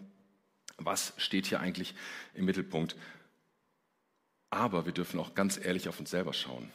Was 0.76 1.14
steht 1.16 1.46
hier 1.46 1.60
eigentlich 1.60 1.94
im 2.34 2.44
Mittelpunkt? 2.44 2.96
Aber 4.50 4.86
wir 4.86 4.92
dürfen 4.92 5.20
auch 5.20 5.34
ganz 5.34 5.58
ehrlich 5.62 5.88
auf 5.88 5.98
uns 5.98 6.10
selber 6.10 6.32
schauen. 6.32 6.70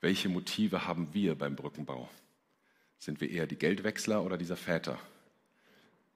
Welche 0.00 0.28
Motive 0.28 0.86
haben 0.86 1.12
wir 1.12 1.36
beim 1.36 1.56
Brückenbau? 1.56 2.08
Sind 2.98 3.20
wir 3.20 3.30
eher 3.30 3.46
die 3.46 3.56
Geldwechsler 3.56 4.22
oder 4.22 4.38
dieser 4.38 4.56
Väter? 4.56 4.98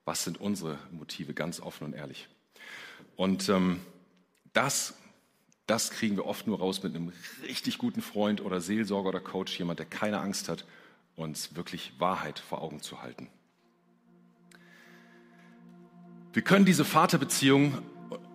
Was 0.04 0.24
sind 0.24 0.40
unsere 0.40 0.78
Motive, 0.90 1.34
ganz 1.34 1.60
offen 1.60 1.84
und 1.84 1.92
ehrlich? 1.94 2.28
Und 3.16 3.48
ähm, 3.48 3.80
das, 4.52 4.94
das 5.66 5.90
kriegen 5.90 6.16
wir 6.16 6.26
oft 6.26 6.46
nur 6.46 6.58
raus 6.58 6.82
mit 6.82 6.94
einem 6.94 7.12
richtig 7.42 7.78
guten 7.78 8.02
Freund 8.02 8.40
oder 8.40 8.60
Seelsorger 8.60 9.10
oder 9.10 9.20
Coach, 9.20 9.58
jemand, 9.58 9.78
der 9.78 9.86
keine 9.86 10.20
Angst 10.20 10.48
hat, 10.48 10.64
uns 11.16 11.54
wirklich 11.54 11.92
Wahrheit 11.98 12.38
vor 12.38 12.62
Augen 12.62 12.80
zu 12.80 13.02
halten. 13.02 13.28
Wir 16.32 16.42
können 16.42 16.64
diese 16.64 16.84
Vaterbeziehung 16.84 17.82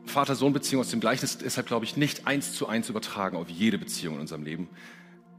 Vater-Sohn-Beziehung 0.06 0.82
aus 0.82 0.90
dem 0.90 1.00
Gleichnis 1.00 1.38
deshalb, 1.38 1.68
glaube 1.68 1.86
ich, 1.86 1.98
nicht 1.98 2.28
eins 2.28 2.54
zu 2.54 2.68
eins 2.68 2.90
übertragen 2.90 3.38
auf 3.38 3.50
jede 3.50 3.78
Beziehung 3.78 4.16
in 4.16 4.22
unserem 4.22 4.44
Leben. 4.44 4.70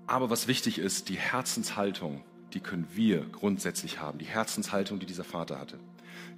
Aber 0.06 0.30
was 0.30 0.48
wichtig 0.48 0.78
ist, 0.78 1.08
die 1.08 1.16
Herzenshaltung, 1.16 2.22
die 2.54 2.60
können 2.60 2.86
wir 2.94 3.26
grundsätzlich 3.32 4.00
haben. 4.00 4.18
Die 4.18 4.26
Herzenshaltung, 4.26 4.98
die 4.98 5.06
dieser 5.06 5.24
Vater 5.24 5.58
hatte. 5.58 5.78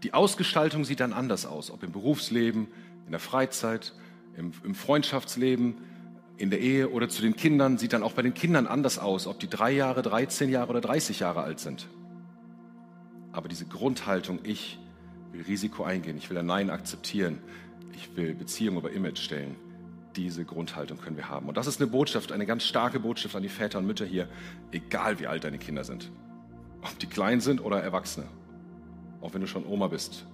Die 0.02 0.14
Ausgestaltung 0.14 0.84
sieht 0.84 1.00
dann 1.00 1.12
anders 1.12 1.46
aus, 1.46 1.70
ob 1.70 1.82
im 1.82 1.92
Berufsleben, 1.92 2.68
in 3.06 3.10
der 3.10 3.20
Freizeit, 3.20 3.94
im, 4.36 4.52
im 4.64 4.74
Freundschaftsleben, 4.74 5.76
in 6.36 6.50
der 6.50 6.60
Ehe 6.60 6.90
oder 6.90 7.08
zu 7.08 7.20
den 7.20 7.34
Kindern, 7.34 7.78
sieht 7.78 7.92
dann 7.92 8.02
auch 8.02 8.12
bei 8.12 8.22
den 8.22 8.34
Kindern 8.34 8.66
anders 8.66 8.98
aus, 8.98 9.26
ob 9.26 9.40
die 9.40 9.48
drei 9.48 9.72
Jahre, 9.72 10.02
13 10.02 10.50
Jahre 10.50 10.70
oder 10.70 10.80
30 10.80 11.20
Jahre 11.20 11.42
alt 11.42 11.58
sind. 11.58 11.88
Aber 13.32 13.48
diese 13.48 13.66
Grundhaltung, 13.66 14.38
ich 14.44 14.78
will 15.32 15.42
Risiko 15.42 15.82
eingehen, 15.82 16.16
ich 16.16 16.30
will 16.30 16.38
ein 16.38 16.46
Nein 16.46 16.70
akzeptieren, 16.70 17.38
ich 17.94 18.16
will 18.16 18.34
Beziehung 18.34 18.76
über 18.76 18.90
Image 18.90 19.18
stellen. 19.18 19.56
Diese 20.16 20.44
Grundhaltung 20.44 20.98
können 20.98 21.16
wir 21.16 21.28
haben. 21.28 21.48
Und 21.48 21.56
das 21.56 21.66
ist 21.66 21.80
eine 21.80 21.90
Botschaft, 21.90 22.32
eine 22.32 22.46
ganz 22.46 22.64
starke 22.64 23.00
Botschaft 23.00 23.36
an 23.36 23.42
die 23.42 23.48
Väter 23.48 23.78
und 23.78 23.86
Mütter 23.86 24.04
hier, 24.04 24.28
egal 24.72 25.18
wie 25.20 25.26
alt 25.26 25.44
deine 25.44 25.58
Kinder 25.58 25.84
sind. 25.84 26.10
Ob 26.82 26.98
die 26.98 27.06
klein 27.06 27.40
sind 27.40 27.60
oder 27.60 27.80
Erwachsene. 27.80 28.26
Auch 29.20 29.34
wenn 29.34 29.40
du 29.40 29.46
schon 29.46 29.66
Oma 29.66 29.88
bist. 29.88 30.26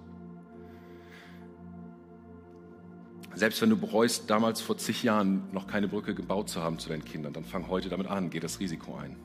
Selbst 3.33 3.61
wenn 3.61 3.69
du 3.69 3.77
bereust, 3.77 4.29
damals 4.29 4.61
vor 4.61 4.77
zig 4.77 5.03
Jahren 5.03 5.43
noch 5.51 5.67
keine 5.67 5.89
Brücke 5.89 6.15
gebaut 6.15 6.49
zu 6.49 6.61
haben 6.61 6.79
zu 6.79 6.87
deinen 6.87 7.03
Kindern, 7.03 7.33
dann 7.33 7.43
fang 7.43 7.67
heute 7.67 7.89
damit 7.89 8.07
an, 8.07 8.29
geh 8.29 8.39
das 8.39 8.59
Risiko 8.61 8.95
ein. 8.95 9.17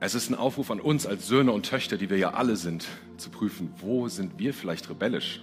Es 0.00 0.14
ist 0.14 0.30
ein 0.30 0.34
Aufruf 0.34 0.70
an 0.70 0.80
uns 0.80 1.06
als 1.06 1.26
Söhne 1.26 1.52
und 1.52 1.66
Töchter, 1.66 1.96
die 1.96 2.10
wir 2.10 2.18
ja 2.18 2.30
alle 2.30 2.56
sind, 2.56 2.86
zu 3.16 3.30
prüfen, 3.30 3.72
wo 3.78 4.08
sind 4.08 4.38
wir 4.38 4.54
vielleicht 4.54 4.90
rebellisch 4.90 5.40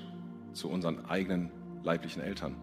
zu 0.55 0.69
unseren 0.69 1.05
eigenen 1.05 1.51
leiblichen 1.83 2.21
Eltern? 2.21 2.55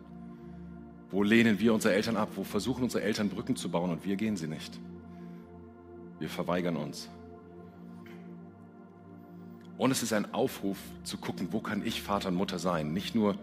Wo 1.10 1.22
lehnen 1.22 1.60
wir 1.60 1.74
unsere 1.74 1.94
Eltern 1.94 2.16
ab? 2.16 2.30
Wo 2.36 2.42
versuchen 2.42 2.82
unsere 2.82 3.04
Eltern 3.04 3.28
Brücken 3.28 3.54
zu 3.54 3.70
bauen 3.70 3.90
und 3.90 4.04
wir 4.04 4.16
gehen 4.16 4.36
sie 4.36 4.48
nicht? 4.48 4.80
Wir 6.18 6.28
verweigern 6.28 6.76
uns. 6.76 7.10
Und 9.76 9.90
es 9.90 10.02
ist 10.02 10.12
ein 10.12 10.32
Aufruf 10.32 10.78
zu 11.02 11.18
gucken, 11.18 11.48
wo 11.50 11.60
kann 11.60 11.84
ich 11.84 12.02
Vater 12.02 12.28
und 12.28 12.36
Mutter 12.36 12.58
sein? 12.58 12.92
Nicht 12.92 13.14
nur 13.14 13.36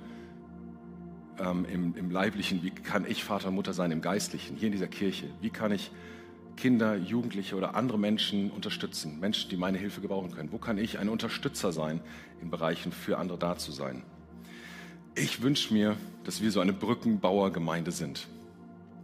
ähm, 1.38 1.66
im, 1.66 1.96
im 1.96 2.10
Leiblichen, 2.10 2.64
wie 2.64 2.72
kann 2.72 3.06
ich 3.06 3.24
Vater 3.24 3.50
und 3.50 3.56
Mutter 3.56 3.74
sein 3.74 3.92
im 3.92 4.02
Geistlichen, 4.02 4.56
hier 4.56 4.68
in 4.68 4.72
dieser 4.72 4.88
Kirche? 4.88 5.28
Wie 5.42 5.50
kann 5.50 5.72
ich 5.72 5.92
Kinder, 6.56 6.96
Jugendliche 6.96 7.56
oder 7.56 7.76
andere 7.76 8.00
Menschen 8.00 8.52
unterstützen? 8.52 9.20
Menschen, 9.20 9.50
die 9.50 9.58
meine 9.58 9.78
Hilfe 9.78 10.02
gebrauchen 10.02 10.32
können. 10.32 10.52
Wo 10.52 10.58
kann 10.58 10.78
ich 10.78 10.98
ein 10.98 11.10
Unterstützer 11.10 11.72
sein 11.72 12.02
in 12.42 12.50
Bereichen 12.50 12.92
für 12.92 13.18
andere 13.18 13.38
da 13.38 13.58
zu 13.58 13.72
sein? 13.72 14.04
Ich 15.16 15.42
wünsche 15.42 15.74
mir, 15.74 15.98
dass 16.24 16.42
wir 16.42 16.52
so 16.52 16.60
eine 16.60 16.74
Brückenbauergemeinde 16.74 17.92
sind. 17.92 18.28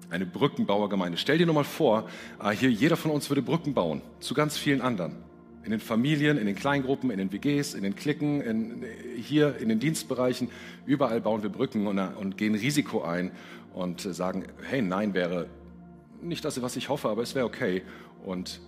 Eine 0.10 0.26
Brückenbauergemeinde. 0.26 1.18
Stell 1.18 1.38
dir 1.38 1.46
nur 1.46 1.56
mal 1.56 1.64
vor, 1.64 2.08
äh, 2.42 2.52
hier 2.52 2.70
jeder 2.70 2.96
von 2.96 3.12
uns 3.12 3.30
würde 3.30 3.42
Brücken 3.42 3.74
bauen 3.74 4.02
zu 4.20 4.34
ganz 4.34 4.58
vielen 4.58 4.82
anderen. 4.82 5.16
In 5.64 5.72
den 5.72 5.80
Familien, 5.80 6.38
in 6.38 6.46
den 6.46 6.56
Kleingruppen, 6.56 7.10
in 7.10 7.18
den 7.18 7.32
WGs, 7.32 7.74
in 7.74 7.82
den 7.82 7.96
Klicken, 7.96 8.40
in, 8.42 8.84
hier 9.18 9.58
in 9.58 9.68
den 9.68 9.80
Dienstbereichen. 9.80 10.50
Überall 10.86 11.22
bauen 11.22 11.42
wir 11.42 11.50
Brücken 11.50 11.88
und, 11.88 11.98
und 11.98 12.38
gehen 12.38 12.54
Risiko 12.54 13.02
ein 13.02 13.32
und 13.74 14.02
sagen, 14.02 14.46
hey, 14.70 14.82
nein 14.84 15.16
wäre 15.16 15.48
nicht 16.22 16.46
das, 16.46 16.62
was 16.62 16.76
ich 16.76 16.90
hoffe, 16.90 17.10
aber 17.10 17.24
es 17.24 17.34
wäre 17.34 17.46
okay. 17.46 17.82
Und 18.24 18.62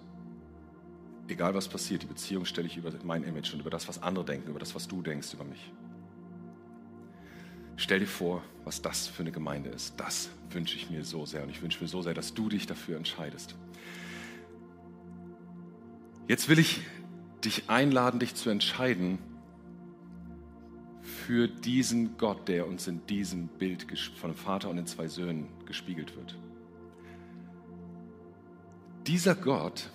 egal 1.27 1.53
was 1.53 1.67
passiert, 1.67 2.01
die 2.01 2.07
Beziehung 2.07 2.45
stelle 2.45 2.67
ich 2.67 2.77
über 2.77 2.91
mein 3.03 3.23
Image 3.23 3.53
und 3.53 3.59
über 3.59 3.69
das, 3.69 3.87
was 3.87 4.01
andere 4.01 4.25
denken, 4.25 4.49
über 4.49 4.59
das, 4.59 4.73
was 4.73 4.87
du 4.87 5.01
denkst 5.01 5.33
über 5.33 5.43
mich. 5.43 5.71
Stell 7.77 7.99
dir 7.99 8.07
vor, 8.07 8.41
was 8.65 8.81
das 8.81 9.07
für 9.07 9.21
eine 9.21 9.31
Gemeinde 9.31 9.69
ist. 9.69 9.93
Das 9.97 10.29
wünsche 10.49 10.75
ich 10.75 10.89
mir 10.89 11.05
so 11.05 11.25
sehr 11.25 11.43
und 11.43 11.49
ich 11.49 11.61
wünsche 11.61 11.81
mir 11.81 11.87
so 11.87 12.01
sehr, 12.01 12.15
dass 12.15 12.33
du 12.33 12.49
dich 12.49 12.65
dafür 12.65 12.97
entscheidest. 12.97 13.55
Jetzt 16.27 16.49
will 16.49 16.59
ich 16.59 16.81
dich 17.45 17.69
einladen, 17.69 18.19
dich 18.19 18.35
zu 18.35 18.49
entscheiden 18.49 19.19
für 21.01 21.47
diesen 21.47 22.17
Gott, 22.17 22.47
der 22.47 22.67
uns 22.67 22.87
in 22.87 23.05
diesem 23.05 23.47
Bild 23.47 23.85
von 24.17 24.33
Vater 24.33 24.69
und 24.69 24.77
den 24.77 24.87
zwei 24.87 25.07
Söhnen 25.07 25.47
gespiegelt 25.65 26.15
wird. 26.17 26.35
Dieser 29.05 29.35
Gott, 29.35 29.89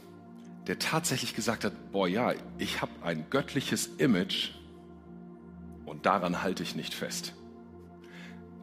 der 0.69 0.79
tatsächlich 0.79 1.35
gesagt 1.35 1.65
hat, 1.65 1.93
boah 1.93 2.07
ja, 2.07 2.33
ich 2.59 2.81
habe 2.81 2.93
ein 3.03 3.27
göttliches 3.29 3.89
Image 3.99 4.53
und 5.85 6.07
daran 6.07 6.43
halte 6.43 6.63
ich 6.63 6.77
nicht 6.77 6.95
fest. 6.95 7.35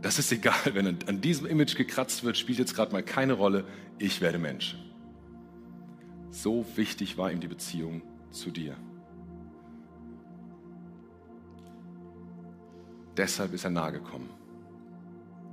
Das 0.02 0.18
ist 0.18 0.32
egal, 0.32 0.74
wenn 0.74 0.88
an 1.08 1.22
diesem 1.22 1.46
Image 1.46 1.76
gekratzt 1.76 2.24
wird, 2.24 2.38
spielt 2.38 2.60
jetzt 2.60 2.76
gerade 2.76 2.92
mal 2.92 3.04
keine 3.04 3.34
Rolle. 3.34 3.66
Ich 3.98 4.22
werde 4.22 4.40
Mensch. 4.40 4.78
So 6.30 6.66
wichtig 6.76 7.18
war 7.18 7.32
ihm 7.32 7.42
die 7.42 7.48
Beziehung 7.48 8.02
zu 8.32 8.52
dir. 8.52 8.78
Deshalb 13.18 13.54
ist 13.54 13.66
er 13.66 13.72
nahe 13.72 13.92
gekommen. 13.92 14.30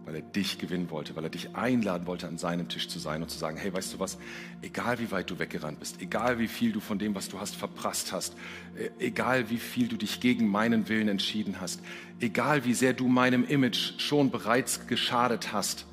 Weil 0.07 0.14
er 0.14 0.22
dich 0.22 0.59
gewinnen 0.59 0.88
wollte, 0.90 1.16
weil 1.16 1.24
er 1.24 1.30
dich 1.30 1.57
einladen 1.57 2.07
wollte, 2.07 2.28
an 2.28 2.38
seinem 2.38 2.68
Tisch 2.68 2.88
zu 2.88 3.00
sein 3.00 3.22
und 3.22 3.28
zu 3.28 3.38
sagen, 3.38 3.57
hey, 3.57 3.72
weißt 3.72 3.92
du 3.92 3.98
was, 3.98 4.18
egal 4.62 5.00
wie 5.00 5.11
weit 5.11 5.28
du 5.28 5.40
weggerannt 5.40 5.80
bist, 5.80 6.00
egal 6.00 6.38
wie 6.38 6.46
viel 6.46 6.70
du 6.70 6.78
von 6.78 7.00
dem, 7.00 7.16
was 7.16 7.28
du 7.28 7.40
hast, 7.40 7.57
verprasst 7.57 8.12
hast, 8.12 8.36
äh, 8.76 8.90
egal 9.00 9.50
wie 9.50 9.59
viel 9.59 9.88
du 9.88 9.96
dich 9.96 10.20
gegen 10.20 10.46
meinen 10.46 10.88
Willen 10.88 11.09
entschieden 11.09 11.61
hast, 11.61 11.82
egal 12.20 12.64
wie 12.64 12.72
sehr 12.72 12.92
du 12.92 13.09
meinem 13.09 13.44
Image 13.44 14.00
schon 14.00 14.30
bereits 14.30 14.86
geschadet 14.86 15.52
hast, 15.52 15.86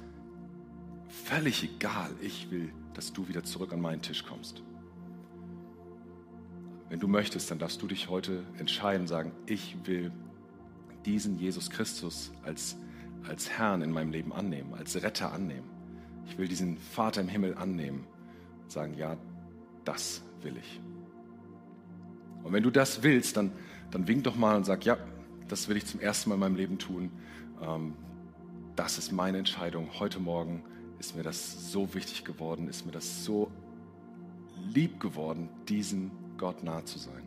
völlig 1.09 1.63
egal, 1.63 2.11
ich 2.21 2.51
will, 2.51 2.71
dass 2.93 3.13
du 3.13 3.27
wieder 3.27 3.43
zurück 3.43 3.73
an 3.73 3.81
meinen 3.81 4.03
Tisch 4.03 4.23
kommst. 4.23 4.61
Wenn 6.89 6.99
du 6.99 7.07
möchtest, 7.07 7.49
dann 7.49 7.57
darfst 7.57 7.81
du 7.81 7.87
dich 7.87 8.09
heute 8.09 8.43
entscheiden 8.59 9.07
sagen, 9.07 9.31
ich 9.47 9.75
will 9.85 10.11
diesen 11.03 11.39
Jesus 11.39 11.71
Christus 11.71 12.31
als 12.43 12.77
als 13.27 13.49
Herrn 13.49 13.81
in 13.81 13.91
meinem 13.91 14.11
Leben 14.11 14.33
annehmen, 14.33 14.73
als 14.73 15.01
Retter 15.01 15.31
annehmen. 15.31 15.69
Ich 16.27 16.37
will 16.37 16.47
diesen 16.47 16.77
Vater 16.77 17.21
im 17.21 17.27
Himmel 17.27 17.55
annehmen 17.55 18.05
und 18.63 18.71
sagen, 18.71 18.93
ja, 18.95 19.17
das 19.85 20.21
will 20.41 20.57
ich. 20.57 20.81
Und 22.43 22.53
wenn 22.53 22.63
du 22.63 22.71
das 22.71 23.03
willst, 23.03 23.37
dann, 23.37 23.51
dann 23.91 24.07
wink 24.07 24.23
doch 24.23 24.35
mal 24.35 24.55
und 24.55 24.65
sag, 24.65 24.85
ja, 24.85 24.97
das 25.47 25.67
will 25.67 25.77
ich 25.77 25.85
zum 25.85 25.99
ersten 25.99 26.29
Mal 26.29 26.35
in 26.35 26.41
meinem 26.41 26.55
Leben 26.55 26.77
tun. 26.77 27.11
Ähm, 27.61 27.93
das 28.75 28.97
ist 28.97 29.11
meine 29.11 29.37
Entscheidung. 29.37 29.89
Heute 29.99 30.19
Morgen 30.19 30.63
ist 30.99 31.15
mir 31.15 31.23
das 31.23 31.71
so 31.71 31.93
wichtig 31.93 32.23
geworden, 32.23 32.67
ist 32.67 32.85
mir 32.85 32.91
das 32.91 33.23
so 33.23 33.51
lieb 34.73 34.99
geworden, 34.99 35.49
diesem 35.67 36.11
Gott 36.37 36.63
nahe 36.63 36.85
zu 36.85 36.97
sein. 36.97 37.23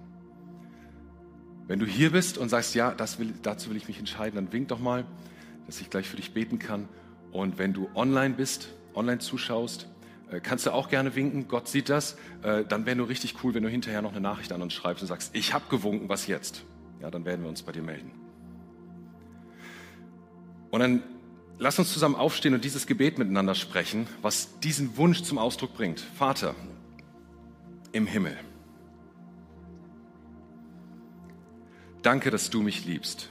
Wenn 1.67 1.79
du 1.79 1.87
hier 1.87 2.13
bist 2.13 2.39
und 2.39 2.49
sagst, 2.49 2.75
ja, 2.75 2.95
will, 3.19 3.35
dazu 3.43 3.71
will 3.71 3.77
ich 3.77 3.89
mich 3.89 3.99
entscheiden, 3.99 4.37
dann 4.37 4.53
wink 4.53 4.69
doch 4.69 4.79
mal 4.79 5.05
dass 5.67 5.81
ich 5.81 5.91
gleich 5.91 6.09
für 6.09 6.17
dich 6.17 6.33
beten 6.33 6.59
kann. 6.59 6.89
Und 7.33 7.59
wenn 7.59 7.73
du 7.73 7.89
online 7.95 8.35
bist, 8.35 8.69
online 8.95 9.19
zuschaust, 9.19 9.89
äh, 10.31 10.41
kannst 10.41 10.67
du 10.67 10.73
auch 10.73 10.89
gerne 10.89 11.15
winken. 11.15 11.49
Gott 11.49 11.69
sieht 11.69 11.89
das. 11.89 12.17
Äh, 12.43 12.65
dann 12.65 12.87
wäre 12.87 12.97
nur 12.97 13.09
richtig 13.09 13.35
cool, 13.43 13.55
wenn 13.55 13.63
du 13.63 13.69
hinterher 13.69 14.03
noch 14.03 14.13
eine 14.13 14.21
Nachricht 14.21 14.53
an 14.53 14.63
uns 14.63 14.73
schreibst 14.73 15.03
und 15.03 15.09
sagst, 15.09 15.35
ich 15.35 15.53
habe 15.53 15.65
gewunken, 15.69 16.09
was 16.09 16.27
jetzt? 16.27 16.65
Ja, 17.01 17.11
dann 17.11 17.25
werden 17.25 17.43
wir 17.43 17.49
uns 17.49 17.63
bei 17.63 17.73
dir 17.73 17.83
melden. 17.83 18.11
Und 20.71 20.81
dann 20.81 21.03
lass 21.59 21.79
uns 21.79 21.93
zusammen 21.93 22.17
aufstehen 22.17 22.55
und 22.55 22.65
dieses 22.65 22.87
Gebet 22.87 23.19
miteinander 23.19 23.55
sprechen, 23.55 24.07
was 24.23 24.59
diesen 24.61 24.97
Wunsch 24.97 25.23
zum 25.23 25.39
Ausdruck 25.39 25.75
bringt. 25.75 26.01
Vater 26.01 26.55
im 27.93 28.07
Himmel. 28.07 28.37
Danke, 32.03 32.31
dass 32.31 32.51
du 32.51 32.63
mich 32.63 32.85
liebst. 32.85 33.31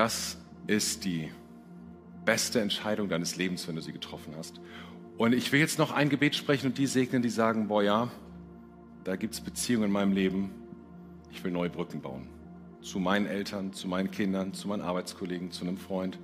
Das 0.00 0.38
ist 0.66 1.04
die 1.04 1.30
beste 2.24 2.58
Entscheidung 2.62 3.10
deines 3.10 3.36
Lebens, 3.36 3.68
wenn 3.68 3.76
du 3.76 3.82
sie 3.82 3.92
getroffen 3.92 4.32
hast. 4.34 4.58
Und 5.18 5.34
ich 5.34 5.52
will 5.52 5.60
jetzt 5.60 5.78
noch 5.78 5.92
ein 5.92 6.08
Gebet 6.08 6.34
sprechen 6.34 6.68
und 6.68 6.78
die 6.78 6.86
segnen, 6.86 7.20
die 7.20 7.28
sagen, 7.28 7.68
boah 7.68 7.82
ja, 7.82 8.10
da 9.04 9.16
gibt 9.16 9.34
es 9.34 9.42
Beziehungen 9.42 9.88
in 9.88 9.92
meinem 9.92 10.12
Leben, 10.12 10.52
ich 11.30 11.44
will 11.44 11.52
neue 11.52 11.68
Brücken 11.68 12.00
bauen. 12.00 12.28
Zu 12.80 12.98
meinen 12.98 13.26
Eltern, 13.26 13.74
zu 13.74 13.88
meinen 13.88 14.10
Kindern, 14.10 14.54
zu 14.54 14.68
meinen 14.68 14.80
Arbeitskollegen, 14.80 15.50
zu 15.52 15.66
einem 15.66 15.76
Freund. 15.76 16.18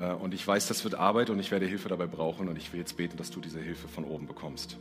Äh, 0.00 0.14
und 0.14 0.34
ich 0.34 0.44
weiß, 0.44 0.66
das 0.66 0.82
wird 0.82 0.96
Arbeit 0.96 1.30
und 1.30 1.38
ich 1.38 1.52
werde 1.52 1.66
Hilfe 1.66 1.88
dabei 1.88 2.08
brauchen 2.08 2.48
und 2.48 2.56
ich 2.56 2.72
will 2.72 2.80
jetzt 2.80 2.96
beten, 2.96 3.16
dass 3.16 3.30
du 3.30 3.38
diese 3.38 3.60
Hilfe 3.60 3.86
von 3.86 4.02
oben 4.02 4.26
bekommst. 4.26 4.76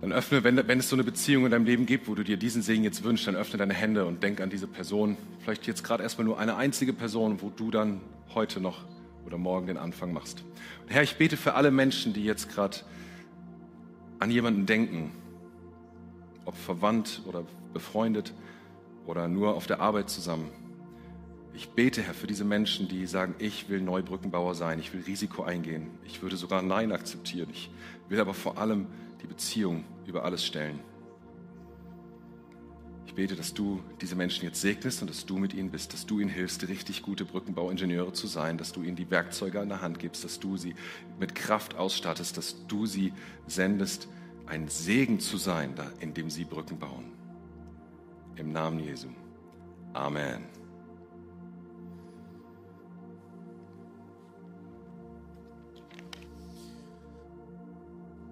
Dann 0.00 0.12
öffne, 0.12 0.44
wenn, 0.44 0.68
wenn 0.68 0.78
es 0.78 0.88
so 0.88 0.96
eine 0.96 1.02
Beziehung 1.02 1.44
in 1.44 1.50
deinem 1.50 1.64
Leben 1.64 1.84
gibt, 1.84 2.06
wo 2.06 2.14
du 2.14 2.22
dir 2.22 2.36
diesen 2.36 2.62
Segen 2.62 2.84
jetzt 2.84 3.02
wünschst, 3.02 3.26
dann 3.26 3.34
öffne 3.34 3.58
deine 3.58 3.74
Hände 3.74 4.04
und 4.04 4.22
denk 4.22 4.40
an 4.40 4.48
diese 4.48 4.68
Person. 4.68 5.16
Vielleicht 5.40 5.66
jetzt 5.66 5.82
gerade 5.82 6.04
erstmal 6.04 6.24
nur 6.24 6.38
eine 6.38 6.56
einzige 6.56 6.92
Person, 6.92 7.42
wo 7.42 7.50
du 7.50 7.70
dann 7.70 8.00
heute 8.34 8.60
noch 8.60 8.84
oder 9.26 9.38
morgen 9.38 9.66
den 9.66 9.76
Anfang 9.76 10.12
machst. 10.12 10.44
Und 10.82 10.92
Herr, 10.92 11.02
ich 11.02 11.16
bete 11.16 11.36
für 11.36 11.54
alle 11.54 11.70
Menschen, 11.70 12.12
die 12.12 12.24
jetzt 12.24 12.48
gerade 12.48 12.78
an 14.20 14.30
jemanden 14.30 14.66
denken, 14.66 15.10
ob 16.44 16.56
verwandt 16.56 17.22
oder 17.26 17.44
befreundet 17.72 18.32
oder 19.06 19.26
nur 19.28 19.54
auf 19.54 19.66
der 19.66 19.80
Arbeit 19.80 20.10
zusammen. 20.10 20.48
Ich 21.54 21.70
bete, 21.70 22.02
Herr, 22.02 22.14
für 22.14 22.28
diese 22.28 22.44
Menschen, 22.44 22.88
die 22.88 23.04
sagen, 23.06 23.34
ich 23.38 23.68
will 23.68 23.80
Neubrückenbauer 23.80 24.54
sein, 24.54 24.78
ich 24.78 24.94
will 24.94 25.02
Risiko 25.02 25.42
eingehen, 25.42 25.88
ich 26.06 26.22
würde 26.22 26.36
sogar 26.36 26.62
Nein 26.62 26.92
akzeptieren, 26.92 27.48
ich 27.52 27.70
will 28.08 28.20
aber 28.20 28.32
vor 28.32 28.58
allem 28.58 28.86
die 29.22 29.26
Beziehung 29.26 29.84
über 30.06 30.24
alles 30.24 30.44
stellen. 30.44 30.80
Ich 33.06 33.14
bete, 33.14 33.34
dass 33.34 33.54
du 33.54 33.82
diese 34.00 34.16
Menschen 34.16 34.44
jetzt 34.44 34.60
segnest 34.60 35.00
und 35.00 35.08
dass 35.10 35.26
du 35.26 35.38
mit 35.38 35.54
ihnen 35.54 35.70
bist, 35.70 35.92
dass 35.92 36.06
du 36.06 36.20
ihnen 36.20 36.30
hilfst, 36.30 36.68
richtig 36.68 37.02
gute 37.02 37.24
Brückenbauingenieure 37.24 38.12
zu 38.12 38.26
sein, 38.26 38.58
dass 38.58 38.72
du 38.72 38.82
ihnen 38.82 38.96
die 38.96 39.10
Werkzeuge 39.10 39.60
an 39.60 39.68
der 39.68 39.80
Hand 39.80 39.98
gibst, 39.98 40.24
dass 40.24 40.38
du 40.38 40.56
sie 40.56 40.74
mit 41.18 41.34
Kraft 41.34 41.74
ausstattest, 41.74 42.36
dass 42.36 42.66
du 42.66 42.86
sie 42.86 43.12
sendest, 43.46 44.08
ein 44.46 44.68
Segen 44.68 45.20
zu 45.20 45.36
sein, 45.36 45.74
indem 46.00 46.30
sie 46.30 46.44
Brücken 46.44 46.78
bauen. 46.78 47.12
Im 48.36 48.52
Namen 48.52 48.78
Jesu. 48.80 49.08
Amen. 49.94 50.57